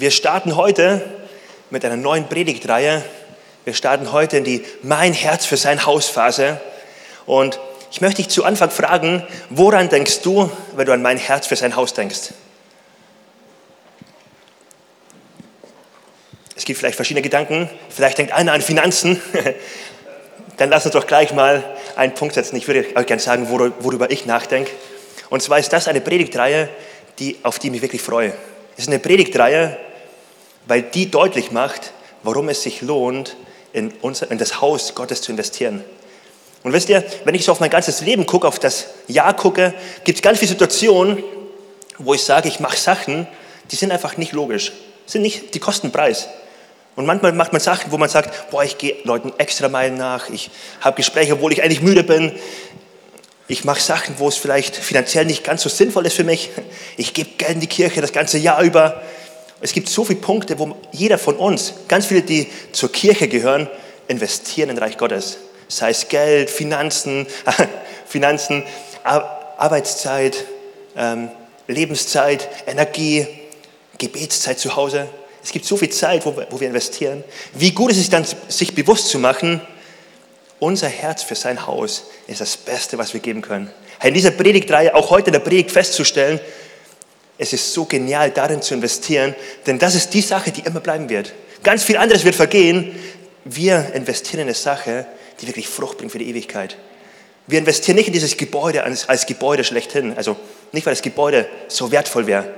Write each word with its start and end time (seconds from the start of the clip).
Wir 0.00 0.12
starten 0.12 0.54
heute 0.54 1.04
mit 1.70 1.84
einer 1.84 1.96
neuen 1.96 2.28
Predigtreihe. 2.28 3.02
Wir 3.64 3.74
starten 3.74 4.12
heute 4.12 4.36
in 4.36 4.44
die 4.44 4.64
Mein 4.84 5.12
Herz 5.12 5.44
für 5.44 5.56
sein 5.56 5.86
Haus 5.86 6.06
Phase. 6.06 6.60
Und 7.26 7.58
ich 7.90 8.00
möchte 8.00 8.22
dich 8.22 8.28
zu 8.28 8.44
Anfang 8.44 8.70
fragen, 8.70 9.26
woran 9.50 9.88
denkst 9.88 10.20
du, 10.20 10.52
wenn 10.76 10.86
du 10.86 10.92
an 10.92 11.02
mein 11.02 11.18
Herz 11.18 11.48
für 11.48 11.56
sein 11.56 11.74
Haus 11.74 11.94
denkst? 11.94 12.32
Es 16.54 16.64
gibt 16.64 16.78
vielleicht 16.78 16.94
verschiedene 16.94 17.22
Gedanken. 17.22 17.68
Vielleicht 17.88 18.18
denkt 18.18 18.32
einer 18.32 18.52
an 18.52 18.62
Finanzen. 18.62 19.20
Dann 20.58 20.70
lass 20.70 20.84
uns 20.84 20.92
doch 20.92 21.08
gleich 21.08 21.32
mal 21.32 21.64
einen 21.96 22.14
Punkt 22.14 22.36
setzen. 22.36 22.54
Ich 22.54 22.68
würde 22.68 22.86
euch 22.94 23.06
gerne 23.06 23.20
sagen, 23.20 23.48
worüber 23.50 24.12
ich 24.12 24.26
nachdenke. 24.26 24.70
Und 25.28 25.42
zwar 25.42 25.58
ist 25.58 25.72
das 25.72 25.88
eine 25.88 26.00
Predigtreihe, 26.00 26.68
die, 27.18 27.36
auf 27.42 27.58
die 27.58 27.66
ich 27.66 27.72
mich 27.72 27.82
wirklich 27.82 28.02
freue. 28.02 28.32
Es 28.76 28.84
ist 28.84 28.90
eine 28.90 29.00
Predigtreihe, 29.00 29.76
weil 30.68 30.82
die 30.82 31.10
deutlich 31.10 31.50
macht, 31.50 31.92
warum 32.22 32.48
es 32.48 32.62
sich 32.62 32.82
lohnt, 32.82 33.36
in, 33.72 33.92
unser, 34.02 34.30
in 34.30 34.38
das 34.38 34.60
Haus 34.60 34.94
Gottes 34.94 35.22
zu 35.22 35.32
investieren. 35.32 35.82
Und 36.62 36.72
wisst 36.72 36.88
ihr, 36.88 37.04
wenn 37.24 37.34
ich 37.34 37.44
so 37.44 37.52
auf 37.52 37.60
mein 37.60 37.70
ganzes 37.70 38.00
Leben 38.00 38.26
gucke, 38.26 38.46
auf 38.46 38.58
das 38.58 38.86
Jahr 39.06 39.34
gucke, 39.34 39.74
gibt 40.04 40.18
es 40.18 40.22
ganz 40.22 40.38
viele 40.38 40.50
Situationen, 40.50 41.22
wo 41.98 42.14
ich 42.14 42.22
sage, 42.22 42.48
ich 42.48 42.60
mache 42.60 42.76
Sachen, 42.76 43.26
die 43.70 43.76
sind 43.76 43.90
einfach 43.90 44.16
nicht 44.16 44.32
logisch, 44.32 44.72
sind 45.06 45.22
nicht, 45.22 45.54
die 45.54 45.58
kosten 45.58 45.90
Preis. 45.90 46.28
Und 46.96 47.06
manchmal 47.06 47.32
macht 47.32 47.52
man 47.52 47.60
Sachen, 47.60 47.92
wo 47.92 47.96
man 47.96 48.08
sagt, 48.08 48.50
boah, 48.50 48.64
ich 48.64 48.76
gehe 48.76 48.96
Leuten 49.04 49.32
extra 49.38 49.68
Meilen 49.68 49.96
nach, 49.96 50.28
ich 50.30 50.50
habe 50.80 50.96
Gespräche, 50.96 51.34
obwohl 51.34 51.52
ich 51.52 51.62
eigentlich 51.62 51.80
müde 51.80 52.02
bin. 52.02 52.32
Ich 53.46 53.64
mache 53.64 53.80
Sachen, 53.80 54.16
wo 54.18 54.28
es 54.28 54.36
vielleicht 54.36 54.76
finanziell 54.76 55.24
nicht 55.24 55.44
ganz 55.44 55.62
so 55.62 55.68
sinnvoll 55.68 56.06
ist 56.06 56.16
für 56.16 56.24
mich. 56.24 56.50
Ich 56.96 57.14
gebe 57.14 57.30
Geld 57.38 57.52
in 57.52 57.60
die 57.60 57.66
Kirche 57.68 58.00
das 58.00 58.12
ganze 58.12 58.36
Jahr 58.36 58.60
über. 58.62 59.00
Es 59.60 59.72
gibt 59.72 59.88
so 59.88 60.04
viele 60.04 60.20
Punkte, 60.20 60.58
wo 60.58 60.76
jeder 60.92 61.18
von 61.18 61.36
uns, 61.36 61.74
ganz 61.88 62.06
viele, 62.06 62.22
die 62.22 62.46
zur 62.72 62.92
Kirche 62.92 63.28
gehören, 63.28 63.68
investieren 64.06 64.70
in 64.70 64.78
Reich 64.78 64.96
Gottes. 64.96 65.38
Sei 65.68 65.90
es 65.90 66.08
Geld, 66.08 66.48
Finanzen, 66.48 67.26
Finanzen 68.06 68.62
Arbeitszeit, 69.02 70.44
ähm, 70.96 71.30
Lebenszeit, 71.66 72.48
Energie, 72.66 73.26
Gebetszeit 73.98 74.58
zu 74.58 74.76
Hause. 74.76 75.08
Es 75.42 75.52
gibt 75.52 75.64
so 75.64 75.76
viel 75.76 75.90
Zeit, 75.90 76.24
wo 76.24 76.36
wo 76.50 76.60
wir 76.60 76.68
investieren. 76.68 77.24
Wie 77.54 77.72
gut 77.72 77.90
ist 77.90 77.98
es 77.98 78.10
dann, 78.10 78.24
sich 78.48 78.74
bewusst 78.74 79.08
zu 79.08 79.18
machen, 79.18 79.60
unser 80.60 80.88
Herz 80.88 81.22
für 81.22 81.34
sein 81.34 81.66
Haus 81.66 82.04
ist 82.26 82.40
das 82.40 82.56
Beste, 82.56 82.98
was 82.98 83.12
wir 83.14 83.20
geben 83.20 83.42
können. 83.42 83.70
In 84.02 84.14
dieser 84.14 84.30
Predigtreihe, 84.30 84.94
auch 84.94 85.10
heute 85.10 85.28
in 85.28 85.32
der 85.32 85.40
Predigt 85.40 85.70
festzustellen, 85.70 86.40
es 87.38 87.52
ist 87.52 87.72
so 87.72 87.84
genial, 87.84 88.30
darin 88.30 88.60
zu 88.60 88.74
investieren, 88.74 89.34
denn 89.66 89.78
das 89.78 89.94
ist 89.94 90.12
die 90.12 90.20
Sache, 90.20 90.50
die 90.50 90.62
immer 90.62 90.80
bleiben 90.80 91.08
wird. 91.08 91.32
Ganz 91.62 91.84
viel 91.84 91.96
anderes 91.96 92.24
wird 92.24 92.34
vergehen. 92.34 92.94
Wir 93.44 93.92
investieren 93.94 94.40
in 94.40 94.48
eine 94.48 94.54
Sache, 94.54 95.06
die 95.40 95.46
wirklich 95.46 95.68
Frucht 95.68 95.98
bringt 95.98 96.12
für 96.12 96.18
die 96.18 96.28
Ewigkeit. 96.28 96.76
Wir 97.46 97.60
investieren 97.60 97.96
nicht 97.96 98.08
in 98.08 98.12
dieses 98.12 98.36
Gebäude 98.36 98.82
als, 98.84 99.08
als 99.08 99.24
Gebäude 99.24 99.64
schlechthin, 99.64 100.14
also 100.16 100.36
nicht, 100.72 100.84
weil 100.84 100.92
das 100.92 101.02
Gebäude 101.02 101.48
so 101.68 101.90
wertvoll 101.90 102.26
wäre. 102.26 102.52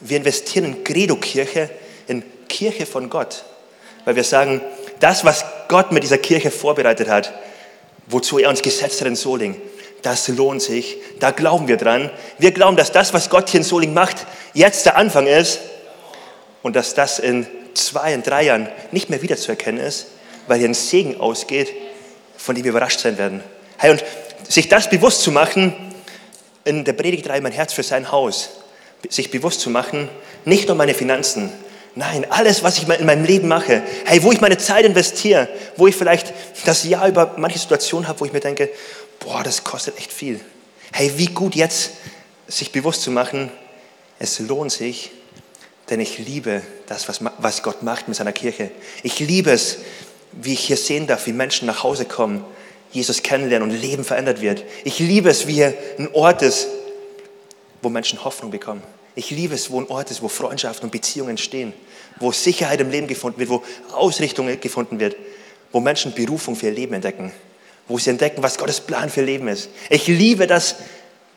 Wir 0.00 0.16
investieren 0.16 0.64
in 0.64 0.84
Credo-Kirche, 0.84 1.68
in 2.06 2.22
Kirche 2.48 2.86
von 2.86 3.10
Gott, 3.10 3.44
weil 4.04 4.16
wir 4.16 4.24
sagen, 4.24 4.62
das, 5.00 5.24
was 5.24 5.44
Gott 5.68 5.92
mit 5.92 6.02
dieser 6.02 6.18
Kirche 6.18 6.50
vorbereitet 6.50 7.08
hat, 7.08 7.32
wozu 8.06 8.38
er 8.38 8.48
uns 8.48 8.62
gesetzt 8.62 9.00
hat 9.00 9.08
in 9.08 9.16
Soling, 9.16 9.60
das 10.02 10.28
lohnt 10.28 10.60
sich, 10.60 10.98
da 11.20 11.30
glauben 11.30 11.68
wir 11.68 11.76
dran. 11.76 12.10
Wir 12.38 12.52
glauben, 12.52 12.76
dass 12.76 12.92
das, 12.92 13.14
was 13.14 13.30
Gott 13.30 13.48
hier 13.48 13.60
in 13.60 13.64
Soling 13.64 13.94
macht, 13.94 14.26
jetzt 14.52 14.84
der 14.84 14.96
Anfang 14.96 15.26
ist 15.26 15.60
und 16.62 16.76
dass 16.76 16.94
das 16.94 17.18
in 17.18 17.46
zwei, 17.74 18.12
in 18.12 18.22
drei 18.22 18.44
Jahren 18.44 18.68
nicht 18.90 19.10
mehr 19.10 19.22
wiederzuerkennen 19.22 19.82
ist, 19.82 20.08
weil 20.48 20.58
hier 20.58 20.68
ein 20.68 20.74
Segen 20.74 21.20
ausgeht, 21.20 21.72
von 22.36 22.54
dem 22.54 22.64
wir 22.64 22.70
überrascht 22.70 23.00
sein 23.00 23.16
werden. 23.16 23.42
Hey, 23.78 23.92
und 23.92 24.04
sich 24.48 24.68
das 24.68 24.90
bewusst 24.90 25.22
zu 25.22 25.30
machen, 25.30 25.74
in 26.64 26.84
der 26.84 26.92
Predigtreihe 26.92 27.40
mein 27.40 27.52
Herz 27.52 27.72
für 27.72 27.82
sein 27.82 28.10
Haus, 28.12 28.50
sich 29.08 29.30
bewusst 29.30 29.60
zu 29.60 29.70
machen, 29.70 30.08
nicht 30.44 30.68
nur 30.68 30.76
meine 30.76 30.94
Finanzen, 30.94 31.52
nein, 31.94 32.26
alles, 32.30 32.62
was 32.62 32.78
ich 32.78 32.88
in 32.88 33.06
meinem 33.06 33.24
Leben 33.24 33.48
mache, 33.48 33.82
hey, 34.04 34.22
wo 34.22 34.32
ich 34.32 34.40
meine 34.40 34.58
Zeit 34.58 34.84
investiere, 34.84 35.48
wo 35.76 35.86
ich 35.86 35.96
vielleicht 35.96 36.32
das 36.64 36.84
Jahr 36.84 37.08
über 37.08 37.34
manche 37.36 37.58
Situationen 37.58 38.08
habe, 38.08 38.20
wo 38.20 38.24
ich 38.24 38.32
mir 38.32 38.40
denke, 38.40 38.70
boah, 39.24 39.42
das 39.42 39.64
kostet 39.64 39.98
echt 39.98 40.12
viel. 40.12 40.40
Hey, 40.92 41.12
wie 41.16 41.26
gut 41.26 41.54
jetzt 41.54 41.92
sich 42.48 42.72
bewusst 42.72 43.02
zu 43.02 43.10
machen, 43.10 43.50
es 44.18 44.38
lohnt 44.40 44.72
sich, 44.72 45.10
denn 45.90 46.00
ich 46.00 46.18
liebe 46.18 46.62
das, 46.86 47.08
was, 47.08 47.20
was 47.38 47.62
Gott 47.62 47.82
macht 47.82 48.08
mit 48.08 48.16
seiner 48.16 48.32
Kirche. 48.32 48.70
Ich 49.02 49.18
liebe 49.18 49.50
es, 49.50 49.78
wie 50.32 50.52
ich 50.52 50.60
hier 50.60 50.76
sehen 50.76 51.06
darf, 51.06 51.26
wie 51.26 51.32
Menschen 51.32 51.66
nach 51.66 51.82
Hause 51.82 52.04
kommen, 52.04 52.44
Jesus 52.90 53.22
kennenlernen 53.22 53.70
und 53.70 53.76
Leben 53.76 54.04
verändert 54.04 54.40
wird. 54.40 54.64
Ich 54.84 54.98
liebe 54.98 55.30
es, 55.30 55.46
wie 55.46 55.54
hier 55.54 55.74
ein 55.98 56.12
Ort 56.12 56.42
ist, 56.42 56.68
wo 57.80 57.88
Menschen 57.88 58.22
Hoffnung 58.24 58.50
bekommen. 58.50 58.82
Ich 59.14 59.30
liebe 59.30 59.54
es, 59.54 59.70
wo 59.70 59.80
ein 59.80 59.88
Ort 59.88 60.10
ist, 60.10 60.22
wo 60.22 60.28
Freundschaften 60.28 60.84
und 60.84 60.90
Beziehungen 60.90 61.30
entstehen, 61.30 61.72
wo 62.18 62.32
Sicherheit 62.32 62.80
im 62.80 62.90
Leben 62.90 63.06
gefunden 63.06 63.38
wird, 63.40 63.50
wo 63.50 63.62
Ausrichtung 63.92 64.60
gefunden 64.60 65.00
wird, 65.00 65.16
wo 65.70 65.80
Menschen 65.80 66.14
Berufung 66.14 66.54
für 66.54 66.66
ihr 66.66 66.72
Leben 66.72 66.94
entdecken 66.94 67.32
wo 67.88 67.98
sie 67.98 68.10
entdecken, 68.10 68.42
was 68.42 68.58
Gottes 68.58 68.80
Plan 68.80 69.10
für 69.10 69.22
Leben 69.22 69.48
ist. 69.48 69.68
Ich 69.90 70.06
liebe 70.06 70.46
das, 70.46 70.76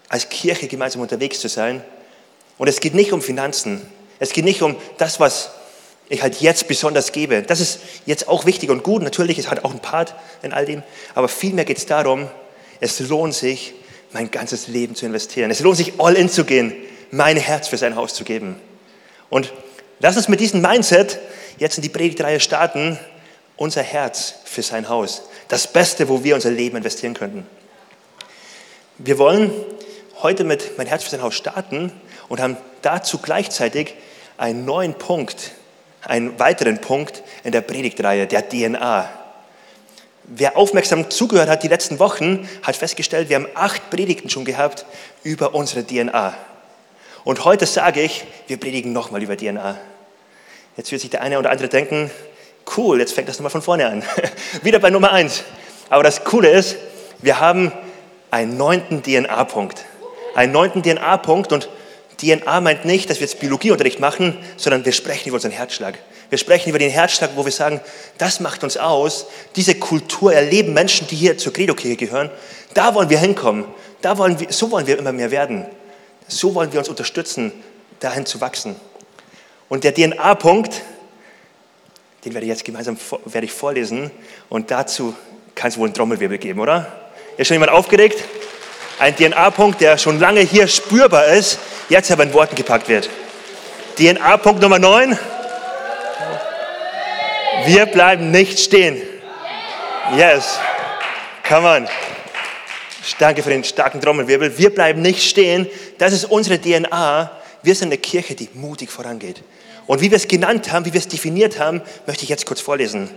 als 0.09 0.29
Kirche 0.29 0.67
gemeinsam 0.67 1.01
unterwegs 1.01 1.39
zu 1.39 1.47
sein. 1.47 1.83
Und 2.57 2.67
es 2.67 2.79
geht 2.79 2.93
nicht 2.93 3.11
um 3.11 3.21
Finanzen. 3.21 3.81
Es 4.19 4.31
geht 4.31 4.45
nicht 4.45 4.61
um 4.61 4.75
das, 4.97 5.19
was 5.19 5.51
ich 6.07 6.21
halt 6.21 6.39
jetzt 6.41 6.67
besonders 6.67 7.11
gebe. 7.11 7.41
Das 7.41 7.59
ist 7.59 7.79
jetzt 8.05 8.27
auch 8.27 8.45
wichtig 8.45 8.69
und 8.69 8.83
gut. 8.83 9.01
Natürlich, 9.01 9.39
es 9.39 9.49
hat 9.49 9.63
auch 9.65 9.71
ein 9.71 9.79
Part 9.79 10.15
in 10.43 10.53
all 10.53 10.65
dem. 10.65 10.83
Aber 11.15 11.27
vielmehr 11.27 11.65
geht 11.65 11.77
es 11.77 11.85
darum, 11.85 12.29
es 12.79 12.99
lohnt 12.99 13.33
sich, 13.33 13.73
mein 14.11 14.31
ganzes 14.31 14.67
Leben 14.67 14.95
zu 14.95 15.05
investieren. 15.05 15.51
Es 15.51 15.59
lohnt 15.59 15.77
sich, 15.77 15.99
all 15.99 16.15
in 16.15 16.29
zu 16.29 16.45
gehen, 16.45 16.73
mein 17.11 17.37
Herz 17.37 17.67
für 17.67 17.77
sein 17.77 17.95
Haus 17.95 18.13
zu 18.13 18.23
geben. 18.23 18.55
Und 19.29 19.51
lass 19.99 20.15
uns 20.15 20.29
mit 20.29 20.39
diesem 20.39 20.61
Mindset 20.61 21.19
jetzt 21.57 21.77
in 21.77 21.81
die 21.81 21.89
Predigtreihe 21.89 22.39
starten, 22.39 22.99
unser 23.57 23.81
Herz 23.81 24.35
für 24.45 24.61
sein 24.61 24.87
Haus 24.87 25.23
das 25.47 25.71
Beste, 25.71 26.09
wo 26.09 26.23
wir 26.23 26.35
unser 26.35 26.51
Leben 26.51 26.77
investieren 26.77 27.13
könnten. 27.13 27.45
Wir 28.97 29.17
wollen 29.17 29.51
heute 30.21 30.43
mit 30.43 30.77
Mein 30.77 30.87
Herz 30.87 31.03
für 31.03 31.09
sein 31.09 31.21
Haus 31.21 31.35
starten 31.35 31.91
und 32.29 32.39
haben 32.39 32.57
dazu 32.81 33.17
gleichzeitig 33.19 33.95
einen 34.37 34.65
neuen 34.65 34.93
Punkt, 34.93 35.51
einen 36.01 36.39
weiteren 36.39 36.79
Punkt 36.79 37.23
in 37.43 37.51
der 37.51 37.61
Predigtreihe, 37.61 38.27
der 38.27 38.47
DNA. 38.47 39.09
Wer 40.23 40.57
aufmerksam 40.57 41.09
zugehört 41.11 41.49
hat 41.49 41.63
die 41.63 41.67
letzten 41.67 41.99
Wochen, 41.99 42.49
hat 42.63 42.75
festgestellt, 42.75 43.29
wir 43.29 43.35
haben 43.35 43.47
acht 43.53 43.89
Predigten 43.89 44.29
schon 44.29 44.45
gehabt 44.45 44.85
über 45.23 45.53
unsere 45.53 45.85
DNA. 45.85 46.35
Und 47.23 47.43
heute 47.45 47.65
sage 47.65 48.01
ich, 48.01 48.25
wir 48.47 48.59
predigen 48.59 48.93
nochmal 48.93 49.21
über 49.21 49.37
DNA. 49.37 49.77
Jetzt 50.77 50.91
wird 50.91 51.01
sich 51.01 51.09
der 51.09 51.21
eine 51.21 51.39
oder 51.39 51.51
andere 51.51 51.69
denken, 51.69 52.09
Cool, 52.75 52.99
jetzt 52.99 53.13
fängt 53.13 53.29
das 53.29 53.37
nochmal 53.37 53.51
von 53.51 53.61
vorne 53.61 53.87
an. 53.87 54.03
Wieder 54.63 54.79
bei 54.79 54.89
Nummer 54.89 55.11
eins. 55.11 55.43
Aber 55.89 56.03
das 56.03 56.23
Coole 56.23 56.49
ist, 56.49 56.77
wir 57.19 57.39
haben 57.39 57.71
einen 58.31 58.57
neunten 58.57 59.03
DNA-Punkt. 59.03 59.85
Einen 60.35 60.51
neunten 60.51 60.83
DNA-Punkt 60.83 61.53
und 61.53 61.69
DNA 62.17 62.61
meint 62.61 62.85
nicht, 62.85 63.09
dass 63.09 63.19
wir 63.19 63.27
jetzt 63.27 63.39
Biologieunterricht 63.39 63.99
machen, 63.99 64.37
sondern 64.57 64.85
wir 64.85 64.91
sprechen 64.91 65.29
über 65.29 65.35
unseren 65.35 65.51
Herzschlag. 65.51 65.97
Wir 66.29 66.37
sprechen 66.37 66.69
über 66.69 66.79
den 66.79 66.89
Herzschlag, 66.89 67.31
wo 67.35 67.45
wir 67.45 67.51
sagen, 67.51 67.81
das 68.17 68.39
macht 68.39 68.63
uns 68.63 68.77
aus. 68.77 69.27
Diese 69.55 69.75
Kultur 69.75 70.33
erleben 70.33 70.73
Menschen, 70.73 71.07
die 71.07 71.15
hier 71.15 71.37
zur 71.37 71.53
Credo-Kirche 71.53 71.97
gehören. 71.97 72.31
Da 72.73 72.95
wollen 72.95 73.09
wir 73.09 73.19
hinkommen. 73.19 73.65
Da 74.01 74.17
wollen 74.17 74.39
wir, 74.39 74.51
so 74.51 74.71
wollen 74.71 74.87
wir 74.87 74.97
immer 74.97 75.11
mehr 75.11 75.31
werden. 75.31 75.65
So 76.27 76.55
wollen 76.55 76.71
wir 76.73 76.79
uns 76.79 76.89
unterstützen, 76.89 77.51
dahin 77.99 78.25
zu 78.25 78.41
wachsen. 78.41 78.75
Und 79.69 79.83
der 79.83 79.93
DNA-Punkt, 79.93 80.81
den 82.25 82.33
werde 82.33 82.45
ich 82.45 82.49
jetzt 82.49 82.65
gemeinsam 82.65 82.97
werde 83.25 83.45
ich 83.45 83.53
vorlesen 83.53 84.09
und 84.49 84.71
dazu 84.71 85.13
kann 85.53 85.69
es 85.69 85.77
wohl 85.77 85.87
einen 85.87 85.93
Trommelwirbel 85.93 86.39
geben, 86.39 86.59
oder? 86.59 86.91
Ist 87.37 87.47
schon 87.47 87.55
jemand 87.55 87.71
aufgeregt? 87.71 88.23
Ein 88.97 89.15
DNA-Punkt, 89.15 89.79
der 89.79 89.97
schon 89.97 90.19
lange 90.19 90.39
hier 90.41 90.67
spürbar 90.67 91.27
ist, 91.27 91.59
jetzt 91.87 92.11
aber 92.11 92.23
in 92.23 92.33
Worten 92.33 92.55
gepackt 92.55 92.89
wird. 92.89 93.09
DNA-Punkt 93.97 94.61
Nummer 94.61 94.79
9. 94.79 95.17
Wir 97.65 97.85
bleiben 97.85 98.31
nicht 98.31 98.59
stehen. 98.59 99.01
Yes. 100.17 100.59
Come 101.47 101.67
on. 101.67 101.87
Danke 103.19 103.43
für 103.43 103.49
den 103.49 103.63
starken 103.63 104.01
Trommelwirbel. 104.01 104.57
Wir 104.57 104.73
bleiben 104.73 105.01
nicht 105.01 105.23
stehen. 105.23 105.67
Das 105.99 106.11
ist 106.11 106.25
unsere 106.25 106.59
DNA. 106.59 107.31
Wir 107.61 107.75
sind 107.75 107.89
eine 107.89 107.97
Kirche, 107.97 108.35
die 108.35 108.49
mutig 108.53 108.89
vorangeht. 108.89 109.41
Und 109.87 110.01
wie 110.01 110.09
wir 110.09 110.17
es 110.17 110.27
genannt 110.27 110.71
haben, 110.71 110.85
wie 110.85 110.93
wir 110.93 110.99
es 110.99 111.07
definiert 111.07 111.59
haben, 111.59 111.81
möchte 112.07 112.23
ich 112.23 112.29
jetzt 112.29 112.45
kurz 112.45 112.61
vorlesen. 112.61 113.09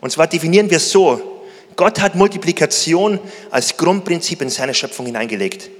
Und 0.00 0.10
zwar 0.10 0.26
definieren 0.26 0.70
wir 0.70 0.76
es 0.76 0.90
so. 0.90 1.42
Gott 1.76 2.00
hat 2.00 2.14
Multiplikation 2.14 3.18
als 3.50 3.76
Grundprinzip 3.76 4.42
in 4.42 4.50
seine 4.50 4.74
Schöpfung 4.74 5.06
hineingelegt. 5.06 5.70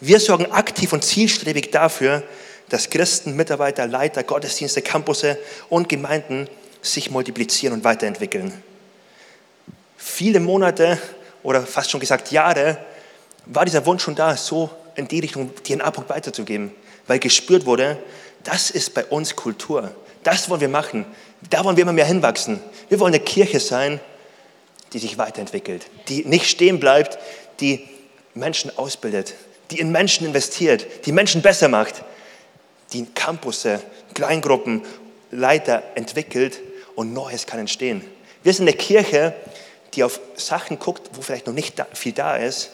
Wir 0.00 0.20
sorgen 0.20 0.46
aktiv 0.46 0.92
und 0.92 1.04
zielstrebig 1.04 1.70
dafür, 1.70 2.22
dass 2.68 2.88
Christen, 2.88 3.36
Mitarbeiter, 3.36 3.86
Leiter, 3.86 4.22
Gottesdienste, 4.22 4.80
Campusse 4.80 5.38
und 5.68 5.88
Gemeinden 5.88 6.48
sich 6.82 7.10
multiplizieren 7.10 7.74
und 7.74 7.84
weiterentwickeln. 7.84 8.52
Viele 9.96 10.40
Monate 10.40 10.98
oder 11.42 11.62
fast 11.62 11.90
schon 11.90 12.00
gesagt 12.00 12.32
Jahre 12.32 12.78
war 13.46 13.64
dieser 13.64 13.84
Wunsch 13.86 14.02
schon 14.02 14.14
da, 14.14 14.36
so 14.36 14.70
in 14.94 15.08
die 15.08 15.20
Richtung 15.20 15.50
DNA-Punkt 15.64 16.08
weiterzugeben, 16.10 16.72
weil 17.06 17.18
gespürt 17.18 17.66
wurde, 17.66 17.98
das 18.44 18.70
ist 18.70 18.94
bei 18.94 19.04
uns 19.04 19.36
Kultur. 19.36 19.94
Das 20.22 20.48
wollen 20.48 20.60
wir 20.60 20.68
machen. 20.68 21.06
Da 21.48 21.64
wollen 21.64 21.76
wir 21.76 21.82
immer 21.82 21.92
mehr 21.92 22.04
hinwachsen. 22.04 22.60
Wir 22.88 23.00
wollen 23.00 23.14
eine 23.14 23.22
Kirche 23.22 23.60
sein, 23.60 24.00
die 24.92 24.98
sich 24.98 25.18
weiterentwickelt, 25.18 25.86
die 26.08 26.24
nicht 26.24 26.46
stehen 26.46 26.80
bleibt, 26.80 27.18
die 27.60 27.88
Menschen 28.34 28.76
ausbildet, 28.76 29.34
die 29.70 29.78
in 29.78 29.92
Menschen 29.92 30.26
investiert, 30.26 31.06
die 31.06 31.12
Menschen 31.12 31.42
besser 31.42 31.68
macht, 31.68 32.02
die 32.92 33.06
Campusse, 33.06 33.80
Kleingruppen, 34.14 34.82
Leiter 35.30 35.82
entwickelt 35.94 36.60
und 36.96 37.12
Neues 37.12 37.46
kann 37.46 37.60
entstehen. 37.60 38.04
Wir 38.42 38.52
sind 38.52 38.66
eine 38.68 38.76
Kirche, 38.76 39.34
die 39.94 40.02
auf 40.02 40.20
Sachen 40.34 40.78
guckt, 40.78 41.10
wo 41.14 41.22
vielleicht 41.22 41.46
noch 41.46 41.54
nicht 41.54 41.82
viel 41.92 42.12
da 42.12 42.36
ist, 42.36 42.70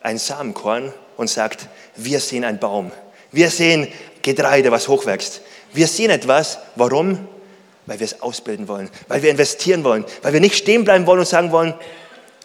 ein 0.00 0.18
Samenkorn 0.18 0.92
und 1.16 1.28
sagt, 1.28 1.66
wir 1.96 2.20
sehen 2.20 2.44
einen 2.44 2.58
Baum, 2.58 2.92
wir 3.32 3.50
sehen 3.50 3.88
Getreide, 4.22 4.70
was 4.70 4.88
hochwächst. 4.88 5.42
Wir 5.72 5.86
sehen 5.86 6.10
etwas, 6.10 6.58
warum? 6.76 7.28
Weil 7.86 8.00
wir 8.00 8.04
es 8.04 8.20
ausbilden 8.20 8.68
wollen, 8.68 8.90
weil 9.08 9.22
wir 9.22 9.30
investieren 9.30 9.84
wollen, 9.84 10.04
weil 10.22 10.32
wir 10.32 10.40
nicht 10.40 10.56
stehen 10.56 10.84
bleiben 10.84 11.06
wollen 11.06 11.20
und 11.20 11.28
sagen 11.28 11.52
wollen, 11.52 11.74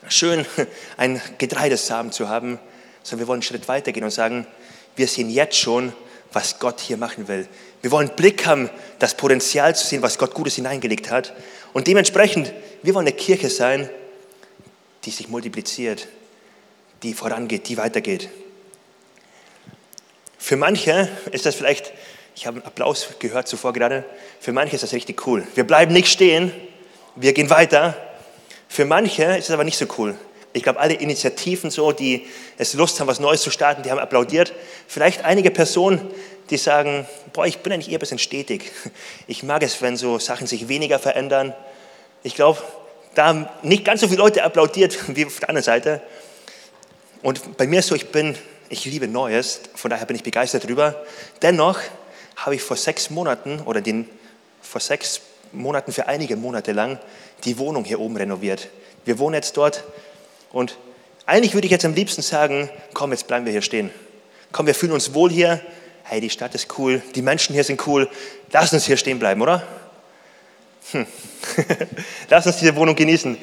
schön 0.07 0.45
ein 0.97 1.21
Getreidesamen 1.37 2.11
zu 2.11 2.29
haben, 2.29 2.59
sondern 3.03 3.25
wir 3.25 3.27
wollen 3.27 3.37
einen 3.37 3.43
Schritt 3.43 3.67
weitergehen 3.67 4.03
und 4.03 4.11
sagen, 4.11 4.47
wir 4.95 5.07
sehen 5.07 5.29
jetzt 5.29 5.57
schon, 5.57 5.93
was 6.31 6.59
Gott 6.59 6.79
hier 6.79 6.97
machen 6.97 7.27
will. 7.27 7.47
Wir 7.81 7.91
wollen 7.91 8.09
Blick 8.15 8.45
haben, 8.45 8.69
das 8.99 9.15
Potenzial 9.15 9.75
zu 9.75 9.85
sehen, 9.85 10.01
was 10.01 10.17
Gott 10.17 10.33
Gutes 10.33 10.55
hineingelegt 10.55 11.11
hat. 11.11 11.33
Und 11.73 11.87
dementsprechend, 11.87 12.53
wir 12.81 12.95
wollen 12.95 13.07
eine 13.07 13.15
Kirche 13.15 13.49
sein, 13.49 13.89
die 15.05 15.11
sich 15.11 15.27
multipliziert, 15.27 16.07
die 17.03 17.13
vorangeht, 17.13 17.67
die 17.67 17.77
weitergeht. 17.77 18.29
Für 20.43 20.57
manche 20.57 21.07
ist 21.31 21.45
das 21.45 21.55
vielleicht, 21.55 21.93
ich 22.35 22.45
habe 22.45 22.57
einen 22.57 22.65
Applaus 22.65 23.07
gehört 23.17 23.47
zuvor 23.47 23.71
gerade, 23.71 24.03
für 24.41 24.51
manche 24.51 24.75
ist 24.75 24.81
das 24.81 24.91
richtig 24.91 25.25
cool. 25.25 25.47
Wir 25.55 25.63
bleiben 25.63 25.93
nicht 25.93 26.09
stehen, 26.09 26.51
wir 27.15 27.31
gehen 27.31 27.49
weiter. 27.49 27.95
Für 28.67 28.83
manche 28.83 29.23
ist 29.37 29.45
es 29.45 29.51
aber 29.51 29.63
nicht 29.63 29.77
so 29.77 29.85
cool. 29.97 30.15
Ich 30.51 30.61
glaube, 30.61 30.81
alle 30.81 30.95
Initiativen 30.95 31.71
so, 31.71 31.93
die 31.93 32.27
es 32.57 32.73
Lust 32.73 32.99
haben, 32.99 33.07
was 33.07 33.21
Neues 33.21 33.41
zu 33.41 33.51
starten, 33.51 33.83
die 33.83 33.91
haben 33.91 33.99
applaudiert. 33.99 34.51
Vielleicht 34.85 35.23
einige 35.23 35.49
Personen, 35.49 36.11
die 36.49 36.57
sagen, 36.57 37.07
boah, 37.31 37.45
ich 37.45 37.59
bin 37.59 37.71
eigentlich 37.71 37.87
eher 37.87 37.97
ein 37.97 38.01
bisschen 38.01 38.19
stetig. 38.19 38.69
Ich 39.27 39.43
mag 39.43 39.63
es, 39.63 39.81
wenn 39.81 39.95
so 39.95 40.19
Sachen 40.19 40.45
sich 40.45 40.67
weniger 40.67 40.99
verändern. 40.99 41.53
Ich 42.21 42.35
glaube, 42.35 42.61
da 43.15 43.27
haben 43.27 43.47
nicht 43.61 43.85
ganz 43.85 44.01
so 44.01 44.09
viele 44.09 44.19
Leute 44.19 44.43
applaudiert 44.43 44.99
wie 45.15 45.25
auf 45.25 45.39
der 45.39 45.47
anderen 45.47 45.63
Seite. 45.63 46.01
Und 47.21 47.55
bei 47.55 47.65
mir 47.65 47.79
ist 47.79 47.87
so, 47.87 47.95
ich 47.95 48.11
bin, 48.11 48.35
ich 48.69 48.85
liebe 48.85 49.07
Neues, 49.07 49.61
von 49.75 49.89
daher 49.89 50.05
bin 50.05 50.15
ich 50.15 50.23
begeistert 50.23 50.63
darüber. 50.63 51.03
Dennoch 51.41 51.79
habe 52.35 52.55
ich 52.55 52.61
vor 52.61 52.77
sechs 52.77 53.09
Monaten 53.09 53.59
oder 53.61 53.81
den, 53.81 54.09
vor 54.61 54.81
sechs 54.81 55.21
Monaten 55.51 55.91
für 55.91 56.07
einige 56.07 56.35
Monate 56.35 56.71
lang 56.71 56.99
die 57.45 57.57
Wohnung 57.57 57.85
hier 57.85 57.99
oben 57.99 58.17
renoviert. 58.17 58.69
Wir 59.05 59.19
wohnen 59.19 59.35
jetzt 59.35 59.57
dort 59.57 59.83
und 60.51 60.77
eigentlich 61.25 61.53
würde 61.53 61.65
ich 61.65 61.71
jetzt 61.71 61.85
am 61.85 61.93
liebsten 61.93 62.21
sagen, 62.21 62.69
komm, 62.93 63.11
jetzt 63.11 63.27
bleiben 63.27 63.45
wir 63.45 63.51
hier 63.51 63.61
stehen. 63.61 63.91
Komm, 64.51 64.67
wir 64.67 64.75
fühlen 64.75 64.91
uns 64.91 65.13
wohl 65.13 65.29
hier. 65.29 65.61
Hey, 66.03 66.19
die 66.19 66.29
Stadt 66.29 66.53
ist 66.53 66.77
cool, 66.77 67.01
die 67.15 67.21
Menschen 67.21 67.53
hier 67.53 67.63
sind 67.63 67.85
cool. 67.87 68.09
Lass 68.51 68.73
uns 68.73 68.85
hier 68.85 68.97
stehen 68.97 69.19
bleiben, 69.19 69.41
oder? 69.41 69.63
Hm. 70.91 71.05
Lass 72.29 72.45
uns 72.45 72.57
diese 72.57 72.75
Wohnung 72.75 72.95
genießen. 72.95 73.37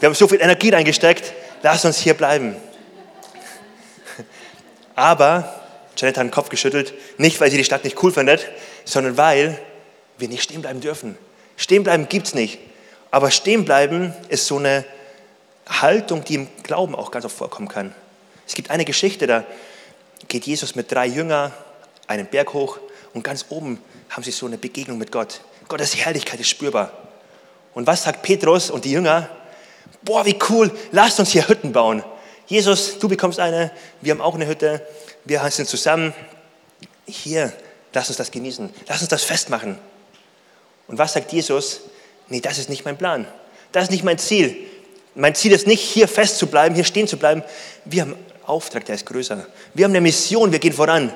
Wir 0.00 0.06
haben 0.06 0.14
so 0.14 0.28
viel 0.28 0.40
Energie 0.40 0.70
reingesteckt. 0.70 1.32
Lass 1.62 1.84
uns 1.84 1.98
hier 1.98 2.14
bleiben. 2.14 2.56
Aber 4.96 5.54
Janet 5.96 6.16
hat 6.16 6.24
den 6.24 6.30
Kopf 6.30 6.48
geschüttelt, 6.48 6.94
nicht 7.18 7.40
weil 7.40 7.50
sie 7.50 7.56
die 7.56 7.64
Stadt 7.64 7.84
nicht 7.84 8.02
cool 8.02 8.10
findet, 8.10 8.48
sondern 8.84 9.16
weil 9.16 9.60
wir 10.18 10.28
nicht 10.28 10.42
stehen 10.42 10.62
bleiben 10.62 10.80
dürfen. 10.80 11.16
Stehen 11.56 11.84
bleiben 11.84 12.08
gibt 12.08 12.26
es 12.26 12.34
nicht. 12.34 12.58
Aber 13.10 13.30
stehen 13.30 13.64
bleiben 13.64 14.12
ist 14.28 14.46
so 14.46 14.56
eine 14.58 14.84
Haltung, 15.68 16.24
die 16.24 16.34
im 16.34 16.48
Glauben 16.62 16.94
auch 16.94 17.10
ganz 17.10 17.24
oft 17.24 17.36
vorkommen 17.36 17.68
kann. 17.68 17.94
Es 18.46 18.54
gibt 18.54 18.70
eine 18.70 18.84
Geschichte, 18.84 19.26
da 19.26 19.44
geht 20.28 20.44
Jesus 20.44 20.74
mit 20.74 20.90
drei 20.90 21.06
Jüngern 21.06 21.52
einen 22.06 22.26
Berg 22.26 22.52
hoch 22.52 22.78
und 23.14 23.22
ganz 23.22 23.46
oben 23.48 23.80
haben 24.10 24.22
sie 24.22 24.30
so 24.30 24.46
eine 24.46 24.58
Begegnung 24.58 24.98
mit 24.98 25.12
Gott. 25.12 25.40
Gottes 25.68 25.96
Herrlichkeit 25.96 26.40
ist 26.40 26.48
spürbar. 26.48 26.92
Und 27.74 27.86
was 27.86 28.04
sagt 28.04 28.22
Petrus 28.22 28.70
und 28.70 28.84
die 28.84 28.92
Jünger? 28.92 29.28
Boah, 30.02 30.24
wie 30.24 30.38
cool, 30.48 30.70
lasst 30.92 31.18
uns 31.18 31.30
hier 31.30 31.48
Hütten 31.48 31.72
bauen. 31.72 32.02
Jesus, 32.46 32.98
du 32.98 33.08
bekommst 33.08 33.40
eine, 33.40 33.70
wir 34.00 34.12
haben 34.12 34.20
auch 34.20 34.34
eine 34.34 34.46
Hütte, 34.46 34.86
wir 35.24 35.48
sind 35.50 35.68
zusammen. 35.68 36.14
Hier, 37.06 37.52
lass 37.92 38.08
uns 38.08 38.18
das 38.18 38.30
genießen, 38.30 38.72
lass 38.88 39.00
uns 39.00 39.08
das 39.08 39.24
festmachen. 39.24 39.78
Und 40.86 40.98
was 40.98 41.14
sagt 41.14 41.32
Jesus? 41.32 41.80
Nee, 42.28 42.40
das 42.40 42.58
ist 42.58 42.68
nicht 42.68 42.84
mein 42.84 42.96
Plan. 42.96 43.26
Das 43.72 43.84
ist 43.84 43.90
nicht 43.90 44.04
mein 44.04 44.18
Ziel. 44.18 44.56
Mein 45.14 45.34
Ziel 45.34 45.52
ist 45.52 45.66
nicht, 45.66 45.80
hier 45.80 46.08
fest 46.08 46.38
zu 46.38 46.46
bleiben, 46.46 46.74
hier 46.74 46.84
stehen 46.84 47.08
zu 47.08 47.16
bleiben. 47.16 47.42
Wir 47.84 48.02
haben 48.02 48.12
einen 48.12 48.24
Auftrag, 48.44 48.84
der 48.84 48.94
ist 48.94 49.06
größer. 49.06 49.46
Wir 49.74 49.84
haben 49.84 49.92
eine 49.92 50.00
Mission, 50.00 50.52
wir 50.52 50.58
gehen 50.58 50.72
voran. 50.72 51.12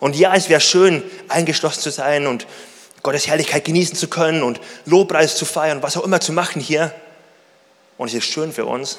Und 0.00 0.16
ja, 0.16 0.34
es 0.34 0.48
wäre 0.48 0.60
schön, 0.60 1.02
eingeschlossen 1.28 1.80
zu 1.80 1.90
sein 1.90 2.26
und 2.26 2.46
Gottes 3.02 3.26
Herrlichkeit 3.26 3.64
genießen 3.64 3.96
zu 3.96 4.08
können 4.08 4.42
und 4.42 4.60
Lobpreis 4.86 5.36
zu 5.36 5.44
feiern, 5.44 5.82
was 5.82 5.96
auch 5.96 6.04
immer 6.04 6.20
zu 6.20 6.32
machen 6.32 6.60
hier. 6.60 6.92
Und 7.96 8.08
es 8.08 8.14
ist 8.14 8.24
schön 8.24 8.52
für 8.52 8.66
uns. 8.66 8.98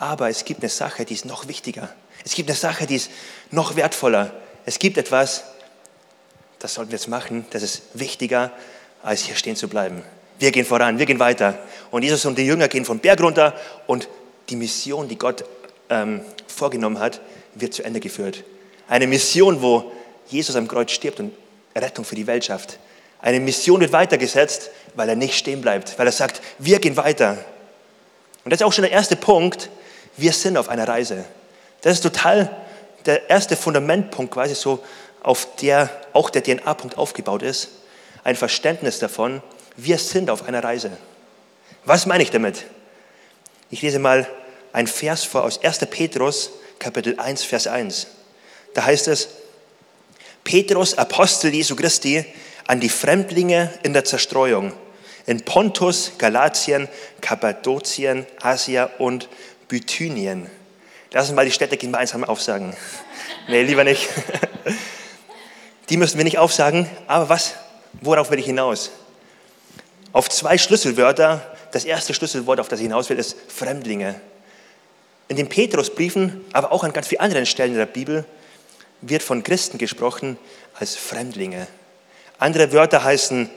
Aber 0.00 0.30
es 0.30 0.46
gibt 0.46 0.62
eine 0.62 0.70
Sache, 0.70 1.04
die 1.04 1.12
ist 1.12 1.26
noch 1.26 1.46
wichtiger. 1.46 1.90
Es 2.24 2.34
gibt 2.34 2.48
eine 2.48 2.56
Sache, 2.56 2.86
die 2.86 2.96
ist 2.96 3.10
noch 3.50 3.76
wertvoller. 3.76 4.32
Es 4.64 4.78
gibt 4.78 4.96
etwas, 4.96 5.44
das 6.58 6.72
sollten 6.72 6.90
wir 6.90 6.98
jetzt 6.98 7.08
machen, 7.08 7.44
das 7.50 7.62
ist 7.62 7.82
wichtiger, 7.92 8.50
als 9.02 9.20
hier 9.20 9.36
stehen 9.36 9.56
zu 9.56 9.68
bleiben. 9.68 10.02
Wir 10.38 10.52
gehen 10.52 10.64
voran, 10.64 10.98
wir 10.98 11.04
gehen 11.04 11.18
weiter. 11.18 11.58
Und 11.90 12.02
Jesus 12.02 12.24
und 12.24 12.38
die 12.38 12.46
Jünger 12.46 12.68
gehen 12.68 12.86
vom 12.86 12.98
Berg 12.98 13.20
runter 13.20 13.54
und 13.86 14.08
die 14.48 14.56
Mission, 14.56 15.06
die 15.06 15.18
Gott 15.18 15.44
ähm, 15.90 16.22
vorgenommen 16.46 16.98
hat, 16.98 17.20
wird 17.54 17.74
zu 17.74 17.82
Ende 17.82 18.00
geführt. 18.00 18.42
Eine 18.88 19.06
Mission, 19.06 19.60
wo 19.60 19.92
Jesus 20.28 20.56
am 20.56 20.66
Kreuz 20.66 20.92
stirbt 20.92 21.20
und 21.20 21.32
Rettung 21.76 22.06
für 22.06 22.14
die 22.14 22.26
Welt 22.26 22.46
schafft. 22.46 22.78
Eine 23.20 23.38
Mission 23.38 23.80
wird 23.80 23.92
weitergesetzt, 23.92 24.70
weil 24.94 25.10
er 25.10 25.16
nicht 25.16 25.34
stehen 25.34 25.60
bleibt, 25.60 25.98
weil 25.98 26.06
er 26.06 26.12
sagt, 26.12 26.40
wir 26.58 26.78
gehen 26.78 26.96
weiter. 26.96 27.44
Und 28.44 28.50
das 28.50 28.60
ist 28.60 28.66
auch 28.66 28.72
schon 28.72 28.84
der 28.84 28.92
erste 28.92 29.16
Punkt, 29.16 29.68
wir 30.16 30.32
sind 30.32 30.56
auf 30.56 30.68
einer 30.68 30.86
Reise. 30.86 31.24
Das 31.82 31.94
ist 31.94 32.02
total 32.02 32.54
der 33.06 33.30
erste 33.30 33.56
Fundamentpunkt, 33.56 34.32
quasi 34.32 34.54
so, 34.54 34.84
auf 35.22 35.56
der 35.56 35.90
auch 36.12 36.30
der 36.30 36.42
DNA-Punkt 36.42 36.98
aufgebaut 36.98 37.42
ist. 37.42 37.68
Ein 38.24 38.36
Verständnis 38.36 38.98
davon, 38.98 39.42
wir 39.76 39.98
sind 39.98 40.30
auf 40.30 40.46
einer 40.46 40.62
Reise. 40.62 40.90
Was 41.84 42.06
meine 42.06 42.22
ich 42.22 42.30
damit? 42.30 42.64
Ich 43.70 43.82
lese 43.82 43.98
mal 43.98 44.26
ein 44.72 44.86
Vers 44.86 45.24
vor 45.24 45.44
aus 45.44 45.62
1. 45.62 45.78
Petrus, 45.90 46.50
Kapitel 46.78 47.18
1, 47.18 47.44
Vers 47.44 47.66
1. 47.66 48.06
Da 48.74 48.84
heißt 48.84 49.08
es, 49.08 49.28
Petrus, 50.44 50.96
Apostel 50.96 51.54
Jesu 51.54 51.76
Christi, 51.76 52.24
an 52.66 52.80
die 52.80 52.88
Fremdlinge 52.88 53.72
in 53.82 53.92
der 53.92 54.04
Zerstreuung, 54.04 54.72
in 55.26 55.44
Pontus, 55.44 56.12
Galatien, 56.18 56.88
Kappadokien, 57.20 58.26
Asia 58.40 58.90
und 58.98 59.28
Bithynien. 59.70 60.50
Lass 61.12 61.28
uns 61.28 61.34
mal 61.36 61.46
die 61.46 61.50
Städte 61.50 61.78
gemeinsam 61.78 62.24
aufsagen. 62.24 62.76
Nee, 63.48 63.62
lieber 63.62 63.84
nicht. 63.84 64.06
Die 65.88 65.96
müssen 65.96 66.18
wir 66.18 66.24
nicht 66.24 66.38
aufsagen, 66.38 66.88
aber 67.08 67.30
was, 67.30 67.54
worauf 68.00 68.30
will 68.30 68.38
ich 68.38 68.46
hinaus? 68.46 68.90
auf 70.12 70.28
zwei 70.28 70.58
Schlüsselwörter. 70.58 71.56
Das 71.72 71.84
erste 71.84 72.14
Schlüsselwort, 72.14 72.60
auf 72.60 72.68
das 72.68 72.80
ich 72.80 72.84
hinaus 72.84 73.08
will, 73.10 73.18
ist 73.18 73.36
Fremdlinge. 73.48 74.20
In 75.28 75.36
den 75.36 75.48
Petrusbriefen, 75.48 76.44
aber 76.52 76.72
auch 76.72 76.82
an 76.82 76.92
ganz 76.92 77.08
vielen 77.08 77.20
anderen 77.20 77.46
Stellen 77.46 77.74
der 77.74 77.86
Bibel, 77.86 78.24
wird 79.02 79.22
von 79.22 79.42
Christen 79.42 79.78
gesprochen 79.78 80.36
als 80.74 80.96
Fremdlinge. 80.96 81.66
Andere 82.38 82.72
Wörter 82.72 83.04
heißen 83.04 83.48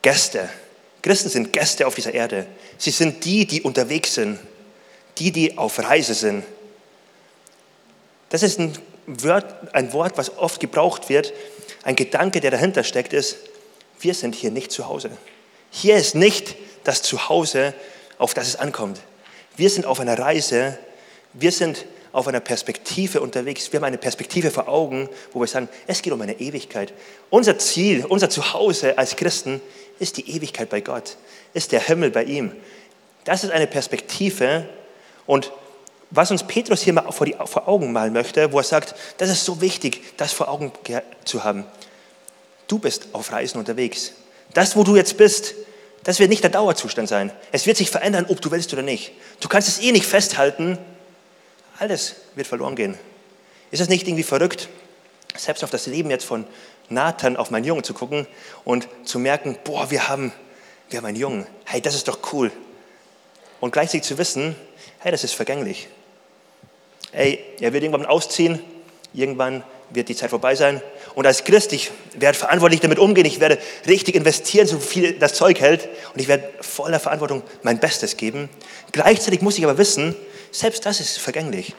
Gäste. 0.00 0.48
Christen 1.02 1.28
sind 1.28 1.52
Gäste 1.52 1.86
auf 1.86 1.94
dieser 1.94 2.14
Erde. 2.14 2.46
Sie 2.78 2.90
sind 2.90 3.24
die, 3.24 3.46
die 3.46 3.62
unterwegs 3.62 4.14
sind, 4.14 4.38
die, 5.18 5.32
die 5.32 5.58
auf 5.58 5.78
Reise 5.78 6.14
sind. 6.14 6.44
Das 8.30 8.42
ist 8.42 8.58
ein 8.58 8.76
Wort, 9.06 9.74
ein 9.74 9.92
Wort, 9.92 10.18
was 10.18 10.36
oft 10.36 10.60
gebraucht 10.60 11.08
wird. 11.08 11.32
Ein 11.82 11.96
Gedanke, 11.96 12.40
der 12.40 12.50
dahinter 12.50 12.84
steckt, 12.84 13.12
ist, 13.12 13.36
wir 14.00 14.14
sind 14.14 14.34
hier 14.34 14.50
nicht 14.50 14.70
zu 14.70 14.86
Hause. 14.86 15.10
Hier 15.70 15.96
ist 15.96 16.14
nicht 16.14 16.56
das 16.84 17.02
Zuhause, 17.02 17.74
auf 18.18 18.34
das 18.34 18.48
es 18.48 18.56
ankommt. 18.56 19.00
Wir 19.56 19.70
sind 19.70 19.86
auf 19.86 20.00
einer 20.00 20.18
Reise, 20.18 20.78
wir 21.32 21.52
sind 21.52 21.84
auf 22.12 22.28
einer 22.28 22.40
Perspektive 22.40 23.20
unterwegs. 23.20 23.72
Wir 23.72 23.78
haben 23.78 23.84
eine 23.84 23.98
Perspektive 23.98 24.50
vor 24.50 24.68
Augen, 24.68 25.08
wo 25.32 25.40
wir 25.40 25.46
sagen, 25.46 25.68
es 25.86 26.02
geht 26.02 26.12
um 26.12 26.20
eine 26.20 26.40
Ewigkeit. 26.40 26.92
Unser 27.30 27.58
Ziel, 27.58 28.04
unser 28.06 28.30
Zuhause 28.30 28.96
als 28.98 29.16
Christen 29.16 29.60
ist 29.98 30.16
die 30.16 30.30
Ewigkeit 30.30 30.70
bei 30.70 30.80
Gott, 30.80 31.16
ist 31.54 31.72
der 31.72 31.80
Himmel 31.80 32.10
bei 32.10 32.24
ihm. 32.24 32.52
Das 33.24 33.44
ist 33.44 33.50
eine 33.50 33.66
Perspektive 33.66 34.68
und 35.28 35.52
was 36.10 36.30
uns 36.30 36.42
Petrus 36.42 36.80
hier 36.80 36.94
mal 36.94 37.12
vor, 37.12 37.26
die, 37.26 37.36
vor 37.44 37.68
Augen 37.68 37.92
malen 37.92 38.14
möchte, 38.14 38.50
wo 38.50 38.58
er 38.58 38.64
sagt, 38.64 38.94
das 39.18 39.28
ist 39.28 39.44
so 39.44 39.60
wichtig, 39.60 40.16
das 40.16 40.32
vor 40.32 40.48
Augen 40.48 40.72
zu 41.24 41.44
haben. 41.44 41.66
Du 42.66 42.78
bist 42.78 43.08
auf 43.12 43.30
Reisen 43.30 43.58
unterwegs. 43.58 44.12
Das, 44.54 44.74
wo 44.74 44.84
du 44.84 44.96
jetzt 44.96 45.18
bist, 45.18 45.54
das 46.02 46.18
wird 46.18 46.30
nicht 46.30 46.42
der 46.42 46.50
Dauerzustand 46.50 47.10
sein. 47.10 47.30
Es 47.52 47.66
wird 47.66 47.76
sich 47.76 47.90
verändern, 47.90 48.24
ob 48.30 48.40
du 48.40 48.50
willst 48.50 48.72
oder 48.72 48.80
nicht. 48.80 49.12
Du 49.40 49.48
kannst 49.48 49.68
es 49.68 49.80
eh 49.82 49.92
nicht 49.92 50.06
festhalten. 50.06 50.78
Alles 51.78 52.16
wird 52.34 52.46
verloren 52.46 52.74
gehen. 52.74 52.98
Ist 53.70 53.80
es 53.80 53.90
nicht 53.90 54.08
irgendwie 54.08 54.22
verrückt, 54.22 54.70
selbst 55.36 55.62
auf 55.62 55.70
das 55.70 55.86
Leben 55.86 56.08
jetzt 56.08 56.24
von 56.24 56.46
Nathan, 56.88 57.36
auf 57.36 57.50
meinen 57.50 57.64
Jungen 57.64 57.84
zu 57.84 57.92
gucken 57.92 58.26
und 58.64 58.88
zu 59.04 59.18
merken, 59.18 59.58
boah, 59.62 59.90
wir 59.90 60.08
haben, 60.08 60.32
wir 60.88 60.96
haben 60.96 61.06
einen 61.06 61.18
Jungen. 61.18 61.46
Hey, 61.66 61.82
das 61.82 61.94
ist 61.94 62.08
doch 62.08 62.32
cool. 62.32 62.50
Und 63.60 63.72
gleichzeitig 63.72 64.04
zu 64.04 64.16
wissen, 64.16 64.56
hey, 65.00 65.10
das 65.10 65.24
ist 65.24 65.34
vergänglich. 65.34 65.88
Hey, 67.12 67.42
er 67.60 67.72
wird 67.72 67.82
irgendwann 67.84 68.06
ausziehen, 68.06 68.60
irgendwann 69.14 69.62
wird 69.90 70.08
die 70.08 70.16
Zeit 70.16 70.30
vorbei 70.30 70.54
sein. 70.54 70.82
Und 71.14 71.26
als 71.26 71.44
Christ, 71.44 71.72
ich 71.72 71.90
werde 72.14 72.38
verantwortlich 72.38 72.80
damit 72.80 72.98
umgehen, 72.98 73.24
ich 73.24 73.40
werde 73.40 73.58
richtig 73.86 74.14
investieren, 74.14 74.66
so 74.66 74.78
viel 74.78 75.14
das 75.14 75.34
Zeug 75.34 75.60
hält. 75.60 75.88
Und 76.12 76.20
ich 76.20 76.28
werde 76.28 76.48
voller 76.60 77.00
Verantwortung 77.00 77.42
mein 77.62 77.80
Bestes 77.80 78.16
geben. 78.16 78.48
Gleichzeitig 78.92 79.40
muss 79.40 79.56
ich 79.58 79.64
aber 79.64 79.78
wissen, 79.78 80.14
selbst 80.50 80.84
das 80.86 81.00
ist 81.00 81.18
vergänglich. 81.18 81.74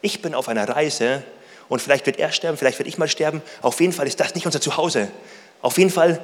Ich 0.00 0.22
bin 0.22 0.34
auf 0.34 0.48
einer 0.48 0.68
Reise 0.68 1.22
und 1.68 1.80
vielleicht 1.80 2.06
wird 2.06 2.18
er 2.18 2.32
sterben, 2.32 2.56
vielleicht 2.56 2.78
werde 2.78 2.88
ich 2.88 2.98
mal 2.98 3.08
sterben. 3.08 3.42
Auf 3.62 3.80
jeden 3.80 3.92
Fall 3.92 4.06
ist 4.06 4.20
das 4.20 4.34
nicht 4.34 4.46
unser 4.46 4.60
Zuhause. 4.60 5.08
Auf 5.60 5.78
jeden 5.78 5.90
Fall 5.90 6.20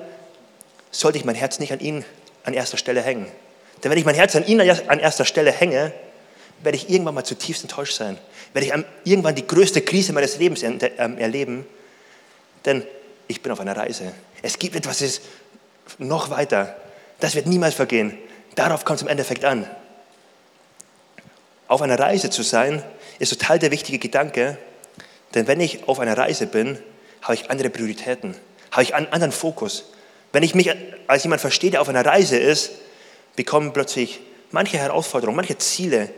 sollte 0.91 1.19
ich 1.19 1.25
mein 1.25 1.35
Herz 1.35 1.59
nicht 1.59 1.73
an 1.73 1.81
ihn 1.81 2.05
an 2.45 2.55
erster 2.55 2.77
Stelle 2.77 3.03
hängen. 3.03 3.27
Denn 3.83 3.91
wenn 3.91 3.99
ich 3.99 4.05
mein 4.05 4.15
Herz 4.15 4.37
an 4.37 4.47
ihn 4.47 4.61
an 4.61 4.99
erster 4.99 5.25
Stelle 5.25 5.51
hänge, 5.51 5.93
werde 6.65 6.77
ich 6.77 6.89
irgendwann 6.89 7.15
mal 7.15 7.25
zutiefst 7.25 7.63
enttäuscht 7.63 7.95
sein. 7.95 8.19
Werde 8.53 8.67
ich 8.67 8.85
irgendwann 9.05 9.35
die 9.35 9.47
größte 9.47 9.83
Krise 9.83 10.13
meines 10.13 10.39
Lebens 10.39 10.63
ähm, 10.63 11.19
erleben. 11.19 11.67
Denn 12.65 12.85
ich 13.29 13.43
bin 13.43 13.53
auf 13.53 13.61
einer 13.61 13.77
Reise. 13.77 14.13
Es 14.43 14.59
gibt 14.59 14.77
etwas, 14.77 14.99
das 14.99 15.09
ist 15.09 15.23
noch 15.99 16.31
weiter. 16.31 16.77
Das 17.21 17.35
wird 17.35 17.47
niemals 17.47 17.75
vergehen. 17.75 18.19
Darauf 18.55 18.85
kommt 18.85 18.99
es 18.99 19.03
im 19.03 19.09
Endeffekt 19.09 19.45
an. 19.45 19.69
Auf 21.67 21.83
einer 21.83 21.99
Reise 21.99 22.31
zu 22.31 22.43
sein, 22.43 22.83
ist 23.19 23.31
total 23.31 23.59
der 23.59 23.71
wichtige 23.71 23.99
Gedanke. 23.99 24.59
Denn 25.35 25.47
wenn 25.47 25.61
ich 25.61 25.89
auf 25.89 25.99
einer 25.99 26.17
Reise 26.17 26.47
bin, 26.47 26.79
habe 27.23 27.35
ich 27.35 27.51
andere 27.51 27.71
Prioritäten, 27.71 28.37
habe 28.71 28.83
ich 28.83 28.95
einen 28.95 29.07
anderen 29.09 29.33
Fokus. 29.33 29.93
Wenn 30.33 30.43
ich 30.43 30.55
mich 30.55 30.71
als 31.07 31.23
jemand 31.23 31.41
verstehe, 31.41 31.71
der 31.71 31.81
auf 31.81 31.89
einer 31.89 32.05
Reise 32.05 32.37
ist, 32.37 32.73
bekommen 33.37 33.73
plötzlich 33.73 34.21
manche 34.51 34.79
Herausforderungen, 34.79 35.37
manche 35.37 35.59
Ziele 35.59 36.11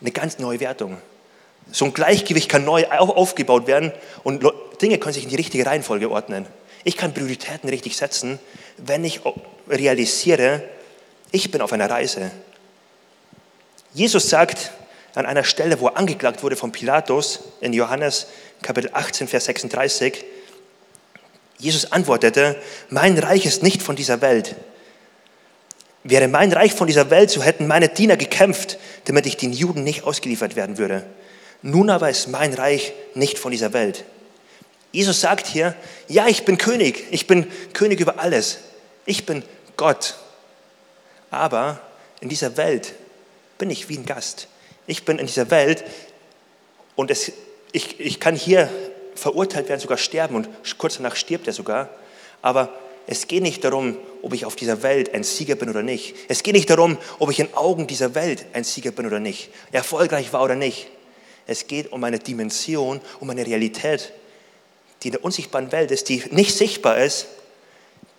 eine 0.00 0.10
ganz 0.10 0.38
neue 0.38 0.60
Wertung. 0.60 0.98
So 1.72 1.86
ein 1.86 1.94
Gleichgewicht 1.94 2.48
kann 2.48 2.64
neu 2.64 2.86
aufgebaut 2.88 3.66
werden 3.66 3.92
und 4.22 4.44
Dinge 4.82 4.98
können 4.98 5.14
sich 5.14 5.24
in 5.24 5.30
die 5.30 5.36
richtige 5.36 5.64
Reihenfolge 5.66 6.10
ordnen. 6.10 6.46
Ich 6.84 6.96
kann 6.96 7.14
Prioritäten 7.14 7.68
richtig 7.70 7.96
setzen, 7.96 8.38
wenn 8.76 9.04
ich 9.04 9.20
realisiere, 9.68 10.62
ich 11.30 11.50
bin 11.50 11.62
auf 11.62 11.72
einer 11.72 11.88
Reise. 11.88 12.30
Jesus 13.94 14.28
sagt 14.28 14.72
an 15.14 15.26
einer 15.26 15.44
Stelle, 15.44 15.80
wo 15.80 15.88
er 15.88 15.96
angeklagt 15.96 16.42
wurde 16.42 16.56
von 16.56 16.72
Pilatus 16.72 17.40
in 17.60 17.72
Johannes 17.72 18.26
Kapitel 18.62 18.90
18, 18.92 19.28
Vers 19.28 19.46
36, 19.46 20.24
Jesus 21.58 21.92
antwortete, 21.92 22.56
mein 22.90 23.16
Reich 23.18 23.46
ist 23.46 23.62
nicht 23.62 23.82
von 23.82 23.96
dieser 23.96 24.20
Welt. 24.20 24.56
Wäre 26.04 26.28
mein 26.28 26.52
Reich 26.52 26.74
von 26.74 26.86
dieser 26.86 27.08
Welt, 27.08 27.30
so 27.30 27.42
hätten 27.42 27.66
meine 27.66 27.88
Diener 27.88 28.18
gekämpft, 28.18 28.78
damit 29.06 29.24
ich 29.24 29.38
den 29.38 29.52
Juden 29.52 29.84
nicht 29.84 30.04
ausgeliefert 30.04 30.54
werden 30.54 30.76
würde. 30.76 31.04
Nun 31.62 31.88
aber 31.88 32.10
ist 32.10 32.28
mein 32.28 32.52
Reich 32.52 32.92
nicht 33.14 33.38
von 33.38 33.50
dieser 33.50 33.72
Welt. 33.72 34.04
Jesus 34.92 35.22
sagt 35.22 35.46
hier, 35.46 35.74
ja, 36.06 36.28
ich 36.28 36.44
bin 36.44 36.58
König, 36.58 37.04
ich 37.10 37.26
bin 37.26 37.50
König 37.72 38.00
über 38.00 38.18
alles, 38.18 38.58
ich 39.06 39.24
bin 39.24 39.42
Gott. 39.78 40.16
Aber 41.30 41.80
in 42.20 42.28
dieser 42.28 42.58
Welt 42.58 42.94
bin 43.56 43.70
ich 43.70 43.88
wie 43.88 43.96
ein 43.96 44.04
Gast. 44.04 44.48
Ich 44.86 45.06
bin 45.06 45.18
in 45.18 45.26
dieser 45.26 45.50
Welt 45.50 45.84
und 46.96 47.10
es, 47.10 47.32
ich, 47.72 47.98
ich 47.98 48.20
kann 48.20 48.36
hier 48.36 48.68
verurteilt 49.14 49.70
werden, 49.70 49.80
sogar 49.80 49.98
sterben 49.98 50.36
und 50.36 50.48
kurz 50.76 50.98
danach 50.98 51.16
stirbt 51.16 51.46
er 51.46 51.54
sogar. 51.54 51.88
Aber 52.42 52.68
es 53.06 53.28
geht 53.28 53.42
nicht 53.42 53.64
darum, 53.64 53.96
ob 54.22 54.32
ich 54.32 54.46
auf 54.46 54.56
dieser 54.56 54.82
Welt 54.82 55.12
ein 55.12 55.24
Sieger 55.24 55.56
bin 55.56 55.68
oder 55.68 55.82
nicht. 55.82 56.14
Es 56.28 56.42
geht 56.42 56.54
nicht 56.54 56.70
darum, 56.70 56.96
ob 57.18 57.30
ich 57.30 57.38
in 57.38 57.52
Augen 57.54 57.86
dieser 57.86 58.14
Welt 58.14 58.46
ein 58.54 58.64
Sieger 58.64 58.92
bin 58.92 59.06
oder 59.06 59.20
nicht, 59.20 59.50
erfolgreich 59.72 60.32
war 60.32 60.42
oder 60.42 60.54
nicht. 60.54 60.88
Es 61.46 61.66
geht 61.66 61.92
um 61.92 62.02
eine 62.04 62.18
Dimension, 62.18 63.00
um 63.20 63.28
eine 63.28 63.46
Realität, 63.46 64.12
die 65.02 65.08
in 65.08 65.12
der 65.12 65.24
unsichtbaren 65.24 65.70
Welt 65.72 65.90
ist, 65.90 66.08
die 66.08 66.24
nicht 66.30 66.56
sichtbar 66.56 66.98
ist, 66.98 67.26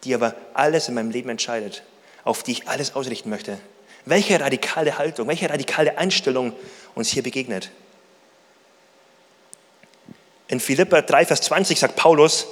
die 0.03 0.13
aber 0.13 0.35
alles 0.53 0.87
in 0.87 0.93
meinem 0.93 1.09
Leben 1.09 1.29
entscheidet, 1.29 1.81
auf 2.23 2.43
die 2.43 2.51
ich 2.51 2.67
alles 2.67 2.95
ausrichten 2.95 3.31
möchte. 3.31 3.57
Welche 4.05 4.39
radikale 4.39 4.99
Haltung, 4.99 5.27
welche 5.27 5.49
radikale 5.49 5.97
Einstellung 5.97 6.53
uns 6.93 7.09
hier 7.09 7.23
begegnet. 7.23 7.71
In 10.47 10.59
Philippa 10.59 11.01
3, 11.01 11.25
Vers 11.25 11.41
20 11.41 11.79
sagt 11.79 11.95
Paulus, 11.95 12.45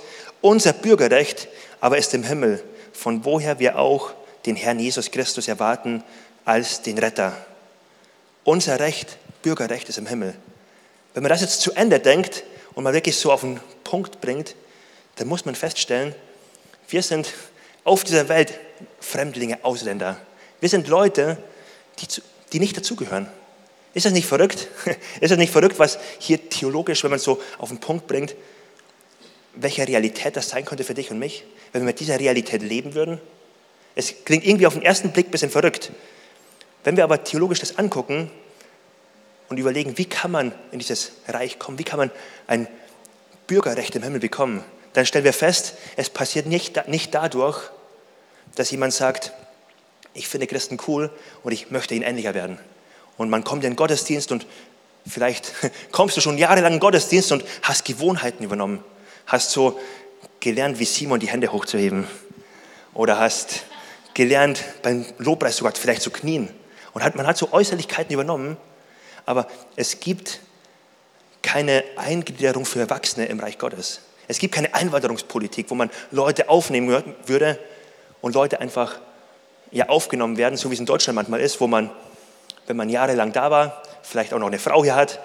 unser 0.43 0.73
Bürgerrecht 0.73 1.47
aber 1.79 1.97
ist 1.97 2.13
im 2.13 2.23
Himmel, 2.23 2.63
von 2.91 3.25
woher 3.25 3.59
wir 3.59 3.79
auch 3.79 4.13
den 4.45 4.55
Herrn 4.55 4.77
Jesus 4.77 5.09
Christus 5.09 5.47
erwarten 5.47 6.03
als 6.45 6.81
den 6.81 6.97
Retter. 6.97 7.35
Unser 8.43 8.79
Recht, 8.79 9.17
Bürgerrecht 9.41 9.89
ist 9.89 9.97
im 9.97 10.05
Himmel. 10.05 10.35
Wenn 11.13 11.23
man 11.23 11.29
das 11.29 11.41
jetzt 11.41 11.61
zu 11.61 11.71
Ende 11.73 11.99
denkt 11.99 12.43
und 12.75 12.83
man 12.83 12.93
wirklich 12.93 13.17
so 13.17 13.31
auf 13.31 13.41
den 13.41 13.59
Punkt 13.83 14.21
bringt, 14.21 14.55
dann 15.15 15.27
muss 15.27 15.45
man 15.45 15.55
feststellen, 15.55 16.13
wir 16.89 17.03
sind 17.03 17.33
auf 17.83 18.03
dieser 18.03 18.27
Welt 18.29 18.53
Fremdlinge, 18.99 19.59
Ausländer. 19.63 20.17
Wir 20.59 20.69
sind 20.69 20.87
Leute, 20.87 21.37
die, 21.99 22.07
die 22.51 22.59
nicht 22.59 22.75
dazugehören. 22.75 23.27
Ist 23.93 24.05
das 24.05 24.13
nicht 24.13 24.27
verrückt? 24.27 24.67
Ist 25.21 25.31
das 25.31 25.37
nicht 25.37 25.51
verrückt, 25.51 25.79
was 25.79 25.99
hier 26.19 26.49
theologisch, 26.49 27.03
wenn 27.03 27.11
man 27.11 27.19
so 27.19 27.41
auf 27.57 27.69
den 27.69 27.79
Punkt 27.79 28.07
bringt, 28.07 28.35
welche 29.55 29.87
Realität 29.87 30.35
das 30.35 30.49
sein 30.49 30.65
könnte 30.65 30.83
für 30.83 30.93
dich 30.93 31.11
und 31.11 31.19
mich, 31.19 31.45
wenn 31.71 31.81
wir 31.81 31.87
mit 31.87 31.99
dieser 31.99 32.19
Realität 32.19 32.61
leben 32.61 32.95
würden? 32.95 33.19
Es 33.95 34.25
klingt 34.25 34.45
irgendwie 34.45 34.67
auf 34.67 34.73
den 34.73 34.81
ersten 34.81 35.11
Blick 35.11 35.27
ein 35.27 35.31
bisschen 35.31 35.51
verrückt. 35.51 35.91
Wenn 36.83 36.97
wir 36.97 37.03
aber 37.03 37.23
theologisch 37.23 37.59
das 37.59 37.77
angucken 37.77 38.31
und 39.49 39.57
überlegen, 39.57 39.97
wie 39.97 40.05
kann 40.05 40.31
man 40.31 40.53
in 40.71 40.79
dieses 40.79 41.11
Reich 41.27 41.59
kommen, 41.59 41.77
wie 41.77 41.83
kann 41.83 41.99
man 41.99 42.11
ein 42.47 42.67
Bürgerrecht 43.47 43.95
im 43.95 44.03
Himmel 44.03 44.19
bekommen, 44.19 44.63
dann 44.93 45.05
stellen 45.05 45.25
wir 45.25 45.33
fest, 45.33 45.75
es 45.95 46.09
passiert 46.09 46.45
nicht, 46.45 46.87
nicht 46.87 47.13
dadurch, 47.13 47.59
dass 48.55 48.71
jemand 48.71 48.93
sagt, 48.93 49.33
ich 50.13 50.27
finde 50.27 50.47
Christen 50.47 50.77
cool 50.87 51.09
und 51.43 51.51
ich 51.51 51.71
möchte 51.71 51.95
ihnen 51.95 52.03
ähnlicher 52.03 52.33
werden. 52.33 52.59
Und 53.17 53.29
man 53.29 53.43
kommt 53.43 53.63
in 53.63 53.71
den 53.71 53.75
Gottesdienst 53.75 54.31
und 54.31 54.45
vielleicht 55.07 55.51
kommst 55.91 56.17
du 56.17 56.21
schon 56.21 56.37
jahrelang 56.37 56.73
in 56.73 56.77
den 56.77 56.79
Gottesdienst 56.79 57.31
und 57.31 57.43
hast 57.61 57.85
Gewohnheiten 57.85 58.43
übernommen 58.43 58.83
hast 59.25 59.51
so 59.51 59.79
gelernt, 60.39 60.79
wie 60.79 60.85
Simon 60.85 61.19
die 61.19 61.29
Hände 61.29 61.51
hochzuheben. 61.51 62.07
Oder 62.93 63.19
hast 63.19 63.63
gelernt, 64.13 64.63
beim 64.81 65.05
Lobpreis 65.17 65.57
sogar 65.57 65.73
vielleicht 65.73 66.01
zu 66.01 66.11
knien. 66.11 66.49
Und 66.93 67.03
hat, 67.03 67.15
man 67.15 67.25
hat 67.25 67.37
so 67.37 67.51
Äußerlichkeiten 67.51 68.13
übernommen, 68.13 68.57
aber 69.25 69.47
es 69.75 69.99
gibt 69.99 70.41
keine 71.41 71.83
Eingliederung 71.95 72.65
für 72.65 72.79
Erwachsene 72.79 73.25
im 73.25 73.39
Reich 73.39 73.57
Gottes. 73.57 74.01
Es 74.27 74.37
gibt 74.39 74.53
keine 74.53 74.73
Einwanderungspolitik, 74.73 75.69
wo 75.69 75.75
man 75.75 75.89
Leute 76.11 76.49
aufnehmen 76.49 77.03
würde 77.25 77.59
und 78.21 78.35
Leute 78.35 78.59
einfach 78.59 78.99
ja, 79.71 79.89
aufgenommen 79.89 80.37
werden, 80.37 80.55
so 80.55 80.69
wie 80.69 80.75
es 80.75 80.79
in 80.79 80.85
Deutschland 80.85 81.15
manchmal 81.15 81.41
ist, 81.41 81.59
wo 81.59 81.67
man, 81.67 81.89
wenn 82.67 82.77
man 82.77 82.89
jahrelang 82.89 83.33
da 83.33 83.51
war, 83.51 83.83
vielleicht 84.03 84.33
auch 84.33 84.39
noch 84.39 84.47
eine 84.47 84.59
Frau 84.59 84.83
hier 84.83 84.95
hat, 84.95 85.19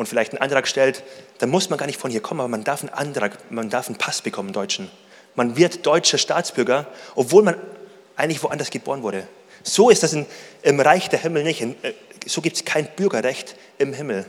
und 0.00 0.06
vielleicht 0.06 0.32
einen 0.32 0.40
Antrag 0.42 0.66
stellt, 0.66 1.04
dann 1.38 1.50
muss 1.50 1.70
man 1.70 1.78
gar 1.78 1.86
nicht 1.86 1.98
von 1.98 2.10
hier 2.10 2.20
kommen, 2.20 2.40
aber 2.40 2.48
man 2.48 2.64
darf 2.64 2.80
einen 2.82 2.92
Antrag, 2.92 3.38
man 3.50 3.70
darf 3.70 3.86
einen 3.86 3.98
Pass 3.98 4.22
bekommen, 4.22 4.52
Deutschen. 4.52 4.90
Man 5.34 5.56
wird 5.56 5.86
deutscher 5.86 6.18
Staatsbürger, 6.18 6.86
obwohl 7.14 7.42
man 7.42 7.54
eigentlich 8.16 8.42
woanders 8.42 8.70
geboren 8.70 9.02
wurde. 9.02 9.28
So 9.62 9.90
ist 9.90 10.02
das 10.02 10.14
in, 10.14 10.26
im 10.62 10.80
Reich 10.80 11.08
der 11.08 11.20
Himmel 11.20 11.44
nicht. 11.44 11.60
In, 11.60 11.76
äh, 11.82 11.92
so 12.26 12.40
gibt 12.40 12.56
es 12.56 12.64
kein 12.64 12.86
Bürgerrecht 12.96 13.56
im 13.78 13.92
Himmel. 13.92 14.24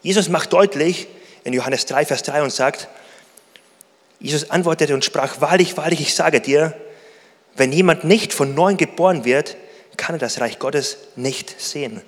Jesus 0.00 0.28
macht 0.28 0.52
deutlich 0.52 1.08
in 1.44 1.52
Johannes 1.52 1.86
3, 1.86 2.06
Vers 2.06 2.22
3 2.22 2.42
und 2.42 2.50
sagt, 2.50 2.88
Jesus 4.18 4.50
antwortete 4.50 4.94
und 4.94 5.04
sprach, 5.04 5.40
wahrlich, 5.40 5.76
wahrlich, 5.76 6.00
ich 6.00 6.14
sage 6.14 6.40
dir, 6.40 6.74
wenn 7.54 7.70
jemand 7.70 8.04
nicht 8.04 8.32
von 8.32 8.54
neuem 8.54 8.78
geboren 8.78 9.24
wird, 9.24 9.56
kann 9.98 10.14
er 10.16 10.18
das 10.18 10.40
Reich 10.40 10.58
Gottes 10.58 10.96
nicht 11.16 11.60
sehen. 11.60 12.00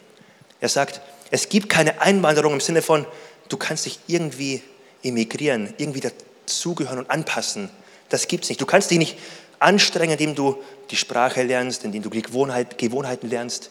Er 0.61 0.71
sagt, 0.71 1.03
es 1.31 1.49
gibt 1.49 1.69
keine 1.69 2.01
Einwanderung 2.01 2.55
im 2.55 2.61
Sinne 2.61 2.83
von, 2.83 3.07
du 3.49 3.57
kannst 3.57 3.87
dich 3.87 3.99
irgendwie 4.07 4.63
emigrieren, 5.03 5.75
irgendwie 5.79 6.01
dazugehören 6.01 6.99
und 6.99 7.11
anpassen. 7.11 7.71
Das 8.09 8.29
gibt 8.29 8.45
es 8.45 8.51
nicht. 8.51 8.61
Du 8.61 8.67
kannst 8.67 8.91
dich 8.91 8.99
nicht 8.99 9.19
anstrengen, 9.59 10.13
indem 10.13 10.35
du 10.35 10.63
die 10.91 10.97
Sprache 10.97 11.43
lernst, 11.43 11.85
indem 11.85 12.03
du 12.03 12.11
Gewohnheit, 12.11 12.79
Gewohnheiten 12.79 13.29
lernst. 13.29 13.71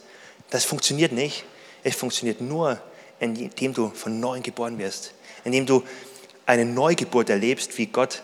Das 0.50 0.64
funktioniert 0.64 1.12
nicht. 1.12 1.44
Es 1.82 1.96
funktioniert 1.96 2.40
nur, 2.40 2.80
indem 3.20 3.74
du 3.74 3.90
von 3.90 4.20
neuem 4.20 4.42
geboren 4.42 4.78
wirst, 4.78 5.12
indem 5.44 5.66
du 5.66 5.82
eine 6.46 6.64
Neugeburt 6.64 7.30
erlebst, 7.30 7.76
wie 7.78 7.86
Gott 7.86 8.22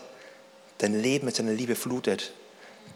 dein 0.77 0.99
Leben 0.99 1.25
mit 1.25 1.35
seiner 1.35 1.53
Liebe 1.53 1.75
flutet. 1.75 2.33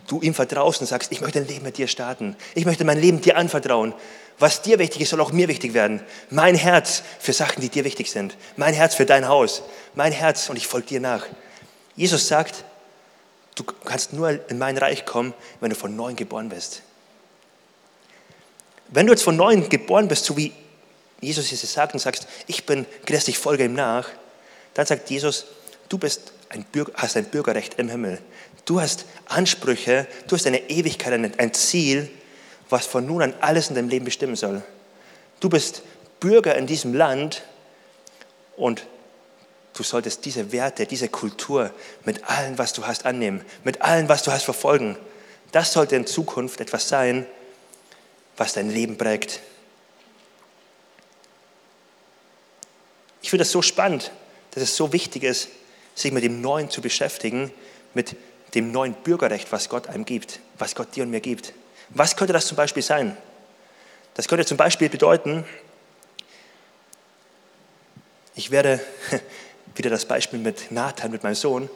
Du 0.08 0.22
ihm 0.22 0.34
vertraust 0.34 0.82
und 0.82 0.88
sagst, 0.88 1.12
ich 1.12 1.22
möchte 1.22 1.40
ein 1.40 1.48
Leben 1.48 1.64
mit 1.64 1.78
dir 1.78 1.88
starten. 1.88 2.36
Ich 2.54 2.66
möchte 2.66 2.84
mein 2.86 3.00
Leben 3.00 3.22
dir 3.22 3.38
anvertrauen. 3.38 3.94
Was 4.38 4.62
dir 4.62 4.80
wichtig 4.80 5.02
ist, 5.02 5.10
soll 5.10 5.22
auch 5.22 5.32
mir 5.32 5.48
wichtig 5.48 5.74
werden. 5.74 6.02
Mein 6.30 6.56
Herz 6.56 7.04
für 7.20 7.34
Sachen, 7.34 7.62
die 7.62 7.70
dir 7.70 7.86
wichtig 7.86 8.12
sind. 8.12 8.36
Mein 8.58 8.74
Herz 8.74 8.94
für 8.94 9.06
dein 9.06 9.28
Haus. 9.28 9.64
Mein 9.96 10.12
Herz 10.12 10.50
und 10.50 10.58
ich 10.58 10.68
folge 10.68 10.88
dir 10.88 11.00
nach. 11.00 11.26
Jesus 11.96 12.28
sagt, 12.28 12.66
du 13.56 13.64
kannst 13.64 14.14
nur 14.14 14.50
in 14.50 14.58
mein 14.58 14.78
Reich 14.78 15.06
kommen, 15.06 15.34
wenn 15.62 15.70
du 15.70 15.76
von 15.76 15.96
neuem 15.96 16.16
geboren 16.16 16.50
bist. 16.50 16.82
Wenn 18.90 19.08
du 19.08 19.14
jetzt 19.14 19.24
von 19.24 19.36
neuem 19.36 19.70
geboren 19.70 20.08
bist, 20.08 20.26
so 20.26 20.38
wie 20.38 20.52
Jesus 21.22 21.52
es 21.52 21.74
sagt 21.74 21.94
und 21.94 22.00
sagst, 22.00 22.28
ich 22.46 22.66
bin 22.66 22.86
Christ, 23.06 23.30
ich 23.30 23.40
folge 23.40 23.66
ihm 23.66 23.74
nach, 23.74 24.10
dann 24.74 24.86
sagt 24.86 25.10
Jesus, 25.10 25.46
du 25.90 25.98
bist 25.98 26.34
ein 26.50 26.64
Bürger, 26.66 26.92
hast 26.96 27.18
ein 27.18 27.26
Bürgerrecht 27.26 27.76
im 27.80 27.90
Himmel. 27.90 28.22
Du 28.66 28.82
hast 28.82 29.06
Ansprüche, 29.26 30.08
du 30.28 30.36
hast 30.36 30.48
eine 30.48 30.70
Ewigkeit, 30.70 31.14
ein 31.14 31.54
Ziel, 31.54 32.10
was 32.70 32.88
von 32.88 33.06
nun 33.06 33.22
an 33.22 33.34
alles 33.40 33.70
in 33.70 33.76
deinem 33.76 33.90
Leben 33.90 34.06
bestimmen 34.06 34.36
soll. 34.36 34.64
Du 35.40 35.50
bist 35.50 35.84
Bürger 36.20 36.56
in 36.56 36.66
diesem 36.66 36.94
Land 36.96 37.44
und 38.58 38.86
du 39.76 39.84
solltest 39.84 40.26
diese 40.26 40.52
Werte, 40.52 40.88
diese 40.88 41.10
Kultur 41.10 41.72
mit 42.06 42.24
allem, 42.28 42.58
was 42.58 42.74
du 42.74 42.88
hast, 42.88 43.06
annehmen, 43.06 43.46
mit 43.64 43.82
allem, 43.82 44.10
was 44.10 44.24
du 44.24 44.32
hast, 44.32 44.44
verfolgen. 44.44 44.98
Das 45.52 45.74
sollte 45.74 45.96
in 45.96 46.08
Zukunft 46.08 46.60
etwas 46.60 46.90
sein, 46.90 47.28
was 48.38 48.54
dein 48.54 48.72
Leben 48.72 48.98
prägt. 48.98 49.42
Ich 53.22 53.30
finde 53.30 53.44
das 53.44 53.52
so 53.52 53.62
spannend, 53.62 54.12
dass 54.52 54.64
es 54.64 54.76
so 54.76 54.92
wichtig 54.92 55.24
ist, 55.24 55.50
sich 55.94 56.12
mit 56.12 56.24
dem 56.24 56.42
Neuen 56.42 56.70
zu 56.70 56.82
beschäftigen, 56.82 57.52
mit 57.94 58.16
dem 58.56 58.72
neuen 58.72 58.94
Bürgerrecht, 58.94 59.52
was 59.52 59.70
Gott 59.70 59.88
einem 59.88 60.06
gibt, 60.06 60.40
was 60.58 60.76
Gott 60.76 60.96
dir 60.96 61.04
und 61.04 61.12
mir 61.12 61.22
gibt. 61.22 61.54
Was 61.90 62.16
könnte 62.16 62.34
das 62.34 62.48
zum 62.48 62.58
Beispiel 62.58 62.82
sein? 62.82 63.16
Das 64.16 64.28
könnte 64.28 64.46
zum 64.46 64.58
Beispiel 64.58 64.90
bedeuten, 64.90 65.46
ich 68.36 68.52
werde, 68.52 68.80
wieder 69.76 69.90
das 69.90 70.06
Beispiel 70.06 70.40
mit 70.40 70.72
Nathan, 70.72 71.12
mit 71.12 71.24
meinem 71.24 71.36
Sohn, 71.36 71.70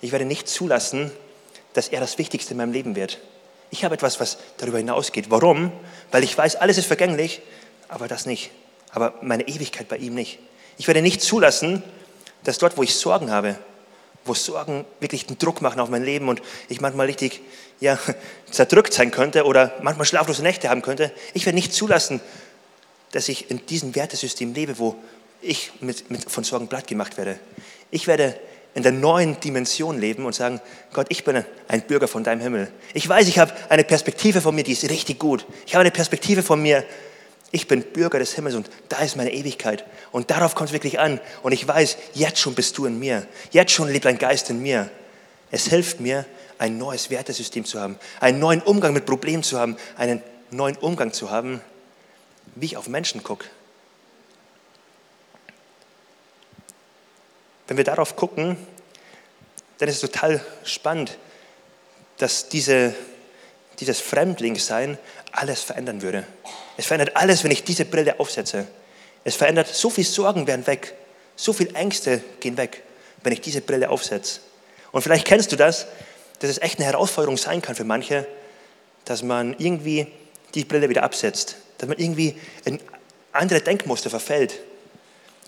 ich 0.00 0.12
werde 0.12 0.24
nicht 0.24 0.48
zulassen, 0.48 1.10
dass 1.72 1.88
er 1.88 2.00
das 2.00 2.18
Wichtigste 2.18 2.52
in 2.52 2.58
meinem 2.58 2.72
Leben 2.72 2.96
wird. 2.96 3.18
Ich 3.70 3.84
habe 3.84 3.94
etwas, 3.94 4.20
was 4.20 4.38
darüber 4.58 4.78
hinausgeht. 4.78 5.30
Warum? 5.30 5.72
Weil 6.10 6.22
ich 6.22 6.36
weiß, 6.36 6.56
alles 6.56 6.78
ist 6.78 6.86
vergänglich, 6.86 7.42
aber 7.88 8.08
das 8.08 8.26
nicht. 8.26 8.50
Aber 8.90 9.14
meine 9.22 9.48
Ewigkeit 9.48 9.88
bei 9.88 9.96
ihm 9.96 10.14
nicht. 10.14 10.38
Ich 10.78 10.86
werde 10.86 11.02
nicht 11.02 11.20
zulassen, 11.20 11.82
dass 12.44 12.58
dort, 12.58 12.76
wo 12.76 12.82
ich 12.82 12.94
Sorgen 12.94 13.30
habe, 13.30 13.58
wo 14.26 14.34
Sorgen 14.34 14.84
wirklich 15.00 15.28
einen 15.28 15.38
Druck 15.38 15.62
machen 15.62 15.80
auf 15.80 15.88
mein 15.88 16.04
Leben 16.04 16.28
und 16.28 16.42
ich 16.68 16.80
manchmal 16.80 17.06
richtig 17.06 17.40
ja, 17.80 17.98
zerdrückt 18.50 18.92
sein 18.92 19.10
könnte 19.10 19.44
oder 19.44 19.74
manchmal 19.82 20.06
schlaflose 20.06 20.42
Nächte 20.42 20.68
haben 20.68 20.82
könnte, 20.82 21.12
ich 21.34 21.46
werde 21.46 21.56
nicht 21.56 21.72
zulassen, 21.72 22.20
dass 23.12 23.28
ich 23.28 23.50
in 23.50 23.64
diesem 23.66 23.94
Wertesystem 23.94 24.52
lebe, 24.54 24.78
wo 24.78 24.96
ich 25.40 25.72
mit, 25.80 26.10
mit, 26.10 26.30
von 26.30 26.44
Sorgen 26.44 26.68
platt 26.68 26.86
gemacht 26.86 27.16
werde. 27.16 27.38
Ich 27.90 28.06
werde 28.06 28.38
in 28.74 28.82
der 28.82 28.92
neuen 28.92 29.40
Dimension 29.40 29.98
leben 29.98 30.26
und 30.26 30.34
sagen, 30.34 30.60
Gott, 30.92 31.06
ich 31.08 31.24
bin 31.24 31.42
ein 31.66 31.82
Bürger 31.82 32.08
von 32.08 32.24
deinem 32.24 32.42
Himmel. 32.42 32.70
Ich 32.92 33.08
weiß, 33.08 33.26
ich 33.26 33.38
habe 33.38 33.52
eine 33.70 33.84
Perspektive 33.84 34.42
von 34.42 34.54
mir, 34.54 34.64
die 34.64 34.72
ist 34.72 34.88
richtig 34.90 35.18
gut. 35.18 35.46
Ich 35.66 35.74
habe 35.74 35.80
eine 35.80 35.90
Perspektive 35.90 36.42
von 36.42 36.60
mir, 36.60 36.84
ich 37.52 37.68
bin 37.68 37.82
Bürger 37.82 38.18
des 38.18 38.34
Himmels 38.34 38.54
und 38.54 38.68
da 38.88 38.98
ist 38.98 39.16
meine 39.16 39.32
Ewigkeit. 39.32 39.84
Und 40.12 40.30
darauf 40.30 40.54
kommt 40.54 40.70
es 40.70 40.72
wirklich 40.72 40.98
an. 40.98 41.20
Und 41.42 41.52
ich 41.52 41.66
weiß, 41.66 41.96
jetzt 42.14 42.38
schon 42.38 42.54
bist 42.54 42.76
du 42.76 42.86
in 42.86 42.98
mir. 42.98 43.26
Jetzt 43.50 43.72
schon 43.72 43.88
lebt 43.88 44.06
ein 44.06 44.18
Geist 44.18 44.50
in 44.50 44.60
mir. 44.60 44.90
Es 45.50 45.66
hilft 45.66 46.00
mir, 46.00 46.26
ein 46.58 46.78
neues 46.78 47.10
Wertesystem 47.10 47.64
zu 47.64 47.80
haben, 47.80 47.98
einen 48.20 48.38
neuen 48.38 48.62
Umgang 48.62 48.92
mit 48.92 49.06
Problemen 49.06 49.42
zu 49.42 49.58
haben, 49.58 49.76
einen 49.96 50.22
neuen 50.50 50.76
Umgang 50.76 51.12
zu 51.12 51.30
haben, 51.30 51.60
wie 52.54 52.66
ich 52.66 52.76
auf 52.76 52.88
Menschen 52.88 53.22
gucke. 53.22 53.46
Wenn 57.68 57.76
wir 57.76 57.84
darauf 57.84 58.16
gucken, 58.16 58.56
dann 59.78 59.88
ist 59.88 59.96
es 59.96 60.10
total 60.10 60.44
spannend, 60.64 61.18
dass 62.18 62.48
diese, 62.48 62.94
dieses 63.80 64.00
Fremdlingssein 64.00 64.98
alles 65.32 65.62
verändern 65.62 66.00
würde. 66.00 66.26
Es 66.76 66.86
verändert 66.86 67.16
alles, 67.16 67.44
wenn 67.44 67.50
ich 67.50 67.64
diese 67.64 67.84
Brille 67.84 68.20
aufsetze. 68.20 68.66
Es 69.24 69.34
verändert, 69.34 69.68
so 69.68 69.90
viel 69.90 70.04
Sorgen 70.04 70.46
werden 70.46 70.66
weg, 70.66 70.94
so 71.34 71.52
viel 71.52 71.74
Ängste 71.74 72.22
gehen 72.40 72.56
weg, 72.56 72.82
wenn 73.22 73.32
ich 73.32 73.40
diese 73.40 73.60
Brille 73.60 73.90
aufsetze. 73.90 74.40
Und 74.92 75.02
vielleicht 75.02 75.26
kennst 75.26 75.52
du 75.52 75.56
das, 75.56 75.86
dass 76.38 76.50
es 76.50 76.58
echt 76.58 76.78
eine 76.78 76.86
Herausforderung 76.86 77.36
sein 77.36 77.62
kann 77.62 77.74
für 77.74 77.84
manche, 77.84 78.26
dass 79.04 79.22
man 79.22 79.54
irgendwie 79.58 80.06
die 80.54 80.64
Brille 80.64 80.88
wieder 80.88 81.02
absetzt, 81.02 81.56
dass 81.78 81.88
man 81.88 81.98
irgendwie 81.98 82.36
in 82.64 82.80
andere 83.32 83.60
Denkmuster 83.60 84.10
verfällt. 84.10 84.60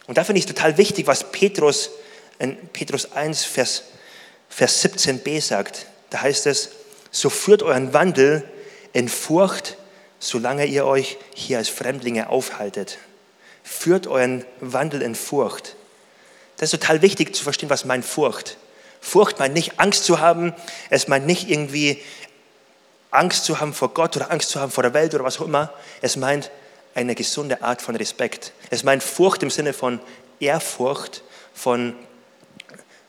Und 0.07 0.19
da 0.19 0.25
finde 0.25 0.39
ich 0.39 0.47
es 0.47 0.55
total 0.55 0.77
wichtig, 0.79 1.07
was 1.07 1.31
Petrus 1.31 1.91
in 2.39 2.57
Petrus 2.69 3.13
1, 3.13 3.45
Vers, 3.45 3.85
Vers 4.49 4.85
17b 4.85 5.41
sagt. 5.41 5.87
Da 6.11 6.23
heißt 6.23 6.47
es, 6.47 6.71
so 7.11 7.31
führt 7.31 7.63
euren 7.63 7.93
Wandel 7.93 8.45
in 8.93 9.09
Furcht 9.09 9.77
solange 10.19 10.67
ihr 10.67 10.85
euch 10.87 11.19
hier 11.35 11.59
als 11.59 11.69
Fremdlinge 11.69 12.29
aufhaltet. 12.29 12.99
Führt 13.63 14.07
euren 14.07 14.45
Wandel 14.61 15.03
in 15.03 15.15
Furcht. 15.15 15.77
Das 16.57 16.73
ist 16.73 16.81
total 16.81 17.03
wichtig 17.03 17.35
zu 17.37 17.45
verstehen, 17.45 17.71
was 17.71 17.85
meint 17.85 18.05
Furcht. 18.05 18.57
Furcht 19.01 19.39
meint 19.39 19.55
nicht 19.55 19.79
Angst 19.79 20.05
zu 20.05 20.21
haben, 20.21 20.55
es 20.91 21.07
meint 21.07 21.27
nicht 21.27 21.49
irgendwie 21.49 22.03
Angst 23.11 23.45
zu 23.45 23.61
haben 23.61 23.73
vor 23.73 23.95
Gott 23.95 24.17
oder 24.17 24.31
Angst 24.31 24.51
zu 24.51 24.61
haben 24.61 24.73
vor 24.73 24.83
der 24.83 24.95
Welt 24.95 25.15
oder 25.15 25.25
was 25.25 25.41
auch 25.41 25.47
immer. 25.47 25.73
Es 26.03 26.17
meint 26.17 26.51
eine 26.95 27.15
gesunde 27.15 27.63
Art 27.63 27.81
von 27.81 27.97
Respekt. 27.97 28.53
Es 28.71 28.83
meint 28.83 29.03
Furcht 29.03 29.43
im 29.43 29.51
Sinne 29.51 29.73
von 29.73 30.01
Ehrfurcht, 30.41 31.23
von, 31.55 31.95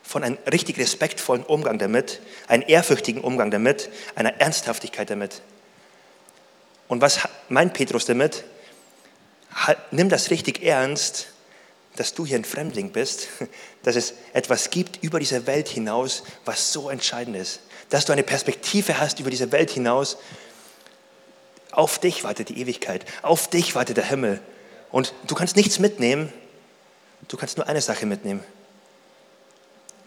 von 0.02 0.22
einem 0.22 0.38
richtig 0.50 0.78
respektvollen 0.78 1.42
Umgang 1.42 1.78
damit, 1.78 2.20
einen 2.46 2.62
ehrfürchtigen 2.62 3.20
Umgang 3.20 3.50
damit, 3.50 3.90
einer 4.14 4.40
Ernsthaftigkeit 4.40 5.10
damit. 5.10 5.42
Und 6.90 7.00
was 7.00 7.20
meint 7.48 7.72
Petrus 7.72 8.04
damit? 8.04 8.42
Nimm 9.92 10.08
das 10.08 10.30
richtig 10.30 10.64
ernst, 10.64 11.28
dass 11.94 12.14
du 12.14 12.26
hier 12.26 12.36
ein 12.36 12.44
Fremdling 12.44 12.90
bist, 12.90 13.28
dass 13.84 13.94
es 13.94 14.14
etwas 14.32 14.70
gibt 14.70 15.00
über 15.00 15.20
diese 15.20 15.46
Welt 15.46 15.68
hinaus, 15.68 16.24
was 16.44 16.72
so 16.72 16.90
entscheidend 16.90 17.36
ist. 17.36 17.60
Dass 17.90 18.06
du 18.06 18.12
eine 18.12 18.24
Perspektive 18.24 18.98
hast 18.98 19.20
über 19.20 19.30
diese 19.30 19.52
Welt 19.52 19.70
hinaus. 19.70 20.18
Auf 21.70 22.00
dich 22.00 22.24
wartet 22.24 22.48
die 22.48 22.58
Ewigkeit, 22.58 23.04
auf 23.22 23.48
dich 23.48 23.76
wartet 23.76 23.96
der 23.96 24.06
Himmel. 24.06 24.40
Und 24.90 25.14
du 25.28 25.36
kannst 25.36 25.54
nichts 25.54 25.78
mitnehmen, 25.78 26.32
du 27.28 27.36
kannst 27.36 27.56
nur 27.56 27.68
eine 27.68 27.80
Sache 27.80 28.04
mitnehmen. 28.04 28.42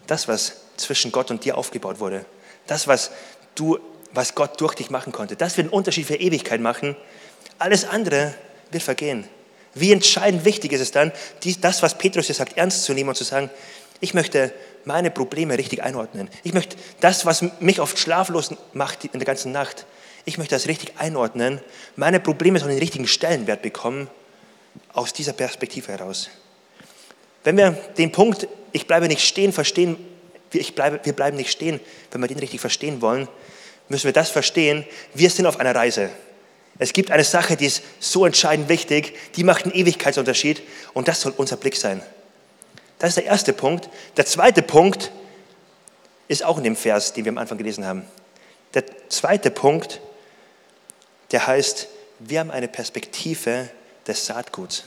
Das, 0.06 0.28
was 0.28 0.56
zwischen 0.76 1.12
Gott 1.12 1.30
und 1.30 1.46
dir 1.46 1.56
aufgebaut 1.56 1.98
wurde. 1.98 2.26
Das, 2.66 2.86
was 2.86 3.10
du 3.54 3.78
was 4.14 4.34
Gott 4.34 4.60
durch 4.60 4.74
dich 4.74 4.90
machen 4.90 5.12
konnte. 5.12 5.36
Das 5.36 5.56
wird 5.56 5.66
einen 5.66 5.74
Unterschied 5.74 6.06
für 6.06 6.16
Ewigkeit 6.16 6.60
machen. 6.60 6.96
Alles 7.58 7.84
andere 7.84 8.34
wird 8.70 8.82
vergehen. 8.82 9.24
Wie 9.74 9.92
entscheidend 9.92 10.44
wichtig 10.44 10.72
ist 10.72 10.80
es 10.80 10.92
dann, 10.92 11.12
das, 11.60 11.82
was 11.82 11.98
Petrus 11.98 12.26
hier 12.26 12.34
sagt, 12.34 12.56
ernst 12.56 12.84
zu 12.84 12.94
nehmen 12.94 13.08
und 13.08 13.16
zu 13.16 13.24
sagen, 13.24 13.50
ich 14.00 14.14
möchte 14.14 14.52
meine 14.84 15.10
Probleme 15.10 15.58
richtig 15.58 15.82
einordnen. 15.82 16.28
Ich 16.42 16.52
möchte 16.52 16.76
das, 17.00 17.26
was 17.26 17.44
mich 17.60 17.80
oft 17.80 17.98
schlaflos 17.98 18.54
macht 18.72 19.04
in 19.04 19.18
der 19.18 19.26
ganzen 19.26 19.52
Nacht, 19.52 19.86
ich 20.26 20.38
möchte 20.38 20.54
das 20.54 20.68
richtig 20.68 20.94
einordnen. 20.98 21.60
Meine 21.96 22.20
Probleme 22.20 22.58
sollen 22.58 22.70
den 22.70 22.78
richtigen 22.78 23.06
Stellenwert 23.06 23.62
bekommen 23.62 24.08
aus 24.92 25.12
dieser 25.12 25.32
Perspektive 25.32 25.92
heraus. 25.92 26.30
Wenn 27.42 27.56
wir 27.56 27.72
den 27.98 28.10
Punkt, 28.10 28.48
ich 28.72 28.86
bleibe 28.86 29.08
nicht 29.08 29.26
stehen, 29.26 29.52
verstehen, 29.52 29.96
ich 30.52 30.74
bleibe, 30.74 31.00
wir 31.02 31.12
bleiben 31.12 31.36
nicht 31.36 31.50
stehen, 31.50 31.80
wenn 32.10 32.20
wir 32.20 32.28
den 32.28 32.38
richtig 32.38 32.60
verstehen 32.60 33.02
wollen, 33.02 33.28
müssen 33.88 34.04
wir 34.04 34.12
das 34.12 34.30
verstehen, 34.30 34.84
wir 35.14 35.30
sind 35.30 35.46
auf 35.46 35.60
einer 35.60 35.74
Reise. 35.74 36.10
Es 36.78 36.92
gibt 36.92 37.10
eine 37.10 37.24
Sache, 37.24 37.56
die 37.56 37.66
ist 37.66 37.82
so 38.00 38.26
entscheidend 38.26 38.68
wichtig, 38.68 39.14
die 39.36 39.44
macht 39.44 39.64
einen 39.64 39.74
Ewigkeitsunterschied 39.74 40.62
und 40.92 41.06
das 41.06 41.20
soll 41.20 41.32
unser 41.36 41.56
Blick 41.56 41.76
sein. 41.76 42.02
Das 42.98 43.10
ist 43.10 43.16
der 43.16 43.26
erste 43.26 43.52
Punkt. 43.52 43.88
Der 44.16 44.26
zweite 44.26 44.62
Punkt 44.62 45.12
ist 46.26 46.44
auch 46.44 46.58
in 46.58 46.64
dem 46.64 46.76
Vers, 46.76 47.12
den 47.12 47.24
wir 47.24 47.32
am 47.32 47.38
Anfang 47.38 47.58
gelesen 47.58 47.84
haben. 47.84 48.04
Der 48.72 48.84
zweite 49.08 49.50
Punkt, 49.50 50.00
der 51.30 51.46
heißt, 51.46 51.88
wir 52.18 52.40
haben 52.40 52.50
eine 52.50 52.68
Perspektive 52.68 53.68
des 54.06 54.26
Saatguts. 54.26 54.84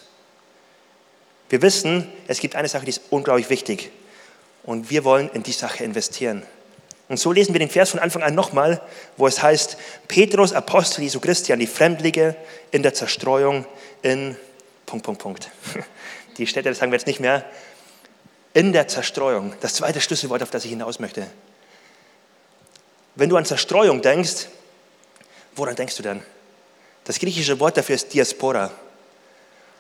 Wir 1.50 1.62
wissen, 1.62 2.12
es 2.28 2.40
gibt 2.40 2.56
eine 2.56 2.68
Sache, 2.68 2.86
die 2.86 2.92
ist 2.92 3.02
unglaublich 3.10 3.50
wichtig. 3.50 3.92
Und 4.64 4.90
wir 4.90 5.06
wollen 5.06 5.30
in 5.30 5.44
die 5.44 5.54
Sache 5.54 5.84
investieren. 5.84 6.44
Und 7.10 7.17
so 7.17 7.32
lesen 7.32 7.54
wir 7.54 7.60
den 7.60 7.70
Vers 7.70 7.91
von 7.91 8.00
Anfang 8.00 8.22
an 8.22 8.36
nochmal, 8.36 8.82
wo 9.15 9.28
es 9.28 9.41
heißt, 9.41 9.78
Petrus, 10.08 10.54
Apostel 10.54 11.04
Jesu 11.04 11.20
Christi 11.20 11.54
an 11.54 11.60
die 11.60 11.67
Fremdlinge 11.67 12.36
in 12.72 12.84
der 12.84 12.93
Zerstreuung 12.93 13.65
in 14.02 14.36
Punkt, 14.86 15.06
Punkt, 15.06 15.22
Punkt. 15.22 15.52
Die 16.38 16.46
Städte, 16.46 16.70
das 16.70 16.78
sagen 16.78 16.91
wir 16.91 16.98
jetzt 16.98 17.08
nicht 17.08 17.20
mehr. 17.20 17.43
In 18.54 18.74
der 18.74 18.88
Zerstreuung, 18.88 19.54
das 19.60 19.74
zweite 19.74 20.00
Schlüsselwort, 20.00 20.43
auf 20.43 20.52
das 20.52 20.65
ich 20.65 20.70
hinaus 20.70 21.00
möchte. 21.00 21.26
Wenn 23.15 23.30
du 23.30 23.38
an 23.38 23.46
Zerstreuung 23.46 24.02
denkst, 24.02 24.48
woran 25.56 25.76
denkst 25.76 25.98
du 25.98 26.04
dann? 26.04 26.24
Das 27.04 27.20
griechische 27.20 27.60
Wort 27.60 27.76
dafür 27.78 27.96
ist 27.96 28.13
Diaspora. 28.13 28.72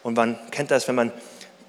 Und 0.01 0.15
man 0.15 0.39
kennt 0.49 0.71
das, 0.71 0.87
wenn 0.87 0.95
man 0.95 1.11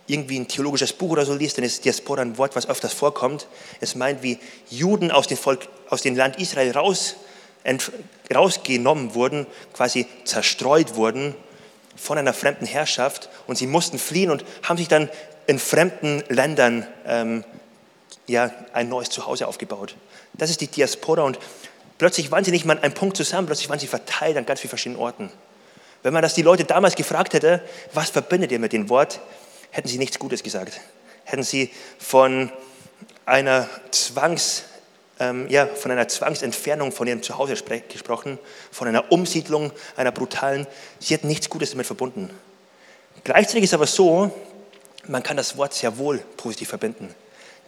irgendwie 0.08 0.40
ein 0.40 0.48
theologisches 0.48 0.92
Buch 0.92 1.10
oder 1.10 1.24
so 1.24 1.34
liest, 1.34 1.58
dann 1.58 1.64
ist 1.64 1.84
Diaspora 1.84 2.22
ein 2.22 2.38
Wort, 2.38 2.56
was 2.56 2.68
öfters 2.68 2.92
vorkommt. 2.92 3.46
Es 3.80 3.94
meint, 3.94 4.22
wie 4.22 4.38
Juden 4.70 5.10
aus 5.10 5.26
dem, 5.26 5.36
Volk, 5.36 5.68
aus 5.90 6.02
dem 6.02 6.16
Land 6.16 6.38
Israel 6.40 6.72
raus, 6.72 7.16
ent, 7.62 7.92
rausgenommen 8.34 9.14
wurden, 9.14 9.46
quasi 9.74 10.06
zerstreut 10.24 10.96
wurden 10.96 11.34
von 11.94 12.16
einer 12.16 12.32
fremden 12.32 12.66
Herrschaft 12.66 13.28
und 13.46 13.56
sie 13.56 13.66
mussten 13.66 13.98
fliehen 13.98 14.30
und 14.30 14.44
haben 14.62 14.78
sich 14.78 14.88
dann 14.88 15.10
in 15.46 15.58
fremden 15.58 16.22
Ländern 16.28 16.86
ähm, 17.06 17.44
ja, 18.26 18.50
ein 18.72 18.88
neues 18.88 19.10
Zuhause 19.10 19.46
aufgebaut. 19.46 19.96
Das 20.34 20.50
ist 20.50 20.60
die 20.60 20.68
Diaspora 20.68 21.22
und 21.22 21.38
plötzlich 21.98 22.30
waren 22.30 22.44
sie 22.44 22.50
nicht 22.50 22.64
mal 22.64 22.78
einem 22.78 22.94
Punkt 22.94 23.16
zusammen, 23.16 23.46
plötzlich 23.46 23.68
waren 23.68 23.78
sie 23.78 23.86
verteilt 23.86 24.36
an 24.36 24.46
ganz 24.46 24.60
vielen 24.60 24.70
verschiedenen 24.70 25.00
Orten. 25.00 25.30
Wenn 26.02 26.12
man 26.12 26.22
das 26.22 26.34
die 26.34 26.42
Leute 26.42 26.64
damals 26.64 26.94
gefragt 26.94 27.32
hätte, 27.32 27.60
was 27.92 28.10
verbindet 28.10 28.52
ihr 28.52 28.60
mit 28.60 28.72
dem 28.72 28.88
Wort, 28.88 29.20
hätten 29.70 29.88
sie 29.88 29.98
nichts 29.98 30.18
Gutes 30.18 30.42
gesagt. 30.42 30.80
Hätten 31.24 31.42
sie 31.42 31.70
von 31.98 32.50
einer 33.26 33.68
Zwangs, 33.90 34.64
ähm, 35.20 35.46
ja, 35.48 35.66
von 35.66 35.90
einer 35.90 36.08
Zwangsentfernung 36.08 36.92
von 36.92 37.06
ihrem 37.06 37.22
Zuhause 37.22 37.54
gesprochen, 37.88 38.38
von 38.72 38.88
einer 38.88 39.12
Umsiedlung, 39.12 39.72
einer 39.96 40.12
brutalen. 40.12 40.66
Sie 40.98 41.14
hätten 41.14 41.28
nichts 41.28 41.50
Gutes 41.50 41.70
damit 41.70 41.86
verbunden. 41.86 42.30
Gleichzeitig 43.24 43.64
ist 43.64 43.74
aber 43.74 43.86
so, 43.86 44.32
man 45.06 45.22
kann 45.22 45.36
das 45.36 45.56
Wort 45.56 45.74
sehr 45.74 45.98
wohl 45.98 46.18
positiv 46.36 46.68
verbinden. 46.68 47.14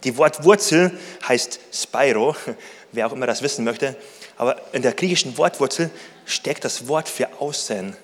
Die 0.03 0.17
Wortwurzel 0.17 0.97
heißt 1.27 1.59
Spyro, 1.71 2.35
wer 2.91 3.07
auch 3.07 3.11
immer 3.11 3.27
das 3.27 3.41
wissen 3.41 3.63
möchte, 3.63 3.95
aber 4.37 4.59
in 4.73 4.81
der 4.81 4.93
griechischen 4.93 5.37
Wortwurzel 5.37 5.91
steckt 6.25 6.65
das 6.65 6.87
Wort 6.87 7.07
für 7.07 7.29
Aussehen. 7.39 7.95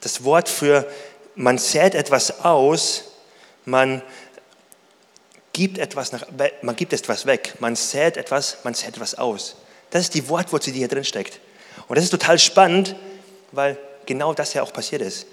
Das 0.00 0.22
Wort 0.22 0.48
für 0.48 0.86
man 1.34 1.58
sät 1.58 1.94
etwas 1.94 2.44
aus, 2.44 3.09
man 3.64 4.02
gibt 5.52 5.78
etwas, 5.78 6.12
nach, 6.12 6.26
man 6.62 6.76
gibt 6.76 6.92
etwas 6.92 7.26
weg, 7.26 7.54
man 7.58 7.76
sät 7.76 8.16
etwas, 8.16 8.58
man 8.64 8.74
sät 8.74 8.88
etwas 8.88 9.16
aus. 9.16 9.56
Das 9.90 10.02
ist 10.02 10.14
die 10.14 10.28
Wortwurzel, 10.28 10.72
die 10.72 10.78
hier 10.78 10.88
drin 10.88 11.04
steckt. 11.04 11.40
Und 11.88 11.96
das 11.96 12.04
ist 12.04 12.10
total 12.10 12.38
spannend, 12.38 12.94
weil 13.52 13.76
genau 14.06 14.32
das 14.32 14.54
ja 14.54 14.62
auch 14.62 14.72
passiert 14.72 15.02
ist. 15.02 15.26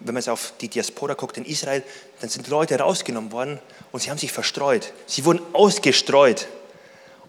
Wenn 0.00 0.14
man 0.14 0.20
jetzt 0.20 0.28
auf 0.28 0.52
die 0.60 0.68
Diaspora 0.68 1.14
guckt 1.14 1.38
in 1.38 1.44
Israel, 1.44 1.82
dann 2.20 2.28
sind 2.28 2.48
Leute 2.48 2.78
rausgenommen 2.78 3.32
worden 3.32 3.58
und 3.92 4.00
sie 4.00 4.10
haben 4.10 4.18
sich 4.18 4.32
verstreut. 4.32 4.92
Sie 5.06 5.24
wurden 5.24 5.40
ausgestreut. 5.54 6.48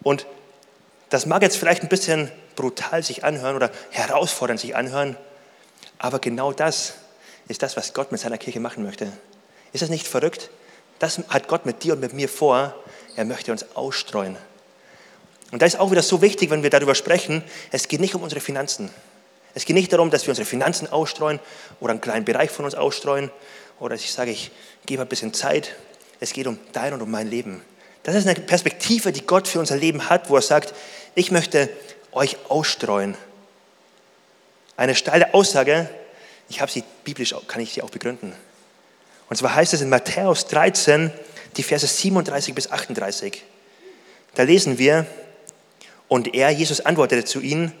Und 0.02 0.26
das 1.08 1.24
mag 1.26 1.42
jetzt 1.42 1.56
vielleicht 1.56 1.82
ein 1.82 1.88
bisschen 1.88 2.30
brutal 2.56 3.02
sich 3.02 3.24
anhören 3.24 3.56
oder 3.56 3.70
herausfordernd 3.90 4.60
sich 4.60 4.76
anhören, 4.76 5.16
aber 5.98 6.18
genau 6.18 6.52
das 6.52 6.94
ist 7.48 7.62
das, 7.62 7.76
was 7.76 7.94
Gott 7.94 8.12
mit 8.12 8.20
seiner 8.20 8.38
Kirche 8.38 8.60
machen 8.60 8.84
möchte. 8.84 9.12
Ist 9.72 9.82
das 9.82 9.90
nicht 9.90 10.06
verrückt? 10.06 10.50
Das 10.98 11.18
hat 11.28 11.48
Gott 11.48 11.66
mit 11.66 11.82
dir 11.82 11.94
und 11.94 12.00
mit 12.00 12.12
mir 12.12 12.28
vor. 12.28 12.74
Er 13.16 13.24
möchte 13.24 13.52
uns 13.52 13.64
ausstreuen. 13.74 14.36
Und 15.52 15.62
da 15.62 15.66
ist 15.66 15.78
auch 15.78 15.90
wieder 15.90 16.02
so 16.02 16.22
wichtig, 16.22 16.50
wenn 16.50 16.62
wir 16.62 16.70
darüber 16.70 16.94
sprechen, 16.94 17.44
es 17.70 17.88
geht 17.88 18.00
nicht 18.00 18.14
um 18.14 18.22
unsere 18.22 18.40
Finanzen. 18.40 18.90
Es 19.54 19.64
geht 19.64 19.76
nicht 19.76 19.92
darum, 19.92 20.10
dass 20.10 20.24
wir 20.24 20.30
unsere 20.30 20.46
Finanzen 20.46 20.90
ausstreuen 20.90 21.40
oder 21.80 21.92
einen 21.92 22.00
kleinen 22.00 22.24
Bereich 22.24 22.50
von 22.50 22.64
uns 22.64 22.74
ausstreuen 22.74 23.30
oder 23.78 23.94
dass 23.94 24.04
ich 24.04 24.12
sage, 24.12 24.30
ich 24.30 24.50
gebe 24.84 25.02
ein 25.02 25.08
bisschen 25.08 25.32
Zeit. 25.32 25.76
Es 26.20 26.32
geht 26.32 26.46
um 26.46 26.58
dein 26.72 26.92
und 26.92 27.02
um 27.02 27.10
mein 27.10 27.28
Leben. 27.28 27.62
Das 28.02 28.14
ist 28.14 28.26
eine 28.26 28.38
Perspektive, 28.38 29.12
die 29.12 29.26
Gott 29.26 29.48
für 29.48 29.58
unser 29.58 29.76
Leben 29.76 30.08
hat, 30.08 30.28
wo 30.30 30.36
er 30.36 30.42
sagt, 30.42 30.74
ich 31.14 31.30
möchte 31.30 31.68
euch 32.12 32.36
ausstreuen. 32.48 33.16
Eine 34.76 34.94
steile 34.94 35.32
Aussage, 35.32 35.88
ich 36.48 36.60
habe 36.60 36.70
sie 36.70 36.84
biblisch, 37.04 37.34
kann 37.48 37.62
ich 37.62 37.72
sie 37.72 37.82
auch 37.82 37.90
begründen. 37.90 38.32
Und 39.28 39.36
zwar 39.36 39.54
heißt 39.54 39.74
es 39.74 39.80
in 39.80 39.88
Matthäus 39.88 40.46
13, 40.46 41.12
die 41.56 41.62
Verse 41.62 41.86
37 41.86 42.54
bis 42.54 42.70
38. 42.70 43.42
Da 44.34 44.42
lesen 44.42 44.78
wir, 44.78 45.06
und 46.08 46.34
er, 46.34 46.50
Jesus, 46.50 46.80
antwortete 46.80 47.24
zu 47.24 47.40
ihnen, 47.40 47.72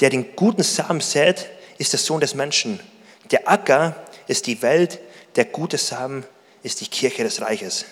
der 0.00 0.10
den 0.10 0.34
guten 0.36 0.62
Samen 0.62 1.00
sät, 1.00 1.48
ist 1.78 1.92
der 1.92 2.00
Sohn 2.00 2.20
des 2.20 2.34
Menschen. 2.34 2.80
Der 3.30 3.48
Acker 3.48 3.96
ist 4.26 4.46
die 4.46 4.62
Welt, 4.62 4.98
der 5.36 5.44
gute 5.44 5.78
Samen 5.78 6.24
ist 6.62 6.80
die 6.80 6.86
Kirche 6.86 7.24
des 7.24 7.40
Reiches. 7.40 7.84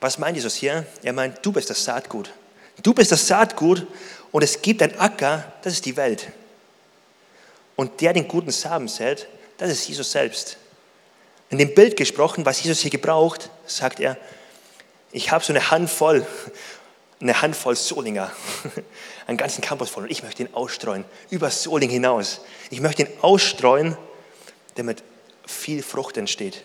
Was 0.00 0.18
meint 0.18 0.36
Jesus 0.36 0.56
hier? 0.56 0.84
Er 1.02 1.12
meint, 1.12 1.38
du 1.42 1.52
bist 1.52 1.70
das 1.70 1.84
Saatgut. 1.84 2.32
Du 2.82 2.92
bist 2.92 3.12
das 3.12 3.26
Saatgut 3.26 3.86
und 4.32 4.42
es 4.42 4.60
gibt 4.60 4.82
ein 4.82 4.98
Acker, 4.98 5.52
das 5.62 5.74
ist 5.74 5.86
die 5.86 5.96
Welt. 5.96 6.28
Und 7.76 8.00
der 8.00 8.12
den 8.12 8.28
guten 8.28 8.50
Samen 8.50 8.88
sät, 8.88 9.28
das 9.58 9.70
ist 9.70 9.88
Jesus 9.88 10.10
selbst. 10.10 10.58
In 11.52 11.58
dem 11.58 11.74
Bild 11.74 11.98
gesprochen, 11.98 12.46
was 12.46 12.62
Jesus 12.62 12.80
hier 12.80 12.90
gebraucht, 12.90 13.50
sagt 13.66 14.00
er, 14.00 14.16
ich 15.12 15.30
habe 15.30 15.44
so 15.44 15.52
eine 15.52 15.70
Handvoll, 15.70 16.26
eine 17.20 17.42
Handvoll 17.42 17.76
Solinger, 17.76 18.32
einen 19.26 19.36
ganzen 19.36 19.60
Campus 19.60 19.90
voll 19.90 20.04
und 20.04 20.10
ich 20.10 20.22
möchte 20.22 20.42
ihn 20.42 20.54
ausstreuen, 20.54 21.04
über 21.28 21.50
Soling 21.50 21.90
hinaus. 21.90 22.40
Ich 22.70 22.80
möchte 22.80 23.02
ihn 23.02 23.08
ausstreuen, 23.20 23.98
damit 24.76 25.02
viel 25.46 25.82
Frucht 25.82 26.16
entsteht. 26.16 26.62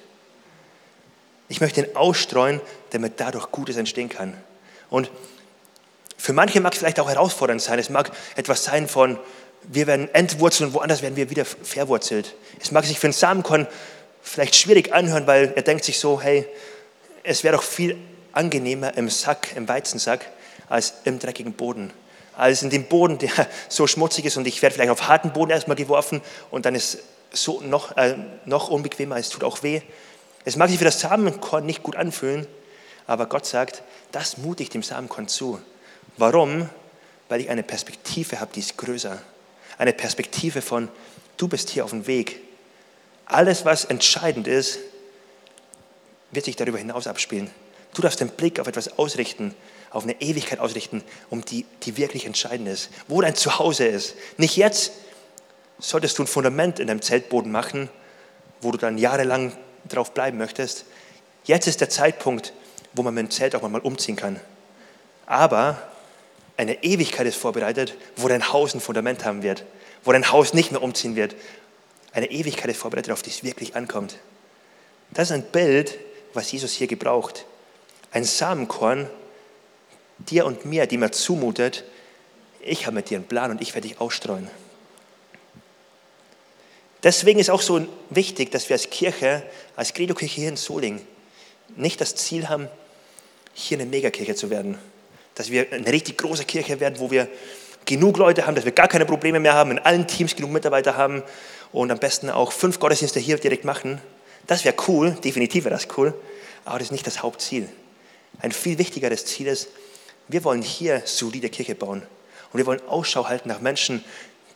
Ich 1.50 1.60
möchte 1.60 1.82
ihn 1.82 1.94
ausstreuen, 1.98 2.62
damit 2.92 3.20
dadurch 3.20 3.52
Gutes 3.52 3.76
entstehen 3.76 4.08
kann. 4.08 4.42
Und 4.90 5.12
für 6.18 6.32
manche 6.32 6.62
mag 6.62 6.72
es 6.72 6.80
vielleicht 6.80 7.02
auch 7.02 7.10
herausfordernd 7.10 7.62
sein. 7.62 7.78
Es 7.78 7.90
mag 7.90 8.10
etwas 8.38 8.64
sein 8.64 8.88
von, 8.88 9.20
wir 9.64 9.86
werden 9.86 10.08
entwurzeln 10.14 10.70
und 10.70 10.76
woanders 10.76 11.02
werden 11.02 11.18
wir 11.18 11.30
wieder 11.30 11.44
verwurzelt. 11.44 12.36
Es 12.62 12.72
mag 12.72 12.86
sich 12.86 13.00
für 13.00 13.08
einen 13.08 13.14
Samenkorn 13.14 13.68
vielleicht 14.28 14.56
schwierig 14.56 14.94
anhören, 14.94 15.26
weil 15.28 15.54
er 15.56 15.62
denkt 15.62 15.84
sich 15.84 16.00
so, 16.00 16.22
hey, 16.22 16.46
es 17.24 17.44
wäre 17.44 17.56
doch 17.56 17.64
viel 17.64 17.98
angenehmer 18.34 18.96
im 18.98 19.10
Sack, 19.10 19.56
im 19.56 19.68
Weizensack, 19.68 20.30
als 20.70 20.94
im 21.06 21.20
dreckigen 21.20 21.54
Boden. 21.54 21.92
Als 22.36 22.62
in 22.62 22.70
dem 22.70 22.86
Boden, 22.86 23.18
der 23.18 23.32
so 23.70 23.88
schmutzig 23.88 24.26
ist 24.26 24.38
und 24.38 24.48
ich 24.48 24.62
werde 24.62 24.76
vielleicht 24.76 24.92
auf 24.92 25.08
harten 25.08 25.34
Boden 25.34 25.52
erstmal 25.52 25.78
geworfen 25.78 26.22
und 26.52 26.66
dann 26.66 26.76
ist 26.76 27.00
so 27.32 27.62
noch, 27.62 27.98
äh, 27.98 28.16
noch 28.46 28.70
unbequemer, 28.70 29.18
es 29.18 29.30
tut 29.30 29.44
auch 29.44 29.64
weh. 29.64 29.82
Es 30.46 30.56
mag 30.56 30.70
sich 30.70 30.78
für 30.78 30.86
das 30.86 31.00
Samenkorn 31.00 31.66
nicht 31.66 31.84
gut 31.84 31.96
anfühlen, 31.96 32.48
aber 33.06 33.26
Gott 33.26 33.46
sagt, 33.46 33.84
das 34.12 34.38
mute 34.38 34.64
ich 34.64 34.70
dem 34.70 34.84
Samenkorn 34.84 35.28
zu. 35.28 35.60
Warum? 36.18 36.70
Weil 37.28 37.42
ich 37.42 37.50
eine 37.50 37.64
Perspektive 37.64 38.40
habe, 38.40 38.52
die 38.54 38.62
ist 38.62 38.78
größer. 38.78 39.22
Eine 39.78 39.94
Perspektive 39.94 40.62
von, 40.62 40.90
du 41.36 41.48
bist 41.48 41.70
hier 41.70 41.84
auf 41.84 41.92
dem 41.92 42.08
Weg, 42.08 42.40
alles, 43.28 43.66
was 43.66 43.86
entscheidend 43.86 44.48
ist, 44.48 44.80
wird 46.32 46.46
sich 46.46 46.56
darüber 46.56 46.78
hinaus 46.78 47.08
abspielen. 47.08 47.50
Du 47.94 48.02
darfst 48.02 48.20
den 48.20 48.30
Blick 48.30 48.60
auf 48.60 48.68
etwas 48.68 48.98
ausrichten, 48.98 49.54
auf 49.92 50.04
eine 50.04 50.22
Ewigkeit 50.22 50.60
ausrichten, 50.60 51.04
um 51.30 51.44
die, 51.44 51.66
die 51.84 51.98
wirklich 51.98 52.26
entscheidend 52.26 52.68
ist. 52.68 52.90
Wo 53.08 53.22
dein 53.22 53.36
Zuhause 53.36 53.86
ist. 53.86 54.16
Nicht 54.38 54.58
jetzt 54.58 54.92
solltest 55.80 56.18
du 56.18 56.24
ein 56.24 56.28
Fundament 56.28 56.80
in 56.80 56.88
deinem 56.88 57.02
Zeltboden 57.02 57.52
machen, 57.52 57.90
wo 58.62 58.72
du 58.72 58.78
dann 58.78 58.98
jahrelang 58.98 59.56
drauf 59.88 60.14
bleiben 60.14 60.38
möchtest. 60.38 60.86
Jetzt 61.46 61.68
ist 61.68 61.82
der 61.82 61.90
Zeitpunkt, 61.90 62.54
wo 62.94 63.04
man 63.04 63.14
mit 63.14 63.26
dem 63.26 63.32
Zelt 63.32 63.56
auch 63.56 63.68
mal 63.68 63.82
umziehen 63.82 64.16
kann. 64.16 64.40
Aber 65.26 65.82
eine 66.58 66.84
Ewigkeit 66.84 67.28
ist 67.28 67.38
vorbereitet, 67.38 67.96
wo 68.16 68.28
dein 68.28 68.52
Haus 68.52 68.74
ein 68.74 68.82
Fundament 68.82 69.24
haben 69.24 69.44
wird, 69.44 69.64
wo 70.04 70.12
dein 70.12 70.32
Haus 70.32 70.54
nicht 70.54 70.72
mehr 70.72 70.82
umziehen 70.82 71.16
wird, 71.16 71.36
eine 72.12 72.32
Ewigkeit 72.32 72.70
ist 72.72 72.80
vorbereitet, 72.80 73.12
auf 73.12 73.22
die 73.22 73.30
es 73.30 73.44
wirklich 73.44 73.76
ankommt. 73.76 74.18
Das 75.12 75.30
ist 75.30 75.34
ein 75.34 75.44
Bild, 75.44 75.98
was 76.34 76.52
Jesus 76.52 76.74
hier 76.74 76.88
gebraucht. 76.88 77.46
Ein 78.12 78.24
Samenkorn, 78.24 79.10
dir 80.20 80.46
und 80.46 80.66
mir, 80.66 80.88
die 80.88 80.98
mir 80.98 81.12
zumutet, 81.12 81.84
ich 82.60 82.86
habe 82.86 82.96
mit 82.96 83.10
dir 83.10 83.18
einen 83.18 83.28
Plan 83.28 83.52
und 83.52 83.62
ich 83.62 83.74
werde 83.74 83.88
dich 83.88 84.00
ausstreuen. 84.00 84.50
Deswegen 87.04 87.40
ist 87.40 87.50
auch 87.50 87.62
so 87.62 87.86
wichtig, 88.10 88.52
dass 88.52 88.68
wir 88.70 88.76
als 88.76 88.90
Kirche, 88.90 89.44
als 89.76 89.94
Credo-Kirche 89.94 90.42
hier 90.42 90.50
in 90.50 90.58
Soling, 90.58 91.06
nicht 91.76 92.02
das 92.02 92.16
Ziel 92.16 92.50
haben, 92.50 92.68
hier 93.54 93.78
eine 93.78 93.88
Megakirche 93.88 94.36
zu 94.36 94.50
werden. 94.50 94.78
Dass 95.36 95.52
wir 95.52 95.72
eine 95.72 95.92
richtig 95.92 96.18
große 96.18 96.46
Kirche 96.46 96.80
werden, 96.80 97.00
wo 97.00 97.12
wir 97.12 97.28
genug 97.86 98.18
Leute 98.18 98.46
haben, 98.46 98.56
dass 98.56 98.66
wir 98.66 98.72
gar 98.72 98.88
keine 98.88 99.06
Probleme 99.06 99.40
mehr 99.40 99.54
haben, 99.54 99.72
in 99.72 99.80
allen 99.80 100.08
Teams 100.08 100.36
genug 100.36 100.52
Mitarbeiter 100.52 100.98
haben 100.98 101.24
und 101.82 101.92
am 101.92 102.00
besten 102.00 102.30
auch 102.30 102.52
fünf 102.52 102.80
Gottesdienste 102.80 103.20
hier 103.20 103.38
direkt 103.38 103.64
machen. 103.64 104.02
Das 104.48 104.66
wäre 104.66 104.76
cool, 104.88 105.12
definitiv 105.24 105.66
wäre 105.66 105.76
das 105.76 105.88
cool, 105.98 106.14
aber 106.66 106.80
das 106.80 106.88
ist 106.88 106.92
nicht 106.92 107.08
das 107.08 107.22
Hauptziel. 107.22 107.70
Ein 108.40 108.52
viel 108.52 108.78
wichtigeres 108.78 109.26
Ziel 109.26 109.48
ist, 109.48 109.70
wir 110.28 110.44
wollen 110.44 110.62
hier 110.62 111.04
solide 111.06 111.50
Kirche 111.50 111.76
bauen. 111.76 112.04
Und 112.52 112.58
wir 112.58 112.66
wollen 112.66 112.82
Ausschau 112.88 113.28
halten 113.28 113.50
nach 113.50 113.62
Menschen, 113.62 114.04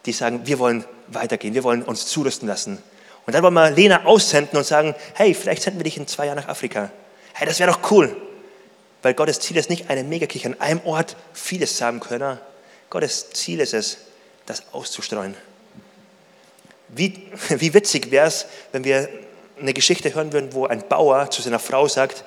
die 0.06 0.14
sagen, 0.14 0.42
wir 0.46 0.60
wollen 0.60 0.86
weitergehen, 1.08 1.54
wir 1.54 1.64
wollen 1.64 1.84
uns 1.84 2.08
zurüsten 2.08 2.48
lassen. 2.48 2.82
Und 3.26 3.34
dann 3.34 3.44
wollen 3.44 3.54
wir 3.54 3.70
Lena 3.70 4.06
aussenden 4.06 4.58
und 4.58 4.66
sagen, 4.66 4.96
hey, 5.14 5.34
vielleicht 5.34 5.62
senden 5.62 5.80
wir 5.80 5.84
dich 5.84 5.98
in 5.98 6.08
zwei 6.08 6.26
Jahren 6.26 6.38
nach 6.38 6.48
Afrika. 6.48 6.92
Hey, 7.34 7.48
das 7.48 7.60
wäre 7.60 7.72
doch 7.72 7.92
cool. 7.92 8.16
Weil 9.04 9.14
Gottes 9.14 9.40
Ziel 9.40 9.58
ist 9.58 9.70
nicht 9.70 9.90
eine 9.90 10.04
Megakirche 10.04 10.48
an 10.48 10.60
einem 10.60 10.82
Ort, 10.86 11.16
vieles 11.34 11.78
Samenkörner. 11.78 12.40
Gottes 12.90 13.30
Ziel 13.32 13.60
ist 13.60 13.74
es, 13.74 13.98
das 14.46 14.64
auszustreuen. 14.74 15.36
Wie, 16.94 17.28
wie 17.50 17.74
witzig 17.74 18.12
wäre 18.12 18.28
es, 18.28 18.46
wenn 18.72 18.84
wir 18.84 19.10
eine 19.60 19.74
Geschichte 19.74 20.14
hören 20.14 20.34
würden, 20.34 20.54
wo 20.54 20.66
ein 20.66 20.88
Bauer 20.88 21.30
zu 21.30 21.42
seiner 21.42 21.60
Frau 21.60 21.88
sagt, 21.88 22.26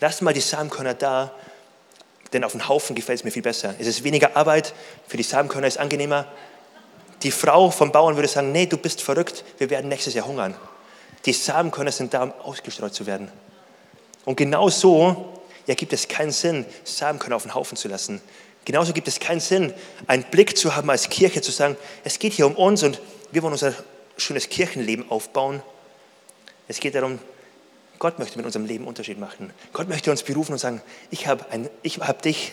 lass 0.00 0.20
mal 0.20 0.34
die 0.34 0.40
Samenkörner 0.40 0.94
da, 0.94 1.34
denn 2.32 2.44
auf 2.44 2.52
dem 2.52 2.68
Haufen 2.68 2.94
gefällt 2.94 3.20
es 3.20 3.24
mir 3.24 3.30
viel 3.30 3.42
besser. 3.42 3.74
Es 3.78 3.86
ist 3.86 4.04
weniger 4.04 4.36
Arbeit, 4.36 4.74
für 5.06 5.16
die 5.16 5.22
Samenkörner 5.22 5.66
ist 5.66 5.74
es 5.74 5.80
angenehmer. 5.80 6.26
Die 7.22 7.30
Frau 7.30 7.70
vom 7.70 7.92
Bauern 7.92 8.16
würde 8.16 8.28
sagen, 8.28 8.52
nee, 8.52 8.66
du 8.66 8.76
bist 8.76 9.02
verrückt, 9.02 9.44
wir 9.58 9.70
werden 9.70 9.88
nächstes 9.88 10.14
Jahr 10.14 10.26
hungern. 10.26 10.54
Die 11.24 11.32
Samenkörner 11.32 11.92
sind 11.92 12.14
da, 12.14 12.24
um 12.24 12.32
ausgestreut 12.42 12.94
zu 12.94 13.06
werden. 13.06 13.30
Und 14.24 14.36
genau 14.36 14.68
so 14.68 15.40
ja, 15.66 15.74
gibt 15.74 15.92
es 15.92 16.08
keinen 16.08 16.32
Sinn, 16.32 16.66
Samenkörner 16.84 17.36
auf 17.36 17.42
den 17.42 17.54
Haufen 17.54 17.76
zu 17.76 17.88
lassen. 17.88 18.20
Genauso 18.64 18.92
gibt 18.92 19.08
es 19.08 19.18
keinen 19.18 19.40
Sinn, 19.40 19.72
einen 20.06 20.24
Blick 20.24 20.56
zu 20.56 20.74
haben 20.76 20.88
als 20.90 21.08
Kirche, 21.08 21.42
zu 21.42 21.50
sagen, 21.50 21.76
es 22.04 22.18
geht 22.18 22.32
hier 22.32 22.46
um 22.46 22.54
uns 22.54 22.82
und 22.82 23.00
wir 23.32 23.42
wollen 23.42 23.52
unser 23.52 23.74
schönes 24.16 24.48
Kirchenleben 24.48 25.10
aufbauen. 25.10 25.62
Es 26.68 26.80
geht 26.80 26.94
darum, 26.94 27.18
Gott 27.98 28.18
möchte 28.18 28.36
mit 28.36 28.46
unserem 28.46 28.66
Leben 28.66 28.86
Unterschied 28.86 29.18
machen. 29.18 29.52
Gott 29.72 29.88
möchte 29.88 30.10
uns 30.10 30.22
berufen 30.22 30.52
und 30.52 30.58
sagen, 30.58 30.82
ich 31.10 31.26
habe 31.26 31.44
hab 32.00 32.22
dich 32.22 32.52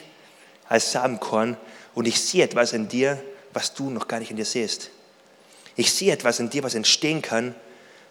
als 0.68 0.92
Samenkorn 0.92 1.58
und 1.96 2.08
ich 2.08 2.22
sehe 2.22 2.44
etwas 2.44 2.74
in 2.74 2.88
dir, 2.88 3.22
was 3.54 3.74
du 3.74 3.89
noch 3.89 4.08
gar 4.08 4.20
nicht 4.20 4.32
in 4.32 4.38
dir 4.38 4.46
siehst. 4.46 4.92
Ich 5.76 5.94
sehe 5.94 6.13
etwas 6.13 6.39
in 6.39 6.50
dir, 6.50 6.63
was 6.63 6.76
entstehen 6.76 7.22
kann, 7.22 7.56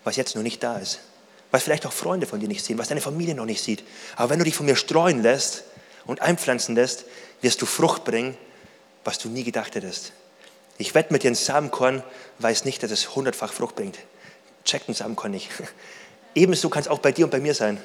was 0.04 0.16
jetzt 0.16 0.34
noch 0.34 0.42
nicht 0.42 0.62
da 0.62 0.78
ist. 0.78 1.00
Was 1.50 1.62
vielleicht 1.62 1.86
auch 1.86 1.92
Freunde 1.92 2.26
von 2.26 2.40
dir 2.40 2.48
nicht 2.48 2.64
sehen, 2.64 2.76
was 2.76 2.88
deine 2.88 3.00
Familie 3.00 3.34
noch 3.34 3.44
nicht 3.44 3.62
sieht. 3.62 3.84
Aber 4.16 4.30
wenn 4.30 4.38
du 4.38 4.44
dich 4.44 4.56
von 4.56 4.66
mir 4.66 4.76
streuen 4.76 5.22
lässt 5.22 5.64
und 6.04 6.20
einpflanzen 6.20 6.74
lässt, 6.74 7.04
wirst 7.40 7.62
du 7.62 7.66
Frucht 7.66 8.04
bringen, 8.04 8.36
was 9.04 9.18
du 9.18 9.28
nie 9.28 9.44
gedacht 9.44 9.74
hättest. 9.74 10.12
Ich 10.78 10.94
wette 10.94 11.12
mit 11.12 11.24
dir, 11.24 11.30
ein 11.30 11.34
Samenkorn 11.34 12.02
weiß 12.38 12.64
nicht, 12.64 12.82
dass 12.82 12.90
es 12.90 13.14
hundertfach 13.14 13.52
Frucht 13.52 13.74
bringt. 13.74 13.98
Checkt 14.64 14.88
ein 14.88 14.94
Samenkorn 14.94 15.32
nicht. 15.32 15.50
Ebenso 16.34 16.68
kann 16.68 16.82
es 16.82 16.88
auch 16.88 17.00
bei 17.00 17.12
dir 17.12 17.24
und 17.24 17.30
bei 17.30 17.40
mir 17.40 17.54
sein. 17.54 17.80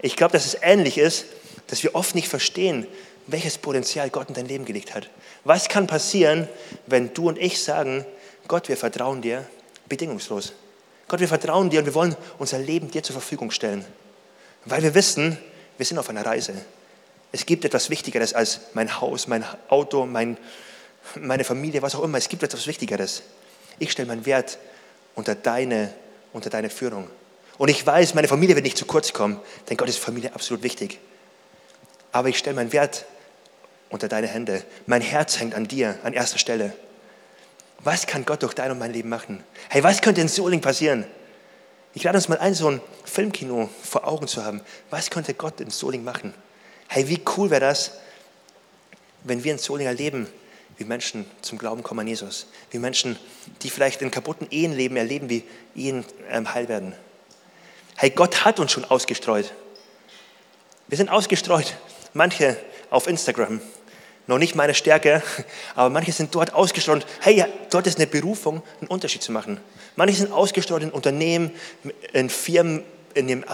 Ich 0.00 0.16
glaube, 0.16 0.32
dass 0.32 0.46
es 0.46 0.56
ähnlich 0.62 0.98
ist, 0.98 1.26
dass 1.66 1.82
wir 1.82 1.94
oft 1.94 2.14
nicht 2.14 2.28
verstehen, 2.28 2.86
welches 3.26 3.58
Potenzial 3.58 4.10
Gott 4.10 4.28
in 4.28 4.34
dein 4.34 4.46
Leben 4.46 4.64
gelegt 4.64 4.94
hat. 4.94 5.08
Was 5.44 5.68
kann 5.68 5.86
passieren, 5.86 6.48
wenn 6.86 7.12
du 7.14 7.28
und 7.28 7.38
ich 7.38 7.62
sagen, 7.62 8.04
Gott, 8.48 8.68
wir 8.68 8.76
vertrauen 8.76 9.22
dir 9.22 9.46
bedingungslos. 9.88 10.52
Gott, 11.08 11.20
wir 11.20 11.28
vertrauen 11.28 11.70
dir 11.70 11.80
und 11.80 11.86
wir 11.86 11.94
wollen 11.94 12.16
unser 12.38 12.58
Leben 12.58 12.90
dir 12.90 13.02
zur 13.02 13.14
Verfügung 13.14 13.50
stellen. 13.50 13.84
Weil 14.64 14.82
wir 14.82 14.94
wissen, 14.94 15.38
wir 15.76 15.86
sind 15.86 15.98
auf 15.98 16.08
einer 16.08 16.24
Reise. 16.24 16.54
Es 17.32 17.46
gibt 17.46 17.64
etwas 17.64 17.90
Wichtigeres 17.90 18.32
als 18.32 18.60
mein 18.74 19.00
Haus, 19.00 19.26
mein 19.26 19.44
Auto, 19.68 20.06
mein, 20.06 20.36
meine 21.20 21.44
Familie, 21.44 21.82
was 21.82 21.94
auch 21.94 22.02
immer. 22.02 22.18
Es 22.18 22.28
gibt 22.28 22.42
etwas 22.42 22.66
Wichtigeres. 22.66 23.22
Ich 23.78 23.92
stelle 23.92 24.08
meinen 24.08 24.26
Wert 24.26 24.58
unter 25.14 25.34
deine, 25.34 25.92
unter 26.32 26.50
deine 26.50 26.70
Führung. 26.70 27.08
Und 27.58 27.68
ich 27.68 27.86
weiß, 27.86 28.14
meine 28.14 28.28
Familie 28.28 28.56
wird 28.56 28.64
nicht 28.64 28.78
zu 28.78 28.84
kurz 28.84 29.12
kommen, 29.12 29.40
denn 29.68 29.76
Gott 29.76 29.88
ist 29.88 29.98
Familie 29.98 30.34
absolut 30.34 30.62
wichtig. 30.62 30.98
Aber 32.12 32.28
ich 32.28 32.38
stelle 32.38 32.56
meinen 32.56 32.72
Wert 32.72 33.04
unter 33.90 34.08
deine 34.08 34.26
Hände. 34.26 34.64
Mein 34.86 35.02
Herz 35.02 35.38
hängt 35.38 35.54
an 35.54 35.68
dir, 35.68 35.98
an 36.02 36.12
erster 36.12 36.38
Stelle. 36.38 36.72
Was 37.80 38.06
kann 38.06 38.24
Gott 38.24 38.42
durch 38.42 38.54
dein 38.54 38.70
und 38.70 38.78
mein 38.78 38.92
Leben 38.92 39.08
machen? 39.08 39.44
Hey, 39.68 39.82
was 39.82 40.00
könnte 40.00 40.20
in 40.20 40.28
Soling 40.28 40.60
passieren? 40.60 41.04
Ich 41.92 42.02
lade 42.02 42.18
uns 42.18 42.28
mal 42.28 42.38
ein, 42.38 42.54
so 42.54 42.68
ein 42.68 42.80
Filmkino 43.04 43.68
vor 43.82 44.06
Augen 44.06 44.26
zu 44.26 44.44
haben. 44.44 44.62
Was 44.90 45.10
könnte 45.10 45.34
Gott 45.34 45.60
in 45.60 45.70
Soling 45.70 46.02
machen? 46.02 46.34
Hey, 46.88 47.08
wie 47.08 47.20
cool 47.36 47.50
wäre 47.50 47.60
das, 47.60 47.92
wenn 49.22 49.44
wir 49.44 49.52
in 49.52 49.58
Soling 49.58 49.86
erleben, 49.86 50.28
wie 50.76 50.84
Menschen 50.84 51.26
zum 51.40 51.58
Glauben 51.58 51.82
kommen 51.82 52.00
an 52.00 52.08
Jesus. 52.08 52.46
Wie 52.70 52.78
Menschen, 52.78 53.18
die 53.62 53.70
vielleicht 53.70 54.02
in 54.02 54.10
kaputten 54.10 54.48
Ehen 54.50 54.72
leben, 54.72 54.96
erleben, 54.96 55.30
wie 55.30 55.44
Ehen 55.74 56.04
ähm, 56.30 56.52
heil 56.52 56.68
werden. 56.68 56.94
Hey, 57.96 58.10
Gott 58.10 58.44
hat 58.44 58.58
uns 58.58 58.72
schon 58.72 58.84
ausgestreut. 58.84 59.52
Wir 60.88 60.98
sind 60.98 61.10
ausgestreut. 61.10 61.76
Manche 62.12 62.56
auf 62.90 63.06
Instagram. 63.06 63.60
Noch 64.26 64.38
nicht 64.38 64.54
meine 64.54 64.74
Stärke, 64.74 65.22
aber 65.74 65.90
manche 65.90 66.12
sind 66.12 66.34
dort 66.34 66.54
ausgestreut. 66.54 67.06
Hey, 67.20 67.44
dort 67.70 67.86
ist 67.86 67.98
eine 67.98 68.06
Berufung, 68.06 68.62
einen 68.80 68.88
Unterschied 68.88 69.22
zu 69.22 69.32
machen. 69.32 69.60
Manche 69.96 70.16
sind 70.16 70.32
ausgestreut 70.32 70.82
in 70.82 70.90
Unternehmen, 70.90 71.52
in 72.12 72.30
Firmen, 72.30 72.82
in 73.14 73.28
dem, 73.28 73.44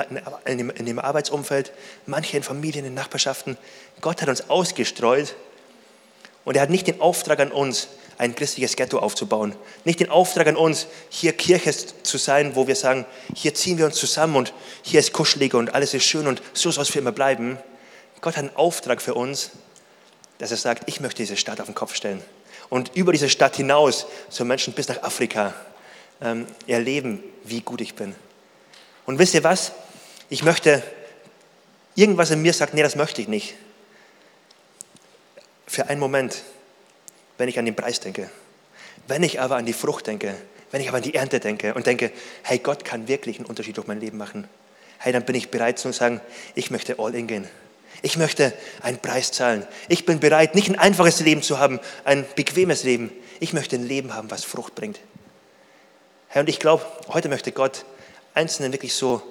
in, 0.46 0.58
dem, 0.58 0.70
in 0.70 0.86
dem 0.86 0.98
Arbeitsumfeld, 0.98 1.72
manche 2.06 2.36
in 2.36 2.42
Familien, 2.42 2.84
in 2.84 2.94
Nachbarschaften. 2.94 3.58
Gott 4.00 4.22
hat 4.22 4.28
uns 4.28 4.48
ausgestreut 4.48 5.34
und 6.50 6.56
er 6.56 6.62
hat 6.62 6.70
nicht 6.70 6.88
den 6.88 7.00
Auftrag 7.00 7.38
an 7.38 7.52
uns, 7.52 7.86
ein 8.18 8.34
christliches 8.34 8.74
Ghetto 8.74 8.98
aufzubauen. 8.98 9.54
Nicht 9.84 10.00
den 10.00 10.10
Auftrag 10.10 10.48
an 10.48 10.56
uns, 10.56 10.88
hier 11.08 11.32
Kirche 11.32 11.72
zu 12.02 12.18
sein, 12.18 12.56
wo 12.56 12.66
wir 12.66 12.74
sagen, 12.74 13.06
hier 13.36 13.54
ziehen 13.54 13.78
wir 13.78 13.86
uns 13.86 13.94
zusammen 13.94 14.34
und 14.34 14.52
hier 14.82 14.98
ist 14.98 15.12
kuschelig 15.12 15.54
und 15.54 15.74
alles 15.74 15.94
ist 15.94 16.02
schön 16.02 16.26
und 16.26 16.42
so 16.52 16.72
soll 16.72 16.82
es 16.82 16.88
für 16.88 16.98
immer 16.98 17.12
bleiben. 17.12 17.56
Gott 18.20 18.36
hat 18.36 18.42
einen 18.42 18.56
Auftrag 18.56 19.00
für 19.00 19.14
uns, 19.14 19.52
dass 20.38 20.50
er 20.50 20.56
sagt, 20.56 20.88
ich 20.88 20.98
möchte 20.98 21.22
diese 21.22 21.36
Stadt 21.36 21.60
auf 21.60 21.66
den 21.66 21.76
Kopf 21.76 21.94
stellen. 21.94 22.20
Und 22.68 22.96
über 22.96 23.12
diese 23.12 23.28
Stadt 23.28 23.54
hinaus, 23.54 24.06
so 24.28 24.44
Menschen 24.44 24.72
bis 24.72 24.88
nach 24.88 25.04
Afrika, 25.04 25.54
ähm, 26.20 26.48
erleben, 26.66 27.22
wie 27.44 27.60
gut 27.60 27.80
ich 27.80 27.94
bin. 27.94 28.16
Und 29.06 29.20
wisst 29.20 29.34
ihr 29.34 29.44
was? 29.44 29.70
Ich 30.30 30.42
möchte, 30.42 30.82
irgendwas 31.94 32.32
in 32.32 32.42
mir 32.42 32.52
sagt, 32.52 32.74
nee, 32.74 32.82
das 32.82 32.96
möchte 32.96 33.22
ich 33.22 33.28
nicht. 33.28 33.54
Für 35.70 35.88
einen 35.88 36.00
Moment 36.00 36.42
wenn 37.40 37.48
ich 37.48 37.58
an 37.58 37.64
den 37.64 37.74
Preis 37.74 38.00
denke. 38.00 38.28
Wenn 39.08 39.22
ich 39.22 39.40
aber 39.40 39.56
an 39.56 39.64
die 39.64 39.72
Frucht 39.72 40.06
denke, 40.06 40.34
wenn 40.70 40.82
ich 40.82 40.88
aber 40.88 40.98
an 40.98 41.02
die 41.02 41.14
Ernte 41.14 41.40
denke 41.40 41.72
und 41.72 41.86
denke, 41.86 42.12
hey, 42.42 42.58
Gott 42.58 42.84
kann 42.84 43.08
wirklich 43.08 43.38
einen 43.38 43.46
Unterschied 43.46 43.78
durch 43.78 43.86
mein 43.86 43.98
Leben 43.98 44.18
machen, 44.18 44.46
hey, 44.98 45.10
dann 45.10 45.24
bin 45.24 45.34
ich 45.34 45.50
bereit 45.50 45.78
zu 45.78 45.90
sagen, 45.90 46.20
ich 46.54 46.70
möchte 46.70 46.98
all 46.98 47.14
in 47.14 47.26
gehen. 47.26 47.48
Ich 48.02 48.18
möchte 48.18 48.52
einen 48.82 48.98
Preis 48.98 49.32
zahlen. 49.32 49.66
Ich 49.88 50.04
bin 50.04 50.20
bereit, 50.20 50.54
nicht 50.54 50.68
ein 50.68 50.78
einfaches 50.78 51.20
Leben 51.20 51.40
zu 51.40 51.58
haben, 51.58 51.80
ein 52.04 52.26
bequemes 52.36 52.84
Leben. 52.84 53.10
Ich 53.40 53.54
möchte 53.54 53.76
ein 53.76 53.88
Leben 53.88 54.14
haben, 54.14 54.30
was 54.30 54.44
Frucht 54.44 54.74
bringt. 54.74 55.00
Herr, 56.28 56.40
und 56.40 56.50
ich 56.50 56.58
glaube, 56.58 56.84
heute 57.08 57.30
möchte 57.30 57.52
Gott 57.52 57.86
Einzelnen 58.34 58.72
wirklich 58.74 58.92
so 58.92 59.22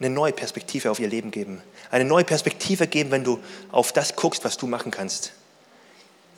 eine 0.00 0.10
neue 0.10 0.32
Perspektive 0.32 0.90
auf 0.90 0.98
ihr 0.98 1.08
Leben 1.08 1.30
geben. 1.30 1.62
Eine 1.90 2.04
neue 2.04 2.24
Perspektive 2.24 2.86
geben, 2.86 3.10
wenn 3.10 3.24
du 3.24 3.38
auf 3.70 3.92
das 3.92 4.16
guckst, 4.16 4.44
was 4.44 4.56
du 4.56 4.66
machen 4.66 4.90
kannst. 4.90 5.32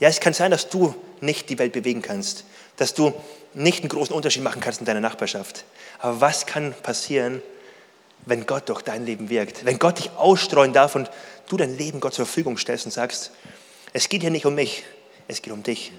Ja, 0.01 0.09
es 0.09 0.19
kann 0.21 0.33
sein, 0.33 0.51
dass 0.51 0.69
du 0.69 0.95
nicht 1.21 1.49
die 1.49 1.59
Welt 1.59 1.73
bewegen 1.73 2.03
kannst, 2.03 2.45
dass 2.77 2.93
du 2.93 3.13
nicht 3.55 3.81
einen 3.81 3.89
großen 3.89 4.15
Unterschied 4.15 4.43
machen 4.43 4.61
kannst 4.61 4.81
in 4.81 4.87
deiner 4.87 5.01
Nachbarschaft. 5.01 5.65
Aber 6.01 6.21
was 6.21 6.47
kann 6.47 6.75
passieren, 6.83 7.41
wenn 8.27 8.47
Gott 8.47 8.69
durch 8.69 8.83
dein 8.83 9.07
Leben 9.07 9.31
wirkt? 9.31 9.65
Wenn 9.65 9.79
Gott 9.79 9.99
dich 9.99 10.11
ausstreuen 10.17 10.73
darf 10.73 10.97
und 10.97 11.11
du 11.49 11.57
dein 11.57 11.77
Leben 11.77 12.01
Gott 12.01 12.15
zur 12.15 12.27
Verfügung 12.27 12.59
stellst 12.59 12.87
und 12.87 12.91
sagst, 12.91 13.31
es 13.93 14.09
geht 14.09 14.23
hier 14.23 14.31
nicht 14.31 14.47
um 14.47 14.55
mich, 14.55 14.85
es 15.29 15.43
geht 15.43 15.53
um 15.53 15.63
dich. 15.63 15.93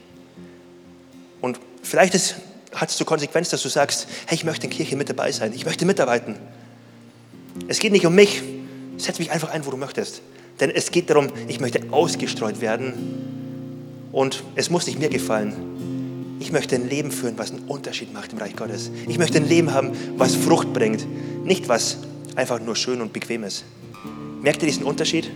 Und 1.39 1.60
vielleicht 1.82 2.13
hat 2.73 2.89
es 2.89 2.97
zur 2.97 3.06
Konsequenz, 3.06 3.49
dass 3.49 3.62
du 3.62 3.69
sagst, 3.69 4.08
hey, 4.26 4.36
ich 4.36 4.43
möchte 4.43 4.65
in 4.65 4.73
Kirche 4.73 4.97
mit 4.97 5.10
dabei 5.10 5.32
sein, 5.32 5.54
ich 5.54 5.65
möchte 5.65 5.86
mitarbeiten. 5.86 6.38
Es 7.67 7.79
geht 7.79 7.91
nicht 7.91 8.05
um 8.05 8.15
mich, 8.15 8.41
setz 8.97 9.19
mich 9.19 9.31
einfach 9.31 9.51
ein, 9.51 9.65
wo 9.65 9.71
du 9.71 9.77
möchtest. 9.77 10.21
Denn 10.59 10.69
es 10.69 10.91
geht 10.91 11.09
darum, 11.09 11.27
ich 11.47 11.59
möchte 11.59 11.81
ausgestreut 11.91 12.61
werden 12.61 12.93
und 14.11 14.43
es 14.55 14.69
muss 14.69 14.85
nicht 14.85 14.99
mir 14.99 15.09
gefallen. 15.09 16.37
Ich 16.39 16.51
möchte 16.51 16.75
ein 16.75 16.89
Leben 16.89 17.11
führen, 17.11 17.37
was 17.37 17.51
einen 17.51 17.63
Unterschied 17.67 18.13
macht 18.13 18.33
im 18.33 18.39
Reich 18.39 18.55
Gottes. 18.55 18.91
Ich 19.07 19.17
möchte 19.17 19.37
ein 19.37 19.47
Leben 19.47 19.73
haben, 19.73 19.91
was 20.17 20.35
Frucht 20.35 20.73
bringt, 20.73 21.05
nicht 21.45 21.69
was 21.69 21.99
einfach 22.35 22.59
nur 22.59 22.75
schön 22.75 23.01
und 23.01 23.13
bequem 23.13 23.43
ist. 23.43 23.63
Merkt 24.41 24.61
ihr 24.61 24.67
diesen 24.67 24.83
Unterschied? 24.83 25.31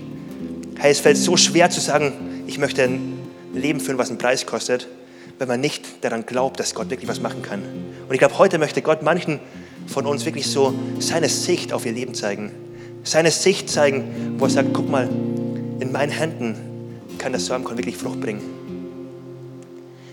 Hey, 0.78 0.92
es 0.92 1.00
fällt 1.00 1.18
so 1.18 1.38
schwer 1.38 1.70
zu 1.70 1.80
sagen, 1.80 2.44
ich 2.46 2.58
möchte 2.58 2.84
ein 2.84 3.20
Leben 3.54 3.80
führen, 3.80 3.98
was 3.98 4.10
einen 4.10 4.18
Preis 4.18 4.46
kostet, 4.46 4.88
wenn 5.40 5.48
man 5.48 5.62
nicht 5.62 6.04
daran 6.04 6.26
glaubt, 6.26 6.60
dass 6.60 6.76
Gott 6.76 6.90
wirklich 6.90 7.08
was 7.08 7.22
machen 7.22 7.42
kann. 7.42 7.62
Und 8.08 8.14
ich 8.14 8.20
glaube, 8.20 8.38
heute 8.38 8.58
möchte 8.58 8.82
Gott 8.82 9.02
manchen 9.02 9.40
von 9.88 10.06
uns 10.06 10.26
wirklich 10.26 10.48
so 10.48 10.74
seine 11.00 11.30
Sicht 11.30 11.74
auf 11.74 11.86
ihr 11.86 11.94
Leben 11.94 12.14
zeigen. 12.14 12.52
Seine 13.04 13.32
Sicht 13.32 13.70
zeigen, 13.70 14.36
wo 14.38 14.46
er 14.46 14.52
sagt, 14.52 14.74
guck 14.74 14.90
mal, 14.90 15.10
in 15.80 15.92
meinen 15.92 16.12
Händen 16.12 16.56
kann 17.18 17.34
das 17.34 17.46
Samenkorn 17.46 17.78
wirklich 17.78 17.98
Frucht 17.98 18.20
bringen. 18.20 18.42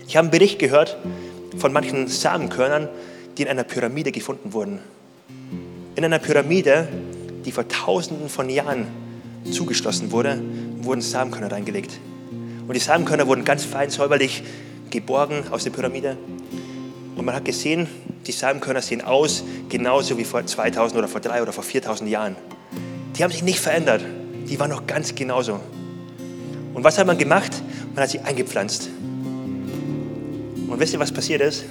Ich 0.07 0.15
habe 0.15 0.25
einen 0.25 0.31
Bericht 0.31 0.59
gehört 0.59 0.97
von 1.57 1.73
manchen 1.73 2.07
Samenkörnern, 2.07 2.89
die 3.37 3.43
in 3.43 3.47
einer 3.49 3.63
Pyramide 3.63 4.11
gefunden 4.11 4.53
wurden. 4.53 4.79
in 5.95 6.03
einer 6.03 6.19
Pyramide, 6.19 6.87
die 7.45 7.51
vor 7.51 7.67
tausenden 7.67 8.27
von 8.27 8.49
Jahren 8.49 8.87
zugeschlossen 9.49 10.11
wurde, 10.11 10.41
wurden 10.81 11.01
Samenkörner 11.01 11.51
reingelegt. 11.51 11.99
Und 12.67 12.73
die 12.73 12.79
Samenkörner 12.79 13.27
wurden 13.27 13.45
ganz 13.45 13.63
fein 13.63 13.89
säuberlich 13.89 14.43
geborgen 14.89 15.43
aus 15.51 15.63
der 15.63 15.71
Pyramide. 15.71 16.17
Und 17.15 17.25
man 17.25 17.35
hat 17.35 17.45
gesehen, 17.45 17.87
die 18.27 18.31
Samenkörner 18.31 18.81
sehen 18.81 19.01
aus 19.01 19.43
genauso 19.69 20.17
wie 20.17 20.25
vor 20.25 20.45
2000 20.45 20.97
oder 20.97 21.07
vor 21.07 21.21
3 21.21 21.41
oder 21.41 21.53
vor 21.53 21.63
4000 21.63 22.09
Jahren. 22.09 22.35
Die 23.15 23.23
haben 23.23 23.31
sich 23.31 23.43
nicht 23.43 23.59
verändert. 23.59 24.03
Die 24.49 24.59
waren 24.59 24.69
noch 24.69 24.85
ganz 24.85 25.15
genauso. 25.15 25.59
Und 26.73 26.83
was 26.83 26.97
hat 26.97 27.07
man 27.07 27.17
gemacht? 27.17 27.51
Man 27.93 28.03
hat 28.03 28.09
sie 28.09 28.19
eingepflanzt. 28.19 28.89
Und 30.67 30.79
wisst 30.79 30.93
ihr, 30.93 30.99
was 30.99 31.11
passiert 31.11 31.41
ist? 31.41 31.63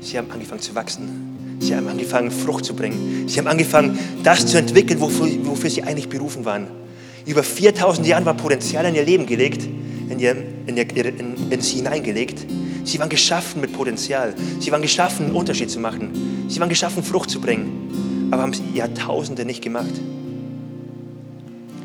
Sie 0.00 0.18
haben 0.18 0.30
angefangen 0.30 0.60
zu 0.60 0.74
wachsen. 0.74 1.58
Sie 1.60 1.74
haben 1.74 1.88
angefangen, 1.88 2.30
Frucht 2.30 2.64
zu 2.64 2.74
bringen. 2.74 3.28
Sie 3.28 3.38
haben 3.38 3.46
angefangen, 3.46 3.98
das 4.22 4.46
zu 4.46 4.58
entwickeln, 4.58 5.00
wofür, 5.00 5.28
wofür 5.46 5.70
sie 5.70 5.82
eigentlich 5.82 6.08
berufen 6.08 6.44
waren. 6.44 6.66
Über 7.24 7.42
4000 7.42 8.06
Jahre 8.06 8.24
war 8.24 8.34
Potenzial 8.34 8.84
in 8.86 8.94
ihr 8.94 9.04
Leben 9.04 9.26
gelegt, 9.26 9.62
in, 10.08 10.18
ihr, 10.18 10.36
in, 10.66 10.76
ihr, 10.76 11.06
in, 11.06 11.50
in 11.50 11.60
sie 11.60 11.76
hineingelegt. 11.76 12.46
Sie 12.86 13.00
waren 13.00 13.08
geschaffen 13.08 13.60
mit 13.60 13.72
Potenzial. 13.72 14.32
Sie 14.60 14.70
waren 14.70 14.80
geschaffen, 14.80 15.26
einen 15.26 15.34
Unterschied 15.34 15.70
zu 15.70 15.80
machen. 15.80 16.46
Sie 16.48 16.60
waren 16.60 16.68
geschaffen, 16.68 17.02
Frucht 17.02 17.28
zu 17.28 17.40
bringen. 17.40 18.28
Aber 18.30 18.42
haben 18.42 18.52
es 18.52 18.62
Jahrtausende 18.72 19.44
nicht 19.44 19.60
gemacht. 19.60 19.92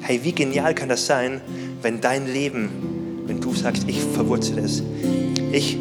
Hey, 0.02 0.20
wie 0.24 0.32
genial 0.32 0.76
kann 0.76 0.90
das 0.90 1.08
sein, 1.08 1.42
wenn 1.82 2.02
dein 2.02 2.32
Leben, 2.32 2.70
wenn 3.26 3.42
du 3.42 3.54
sagst, 3.54 3.86
ich 3.88 4.00
verwurzele 4.00 4.62
es, 4.62 4.84
ich 5.52 5.78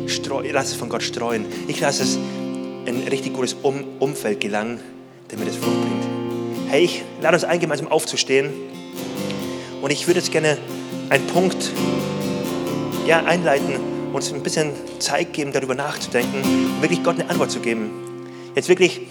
lasse 0.52 0.72
es 0.72 0.74
von 0.74 0.88
Gott 0.88 1.02
streuen, 1.02 1.44
ich 1.68 1.80
lasse 1.80 2.02
es 2.02 2.16
in 2.86 3.02
ein 3.02 3.08
richtig 3.08 3.34
gutes 3.34 3.56
um 3.62 3.84
Umfeld 3.98 4.40
gelangen, 4.40 4.80
damit 5.28 5.48
es 5.48 5.56
Frucht 5.56 5.80
bringt. 5.82 6.70
Hey, 6.70 6.84
ich 6.84 7.02
lade 7.20 7.36
uns 7.36 7.44
ein, 7.44 7.60
gemeinsam 7.60 7.88
aufzustehen. 7.88 8.48
Und 9.82 9.90
ich 9.90 10.06
würde 10.06 10.20
jetzt 10.20 10.32
gerne 10.32 10.56
einen 11.10 11.26
Punkt 11.26 11.72
ja, 13.06 13.24
einleiten, 13.24 13.99
uns 14.12 14.32
ein 14.32 14.42
bisschen 14.42 14.72
Zeit 14.98 15.32
geben, 15.32 15.52
darüber 15.52 15.74
nachzudenken 15.74 16.42
und 16.42 16.82
wirklich 16.82 17.02
Gott 17.02 17.20
eine 17.20 17.28
Antwort 17.30 17.50
zu 17.50 17.60
geben. 17.60 17.90
Jetzt 18.54 18.68
wirklich 18.68 19.02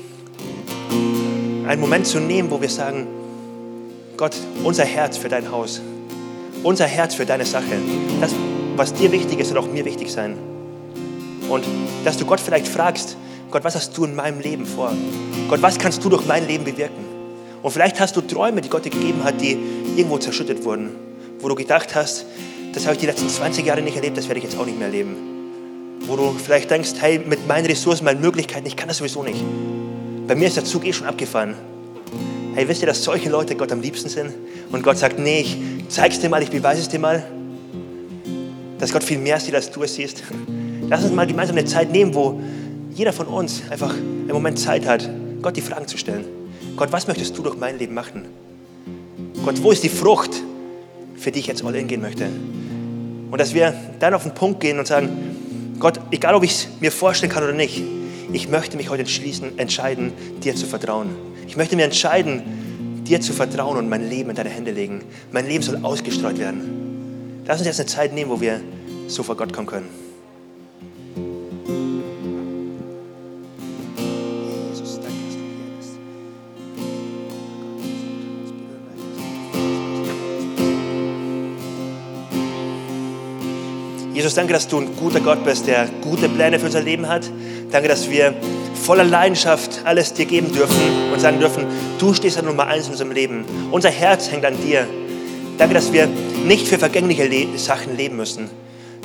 einen 1.68 1.82
Moment 1.82 2.08
zu 2.08 2.20
nehmen, 2.20 2.50
wo 2.52 2.62
wir 2.62 2.70
sagen, 2.70 3.08
Gott, 4.18 4.36
unser 4.64 4.86
Herz 4.86 5.18
für 5.18 5.30
dein 5.30 5.52
Haus, 5.52 5.82
unser 6.64 6.86
Herz 6.86 7.16
für 7.16 7.26
deine 7.26 7.46
Sache, 7.46 7.78
das, 8.20 8.32
was 8.76 8.94
dir 8.94 9.12
wichtig 9.12 9.40
ist, 9.40 9.50
soll 9.50 9.58
auch 9.58 9.72
mir 9.72 9.86
wichtig 9.86 10.12
sein. 10.12 10.38
Und 11.50 11.66
dass 12.04 12.18
du 12.18 12.26
Gott 12.26 12.40
vielleicht 12.40 12.68
fragst, 12.68 13.18
Gott, 13.52 13.64
was 13.64 13.76
hast 13.76 13.98
du 13.98 14.06
in 14.06 14.16
meinem 14.16 14.40
Leben 14.40 14.66
vor? 14.66 14.92
Gott, 15.50 15.62
was 15.62 15.80
kannst 15.80 16.04
du 16.04 16.10
durch 16.10 16.26
mein 16.26 16.48
Leben 16.48 16.64
bewirken? 16.66 17.04
Und 17.62 17.72
vielleicht 17.72 18.00
hast 18.00 18.16
du 18.16 18.22
Träume, 18.22 18.62
die 18.62 18.70
Gott 18.70 18.86
dir 18.86 18.92
gegeben 18.92 19.24
hat, 19.24 19.42
die 19.42 19.58
irgendwo 19.96 20.18
zerschüttet 20.18 20.64
wurden, 20.64 20.92
wo 21.40 21.50
du 21.50 21.56
gedacht 21.56 21.96
hast, 21.96 22.26
das 22.74 22.86
habe 22.86 22.94
ich 22.94 23.00
die 23.00 23.06
letzten 23.06 23.30
20 23.30 23.66
Jahre 23.66 23.82
nicht 23.82 23.96
erlebt, 23.96 24.18
das 24.18 24.28
werde 24.28 24.40
ich 24.40 24.46
jetzt 24.46 24.58
auch 24.58 24.66
nicht 24.66 24.78
mehr 24.78 24.88
erleben. 24.88 25.16
Wo 26.02 26.16
du 26.16 26.34
vielleicht 26.34 26.70
denkst, 26.70 26.94
hey, 27.00 27.20
mit 27.20 27.48
meinen 27.48 27.66
Ressourcen, 27.66 28.06
meinen 28.06 28.22
Möglichkeiten, 28.22 28.66
ich 28.68 28.76
kann 28.76 28.88
das 28.88 28.98
sowieso 28.98 29.24
nicht. 29.24 29.44
Bei 30.28 30.36
mir 30.36 30.48
ist 30.48 30.58
der 30.58 30.66
Zug 30.66 30.86
eh 30.86 30.94
schon 30.94 31.08
abgefahren. 31.08 31.56
Hey, 32.56 32.68
wisst 32.68 32.82
ihr, 32.82 32.88
dass 32.88 33.04
solche 33.04 33.30
Leute 33.30 33.56
Gott 33.56 33.72
am 33.72 33.82
liebsten 33.82 34.10
sind? 34.10 34.34
Und 34.72 34.84
Gott 34.84 34.98
sagt, 34.98 35.20
nee, 35.20 35.42
ich 35.42 35.58
zeig's 35.90 36.20
dir 36.20 36.30
mal, 36.30 36.42
ich 36.42 36.50
beweise 36.50 36.82
es 36.82 36.90
dir 36.90 37.00
mal. 37.00 37.24
Dass 38.80 38.92
Gott 38.92 39.04
viel 39.04 39.18
mehr 39.18 39.40
sieht, 39.40 39.56
als 39.56 39.72
du 39.72 39.84
es 39.84 39.96
siehst. 39.96 40.24
Lass 40.90 41.04
uns 41.04 41.14
mal 41.14 41.28
gemeinsam 41.28 41.58
eine 41.58 41.66
Zeit 41.66 41.92
nehmen, 41.92 42.14
wo 42.14 42.40
jeder 42.94 43.14
von 43.14 43.28
uns 43.28 43.62
einfach 43.70 43.94
einen 43.94 44.32
Moment 44.32 44.60
Zeit 44.60 44.86
hat, 44.86 45.10
Gott 45.42 45.56
die 45.56 45.62
Fragen 45.62 45.88
zu 45.88 45.98
stellen. 45.98 46.26
Gott, 46.76 46.92
was 46.92 47.08
möchtest 47.08 47.38
du 47.38 47.42
durch 47.42 47.58
mein 47.58 47.78
Leben 47.78 47.94
machen? 47.94 48.26
Gott, 49.44 49.62
wo 49.64 49.72
ist 49.72 49.84
die 49.84 49.90
Frucht, 49.90 50.32
für 51.20 51.32
die 51.32 51.40
ich 51.40 51.48
jetzt 51.48 51.64
all 51.64 51.76
in 51.76 51.88
gehen 51.88 52.02
möchte? 52.02 52.28
Und 53.32 53.40
dass 53.40 53.54
wir 53.54 53.74
dann 54.00 54.14
auf 54.14 54.24
den 54.24 54.34
Punkt 54.34 54.60
gehen 54.60 54.80
und 54.80 54.88
sagen, 54.88 55.76
Gott, 55.80 56.00
egal 56.12 56.36
ob 56.36 56.44
ich 56.44 56.52
es 56.52 56.68
mir 56.80 56.92
vorstellen 56.92 57.32
kann 57.32 57.44
oder 57.44 57.54
nicht, 57.54 57.84
ich 58.32 58.50
möchte 58.50 58.78
mich 58.78 58.90
heute 58.90 59.02
entschließen, 59.02 59.58
entscheiden, 59.58 60.14
dir 60.44 60.56
zu 60.56 60.66
vertrauen. 60.66 61.16
Ich 61.48 61.58
möchte 61.58 61.76
mir 61.76 61.86
entscheiden, 61.86 63.04
dir 63.08 63.22
zu 63.22 63.34
vertrauen 63.34 63.78
und 63.78 63.90
mein 63.90 64.08
Leben 64.08 64.30
in 64.30 64.36
deine 64.36 64.50
Hände 64.50 64.72
legen. 64.72 65.04
Mein 65.32 65.48
Leben 65.48 65.64
soll 65.64 65.80
ausgestreut 65.84 66.38
werden. 66.38 67.44
Lass 67.46 67.58
uns 67.58 67.68
jetzt 67.68 67.80
eine 67.80 67.88
Zeit 67.88 68.14
nehmen, 68.14 68.30
wo 68.30 68.40
wir 68.40 68.62
so 69.08 69.24
vor 69.24 69.36
Gott 69.36 69.52
kommen 69.54 69.68
können. 69.68 70.09
Jesus, 84.20 84.34
danke, 84.34 84.52
dass 84.52 84.68
du 84.68 84.78
ein 84.78 84.98
guter 84.98 85.22
Gott 85.22 85.46
bist, 85.46 85.66
der 85.66 85.88
gute 86.02 86.28
Pläne 86.28 86.60
für 86.60 86.66
unser 86.66 86.82
Leben 86.82 87.08
hat. 87.08 87.22
Danke, 87.72 87.88
dass 87.88 88.10
wir 88.10 88.34
voller 88.76 89.06
Leidenschaft 89.06 89.80
alles 89.86 90.14
dir 90.14 90.26
geben 90.26 90.52
dürfen 90.52 91.14
und 91.14 91.22
sagen 91.22 91.40
dürfen, 91.40 91.66
du 92.00 92.14
stehst 92.14 92.38
an 92.38 92.44
Nummer 92.44 92.68
eins 92.68 92.88
in 92.88 92.92
unserem 92.92 93.14
Leben. 93.14 93.46
Unser 93.72 93.90
Herz 93.90 94.30
hängt 94.30 94.44
an 94.44 94.62
dir. 94.62 94.86
Danke, 95.58 95.74
dass 95.74 95.94
wir 95.94 96.10
nicht 96.46 96.68
für 96.68 96.78
vergängliche 96.78 97.28
Le 97.28 97.58
Sachen 97.58 97.96
leben 97.96 98.18
müssen. 98.18 98.50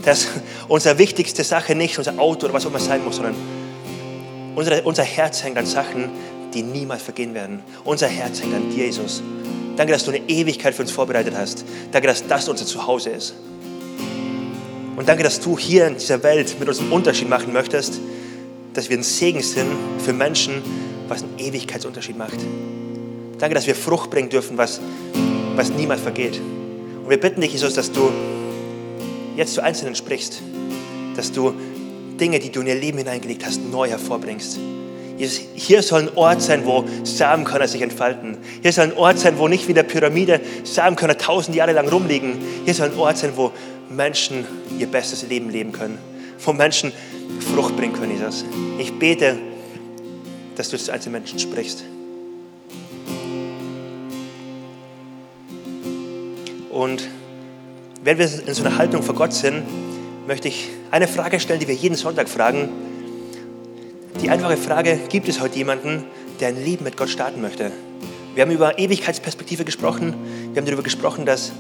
Dass 0.04 0.26
unsere 0.66 0.98
wichtigste 0.98 1.44
Sache 1.44 1.76
nicht 1.76 1.96
unser 1.96 2.18
Auto 2.18 2.46
oder 2.46 2.54
was 2.54 2.66
auch 2.66 2.70
immer 2.70 2.80
sein 2.80 3.04
muss, 3.04 3.14
sondern 3.14 3.36
unser, 4.56 4.84
unser 4.84 5.04
Herz 5.04 5.44
hängt 5.44 5.58
an 5.58 5.66
Sachen, 5.66 6.10
die 6.54 6.64
niemals 6.64 7.04
vergehen 7.04 7.34
werden. 7.34 7.62
Unser 7.84 8.08
Herz 8.08 8.42
hängt 8.42 8.52
an 8.52 8.68
dir, 8.68 8.86
Jesus. 8.86 9.22
Danke, 9.76 9.92
dass 9.92 10.04
du 10.04 10.10
eine 10.10 10.28
Ewigkeit 10.28 10.74
für 10.74 10.82
uns 10.82 10.90
vorbereitet 10.90 11.34
hast. 11.38 11.64
Danke, 11.92 12.08
dass 12.08 12.26
das 12.26 12.48
unser 12.48 12.66
Zuhause 12.66 13.10
ist. 13.10 13.34
Und 14.96 15.08
danke, 15.08 15.22
dass 15.22 15.40
du 15.40 15.58
hier 15.58 15.86
in 15.86 15.94
dieser 15.94 16.22
Welt 16.22 16.56
mit 16.58 16.68
uns 16.68 16.80
einen 16.80 16.92
Unterschied 16.92 17.28
machen 17.28 17.52
möchtest, 17.52 18.00
dass 18.74 18.90
wir 18.90 18.96
ein 18.96 19.02
Segen 19.02 19.42
sind 19.42 19.68
für 20.04 20.12
Menschen, 20.12 20.62
was 21.08 21.22
einen 21.22 21.38
Ewigkeitsunterschied 21.38 22.16
macht. 22.16 22.38
Danke, 23.38 23.54
dass 23.54 23.66
wir 23.66 23.74
Frucht 23.74 24.10
bringen 24.10 24.28
dürfen, 24.28 24.56
was, 24.56 24.80
was 25.56 25.70
niemals 25.70 26.00
vergeht. 26.00 26.40
Und 27.02 27.10
wir 27.10 27.18
bitten 27.18 27.40
dich, 27.40 27.52
Jesus, 27.52 27.74
dass 27.74 27.92
du 27.92 28.10
jetzt 29.36 29.54
zu 29.54 29.62
Einzelnen 29.62 29.94
sprichst, 29.94 30.40
dass 31.16 31.32
du 31.32 31.52
Dinge, 32.20 32.38
die 32.38 32.50
du 32.50 32.60
in 32.60 32.68
ihr 32.68 32.74
Leben 32.76 32.98
hineingelegt 32.98 33.44
hast, 33.44 33.60
neu 33.70 33.88
hervorbringst. 33.88 34.58
Jesus, 35.16 35.40
hier 35.54 35.82
soll 35.82 36.02
ein 36.02 36.16
Ort 36.16 36.42
sein, 36.42 36.64
wo 36.64 36.84
Samenkörner 37.04 37.68
sich 37.68 37.82
entfalten. 37.82 38.38
Hier 38.62 38.72
soll 38.72 38.84
ein 38.84 38.96
Ort 38.96 39.18
sein, 39.18 39.38
wo 39.38 39.46
nicht 39.46 39.66
wie 39.66 39.70
in 39.70 39.76
der 39.76 39.84
Pyramide 39.84 40.40
Samenkörner 40.64 41.18
tausend 41.18 41.56
Jahre 41.56 41.72
lang 41.72 41.88
rumliegen. 41.88 42.38
Hier 42.64 42.74
soll 42.74 42.90
ein 42.90 42.98
Ort 42.98 43.18
sein, 43.18 43.32
wo 43.36 43.52
Menschen 43.90 44.46
ihr 44.78 44.86
bestes 44.86 45.26
Leben 45.28 45.50
leben 45.50 45.72
können, 45.72 45.98
wo 46.44 46.52
Menschen 46.52 46.92
Frucht 47.52 47.76
bringen 47.76 47.92
können, 47.92 48.12
Jesus. 48.12 48.44
Ich 48.78 48.92
bete, 48.98 49.38
dass 50.56 50.68
du 50.68 50.78
zu 50.78 50.92
einzelnen 50.92 51.14
Menschen 51.14 51.38
sprichst. 51.38 51.84
Und 56.70 57.08
wenn 58.02 58.18
wir 58.18 58.26
in 58.46 58.54
so 58.54 58.64
einer 58.64 58.76
Haltung 58.76 59.02
vor 59.02 59.14
Gott 59.14 59.32
sind, 59.32 59.62
möchte 60.26 60.48
ich 60.48 60.68
eine 60.90 61.08
Frage 61.08 61.40
stellen, 61.40 61.60
die 61.60 61.68
wir 61.68 61.74
jeden 61.74 61.94
Sonntag 61.94 62.28
fragen. 62.28 62.68
Die 64.20 64.28
einfache 64.28 64.56
Frage, 64.56 64.98
gibt 65.08 65.28
es 65.28 65.40
heute 65.40 65.56
jemanden, 65.56 66.04
der 66.40 66.48
ein 66.48 66.62
Leben 66.62 66.84
mit 66.84 66.96
Gott 66.96 67.08
starten 67.08 67.40
möchte? 67.40 67.72
Wir 68.34 68.42
haben 68.42 68.50
über 68.50 68.78
Ewigkeitsperspektive 68.78 69.64
gesprochen. 69.64 70.14
Wir 70.52 70.60
haben 70.60 70.66
darüber 70.66 70.82
gesprochen, 70.82 71.24
dass 71.24 71.52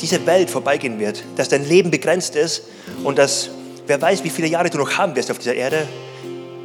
diese 0.00 0.26
Welt 0.26 0.50
vorbeigehen 0.50 0.98
wird, 0.98 1.22
dass 1.36 1.48
dein 1.48 1.68
Leben 1.68 1.90
begrenzt 1.90 2.36
ist 2.36 2.62
und 3.04 3.18
dass 3.18 3.50
wer 3.86 4.00
weiß, 4.00 4.24
wie 4.24 4.30
viele 4.30 4.48
Jahre 4.48 4.70
du 4.70 4.78
noch 4.78 4.98
haben 4.98 5.16
wirst 5.16 5.30
auf 5.30 5.38
dieser 5.38 5.54
Erde. 5.54 5.86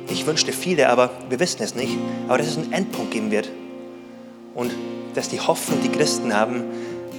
Ich 0.10 0.26
wünschte 0.26 0.54
viele, 0.54 0.90
aber 0.90 1.12
wir 1.30 1.40
wissen 1.40 1.64
es 1.64 1.76
nicht. 1.76 1.98
Aber 2.28 2.38
dass 2.38 2.48
es 2.48 2.58
einen 2.58 2.72
Endpunkt 2.72 3.12
geben 3.12 3.32
wird. 3.32 3.50
Und 4.54 4.72
dass 5.16 5.30
die 5.30 5.40
Hoffnung, 5.40 5.80
die 5.82 5.90
Christen 5.90 6.34
haben, 6.34 6.64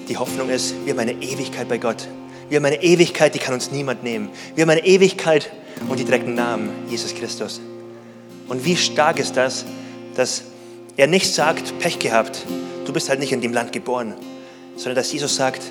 die 0.08 0.16
Hoffnung 0.16 0.48
ist, 0.48 0.74
wir 0.84 0.92
haben 0.92 1.00
eine 1.00 1.14
Ewigkeit 1.14 1.68
bei 1.68 1.78
Gott. 1.78 2.08
Wir 2.48 2.56
haben 2.56 2.64
eine 2.64 2.82
Ewigkeit, 2.82 3.34
die 3.34 3.40
kann 3.40 3.54
uns 3.54 3.72
niemand 3.72 4.04
nehmen. 4.04 4.30
Wir 4.54 4.62
haben 4.62 4.70
eine 4.70 4.86
Ewigkeit 4.86 5.50
und 5.88 5.98
die 5.98 6.04
trägt 6.04 6.26
einen 6.26 6.36
Namen, 6.36 6.70
Jesus 6.88 7.14
Christus. 7.14 7.60
Und 8.48 8.64
wie 8.64 8.76
stark 8.76 9.18
ist 9.18 9.36
das, 9.36 9.64
dass 10.14 10.44
er 10.96 11.08
nicht 11.08 11.34
sagt, 11.34 11.78
Pech 11.80 11.98
gehabt, 11.98 12.46
du 12.84 12.92
bist 12.92 13.08
halt 13.08 13.18
nicht 13.18 13.32
in 13.32 13.40
dem 13.40 13.52
Land 13.52 13.72
geboren, 13.72 14.14
sondern 14.76 14.94
dass 14.94 15.12
Jesus 15.12 15.34
sagt, 15.34 15.62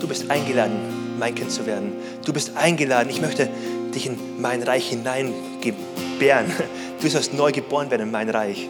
Du 0.00 0.08
bist 0.08 0.30
eingeladen, 0.30 1.18
mein 1.18 1.34
Kind 1.34 1.50
zu 1.50 1.66
werden. 1.66 1.92
Du 2.24 2.32
bist 2.32 2.56
eingeladen. 2.56 3.08
Ich 3.10 3.20
möchte 3.20 3.48
dich 3.94 4.06
in 4.06 4.40
mein 4.40 4.62
Reich 4.62 4.88
hineingebären. 4.88 6.46
Du 7.00 7.08
sollst 7.08 7.34
neu 7.34 7.50
geboren 7.50 7.90
werden 7.90 8.02
in 8.02 8.10
mein 8.12 8.30
Reich. 8.30 8.68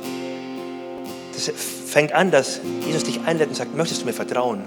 Das 1.35 1.51
fängt 1.55 2.13
an, 2.13 2.31
dass 2.31 2.63
Jesus 2.87 3.05
dich 3.05 3.21
einlädt 3.27 3.49
und 3.49 3.55
sagt, 3.55 3.77
möchtest 3.77 4.01
du 4.01 4.07
mir 4.07 4.15
vertrauen? 4.15 4.63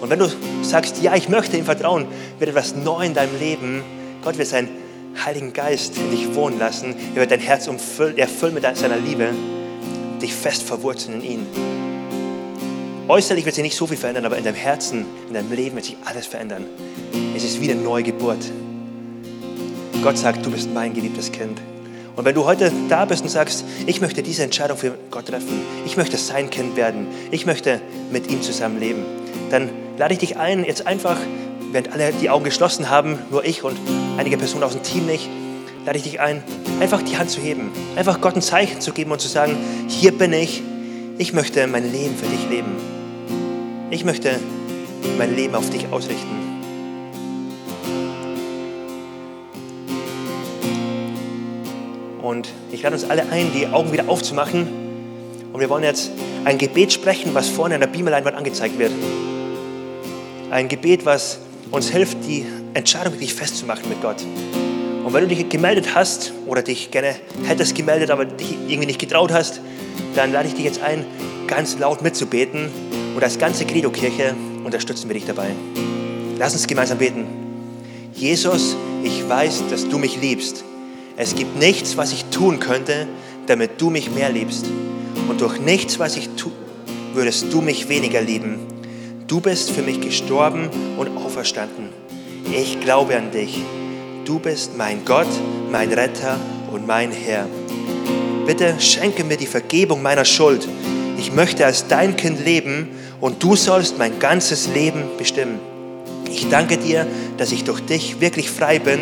Und 0.00 0.10
wenn 0.10 0.20
du 0.20 0.28
sagst, 0.62 1.02
ja, 1.02 1.16
ich 1.16 1.28
möchte 1.28 1.56
ihm 1.56 1.64
vertrauen, 1.64 2.06
wird 2.38 2.50
etwas 2.50 2.76
neu 2.76 3.04
in 3.04 3.14
deinem 3.14 3.36
Leben. 3.40 3.82
Gott 4.22 4.38
wird 4.38 4.46
seinen 4.46 4.68
Heiligen 5.24 5.52
Geist 5.52 5.96
in 5.98 6.10
dich 6.10 6.34
wohnen 6.34 6.60
lassen. 6.60 6.94
Er 7.14 7.22
wird 7.22 7.32
dein 7.32 7.40
Herz 7.40 7.66
erfüllen 7.66 8.54
mit 8.54 8.76
seiner 8.76 8.96
Liebe. 8.96 9.30
dich 10.22 10.34
fest 10.34 10.62
verwurzeln 10.62 11.22
in 11.22 11.30
ihn. 11.32 11.89
Äußerlich 13.10 13.44
wird 13.44 13.56
sich 13.56 13.64
nicht 13.64 13.76
so 13.76 13.88
viel 13.88 13.96
verändern, 13.96 14.24
aber 14.24 14.38
in 14.38 14.44
deinem 14.44 14.54
Herzen, 14.54 15.04
in 15.26 15.34
deinem 15.34 15.50
Leben 15.50 15.74
wird 15.74 15.84
sich 15.84 15.96
alles 16.04 16.28
verändern. 16.28 16.64
Es 17.34 17.42
ist 17.42 17.60
wie 17.60 17.68
eine 17.68 17.80
neue 17.80 18.04
Geburt. 18.04 18.38
Gott 20.00 20.16
sagt, 20.16 20.46
du 20.46 20.50
bist 20.52 20.72
mein 20.72 20.94
geliebtes 20.94 21.32
Kind. 21.32 21.60
Und 22.14 22.24
wenn 22.24 22.36
du 22.36 22.44
heute 22.44 22.70
da 22.88 23.06
bist 23.06 23.24
und 23.24 23.28
sagst, 23.28 23.64
ich 23.86 24.00
möchte 24.00 24.22
diese 24.22 24.44
Entscheidung 24.44 24.78
für 24.78 24.96
Gott 25.10 25.26
treffen, 25.26 25.60
ich 25.84 25.96
möchte 25.96 26.16
sein 26.18 26.50
Kind 26.50 26.76
werden, 26.76 27.08
ich 27.32 27.46
möchte 27.46 27.80
mit 28.12 28.30
ihm 28.30 28.42
zusammen 28.42 28.78
leben, 28.78 29.04
dann 29.50 29.70
lade 29.98 30.14
ich 30.14 30.20
dich 30.20 30.36
ein, 30.36 30.62
jetzt 30.62 30.86
einfach, 30.86 31.18
während 31.72 31.92
alle 31.92 32.12
die 32.12 32.30
Augen 32.30 32.44
geschlossen 32.44 32.90
haben, 32.90 33.18
nur 33.32 33.44
ich 33.44 33.64
und 33.64 33.76
einige 34.18 34.38
Personen 34.38 34.62
aus 34.62 34.74
dem 34.74 34.84
Team 34.84 35.06
nicht, 35.06 35.28
lade 35.84 35.98
ich 35.98 36.04
dich 36.04 36.20
ein, 36.20 36.44
einfach 36.78 37.02
die 37.02 37.18
Hand 37.18 37.30
zu 37.30 37.40
heben, 37.40 37.72
einfach 37.96 38.20
Gott 38.20 38.36
ein 38.36 38.42
Zeichen 38.42 38.80
zu 38.80 38.92
geben 38.92 39.10
und 39.10 39.20
zu 39.20 39.26
sagen, 39.26 39.56
hier 39.88 40.16
bin 40.16 40.32
ich, 40.32 40.62
ich 41.18 41.32
möchte 41.32 41.66
mein 41.66 41.90
Leben 41.90 42.14
für 42.16 42.26
dich 42.26 42.48
leben. 42.48 42.99
Ich 43.92 44.04
möchte 44.04 44.38
mein 45.18 45.34
Leben 45.34 45.56
auf 45.56 45.68
dich 45.68 45.88
ausrichten. 45.90 46.28
Und 52.22 52.48
ich 52.70 52.82
lade 52.82 52.94
uns 52.94 53.04
alle 53.04 53.28
ein, 53.32 53.50
die 53.52 53.66
Augen 53.66 53.92
wieder 53.92 54.08
aufzumachen. 54.08 54.68
Und 55.52 55.58
wir 55.58 55.68
wollen 55.68 55.82
jetzt 55.82 56.12
ein 56.44 56.56
Gebet 56.56 56.92
sprechen, 56.92 57.34
was 57.34 57.48
vorne 57.48 57.74
an 57.74 57.80
der 57.80 57.88
Beamerleinwand 57.88 58.36
angezeigt 58.36 58.78
wird. 58.78 58.92
Ein 60.52 60.68
Gebet, 60.68 61.04
was 61.04 61.40
uns 61.72 61.90
hilft, 61.90 62.18
die 62.28 62.46
Entscheidung 62.74 63.14
wirklich 63.14 63.34
festzumachen 63.34 63.88
mit 63.88 64.00
Gott. 64.00 64.22
Und 65.04 65.12
wenn 65.12 65.28
du 65.28 65.34
dich 65.34 65.48
gemeldet 65.48 65.96
hast 65.96 66.32
oder 66.46 66.62
dich 66.62 66.92
gerne 66.92 67.16
hättest 67.44 67.74
gemeldet, 67.74 68.12
aber 68.12 68.24
dich 68.24 68.52
irgendwie 68.68 68.86
nicht 68.86 69.00
getraut 69.00 69.32
hast, 69.32 69.60
dann 70.14 70.30
lade 70.30 70.46
ich 70.46 70.54
dich 70.54 70.64
jetzt 70.64 70.80
ein, 70.80 71.04
ganz 71.48 71.76
laut 71.76 72.02
mitzubeten. 72.02 72.70
Und 73.14 73.22
als 73.22 73.38
ganze 73.38 73.64
Credo-Kirche 73.64 74.34
unterstützen 74.64 75.08
wir 75.08 75.14
dich 75.14 75.26
dabei. 75.26 75.50
Lass 76.38 76.52
uns 76.52 76.66
gemeinsam 76.66 76.98
beten. 76.98 77.26
Jesus, 78.14 78.76
ich 79.02 79.28
weiß, 79.28 79.64
dass 79.70 79.88
du 79.88 79.98
mich 79.98 80.20
liebst. 80.20 80.64
Es 81.16 81.34
gibt 81.34 81.58
nichts, 81.58 81.96
was 81.96 82.12
ich 82.12 82.24
tun 82.26 82.60
könnte, 82.60 83.06
damit 83.46 83.80
du 83.80 83.90
mich 83.90 84.10
mehr 84.10 84.30
liebst. 84.30 84.66
Und 85.28 85.40
durch 85.40 85.60
nichts, 85.60 85.98
was 85.98 86.16
ich 86.16 86.28
tue, 86.30 86.52
würdest 87.14 87.52
du 87.52 87.60
mich 87.60 87.88
weniger 87.88 88.20
lieben. 88.20 88.58
Du 89.26 89.40
bist 89.40 89.70
für 89.70 89.82
mich 89.82 90.00
gestorben 90.00 90.68
und 90.96 91.16
auferstanden. 91.16 91.90
Ich 92.52 92.80
glaube 92.80 93.16
an 93.16 93.30
dich. 93.30 93.62
Du 94.24 94.38
bist 94.38 94.76
mein 94.76 95.04
Gott, 95.04 95.28
mein 95.70 95.92
Retter 95.92 96.38
und 96.72 96.86
mein 96.86 97.10
Herr. 97.12 97.46
Bitte 98.46 98.74
schenke 98.80 99.24
mir 99.24 99.36
die 99.36 99.46
Vergebung 99.46 100.02
meiner 100.02 100.24
Schuld. 100.24 100.66
Ich 101.20 101.32
möchte 101.34 101.66
als 101.66 101.86
dein 101.86 102.16
Kind 102.16 102.42
leben 102.42 102.88
und 103.20 103.42
du 103.42 103.54
sollst 103.54 103.98
mein 103.98 104.18
ganzes 104.18 104.68
Leben 104.68 105.02
bestimmen. 105.18 105.60
Ich 106.30 106.48
danke 106.48 106.78
dir, 106.78 107.06
dass 107.36 107.52
ich 107.52 107.62
durch 107.64 107.80
dich 107.80 108.22
wirklich 108.22 108.50
frei 108.50 108.78
bin 108.78 109.00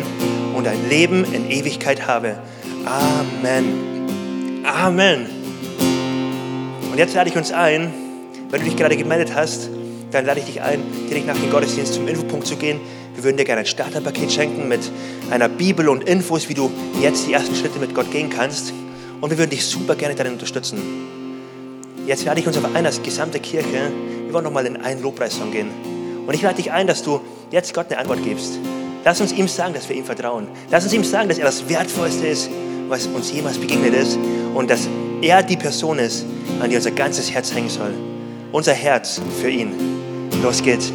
und 0.53 0.67
ein 0.67 0.89
Leben 0.89 1.23
in 1.33 1.49
Ewigkeit 1.49 2.07
habe. 2.07 2.35
Amen. 2.83 4.65
Amen. 4.65 5.27
Und 6.91 6.97
jetzt 6.97 7.15
lade 7.15 7.29
ich 7.29 7.37
uns 7.37 7.53
ein, 7.53 7.93
wenn 8.49 8.59
du 8.59 8.65
dich 8.65 8.75
gerade 8.75 8.97
gemeldet 8.97 9.33
hast, 9.33 9.69
dann 10.11 10.25
lade 10.25 10.41
ich 10.41 10.45
dich 10.45 10.61
ein, 10.61 10.83
direkt 11.09 11.25
nach 11.25 11.37
dem 11.37 11.49
Gottesdienst 11.49 11.93
zum 11.93 12.05
Infopunkt 12.05 12.45
zu 12.45 12.57
gehen. 12.57 12.81
Wir 13.15 13.23
würden 13.23 13.37
dir 13.37 13.45
gerne 13.45 13.61
ein 13.61 13.65
Starterpaket 13.65 14.29
schenken 14.29 14.67
mit 14.67 14.81
einer 15.31 15.47
Bibel 15.47 15.87
und 15.87 16.03
Infos, 16.03 16.49
wie 16.49 16.53
du 16.53 16.69
jetzt 17.01 17.27
die 17.27 17.31
ersten 17.31 17.55
Schritte 17.55 17.79
mit 17.79 17.95
Gott 17.95 18.11
gehen 18.11 18.29
kannst. 18.29 18.73
Und 19.21 19.29
wir 19.29 19.37
würden 19.37 19.51
dich 19.51 19.65
super 19.65 19.95
gerne 19.95 20.15
darin 20.15 20.33
unterstützen. 20.33 21.18
Jetzt 22.09 22.25
lade 22.25 22.39
ich 22.39 22.47
uns 22.47 22.57
aber 22.57 22.73
ein, 22.73 22.87
als 22.87 23.03
gesamte 23.03 23.39
Kirche, 23.39 23.91
wir 24.25 24.33
wollen 24.33 24.43
nochmal 24.43 24.65
in 24.65 24.77
einen 24.77 24.99
Lobpreissong 24.99 25.51
gehen. 25.51 25.69
Und 26.25 26.33
ich 26.33 26.41
lade 26.41 26.55
dich 26.55 26.71
ein, 26.71 26.87
dass 26.87 27.03
du 27.03 27.21
jetzt 27.51 27.71
Gott 27.71 27.85
eine 27.91 27.99
Antwort 27.99 28.23
gibst. 28.23 28.57
Lass 29.05 29.21
uns 29.21 29.31
ihm 29.31 29.47
sagen, 29.47 29.75
dass 29.75 29.87
wir 29.89 29.95
ihm 29.95 30.05
vertrauen. 30.05 30.47
Lass 30.71 30.85
uns 30.85 30.93
ihm 30.93 31.03
sagen, 31.03 31.29
dass 31.29 31.37
er 31.37 31.45
das 31.45 31.69
Wertvollste 31.69 32.25
ist, 32.25 32.49
was 32.87 33.05
uns 33.05 33.31
jemals 33.31 33.59
begegnet 33.59 33.93
ist. 33.93 34.17
Und 34.55 34.71
dass 34.71 34.89
er 35.21 35.43
die 35.43 35.55
Person 35.55 35.99
ist, 35.99 36.25
an 36.59 36.71
die 36.71 36.77
unser 36.77 36.89
ganzes 36.89 37.31
Herz 37.31 37.53
hängen 37.53 37.69
soll. 37.69 37.93
Unser 38.51 38.73
Herz 38.73 39.21
für 39.39 39.51
ihn. 39.51 39.71
Los 40.41 40.63
geht's. 40.63 40.91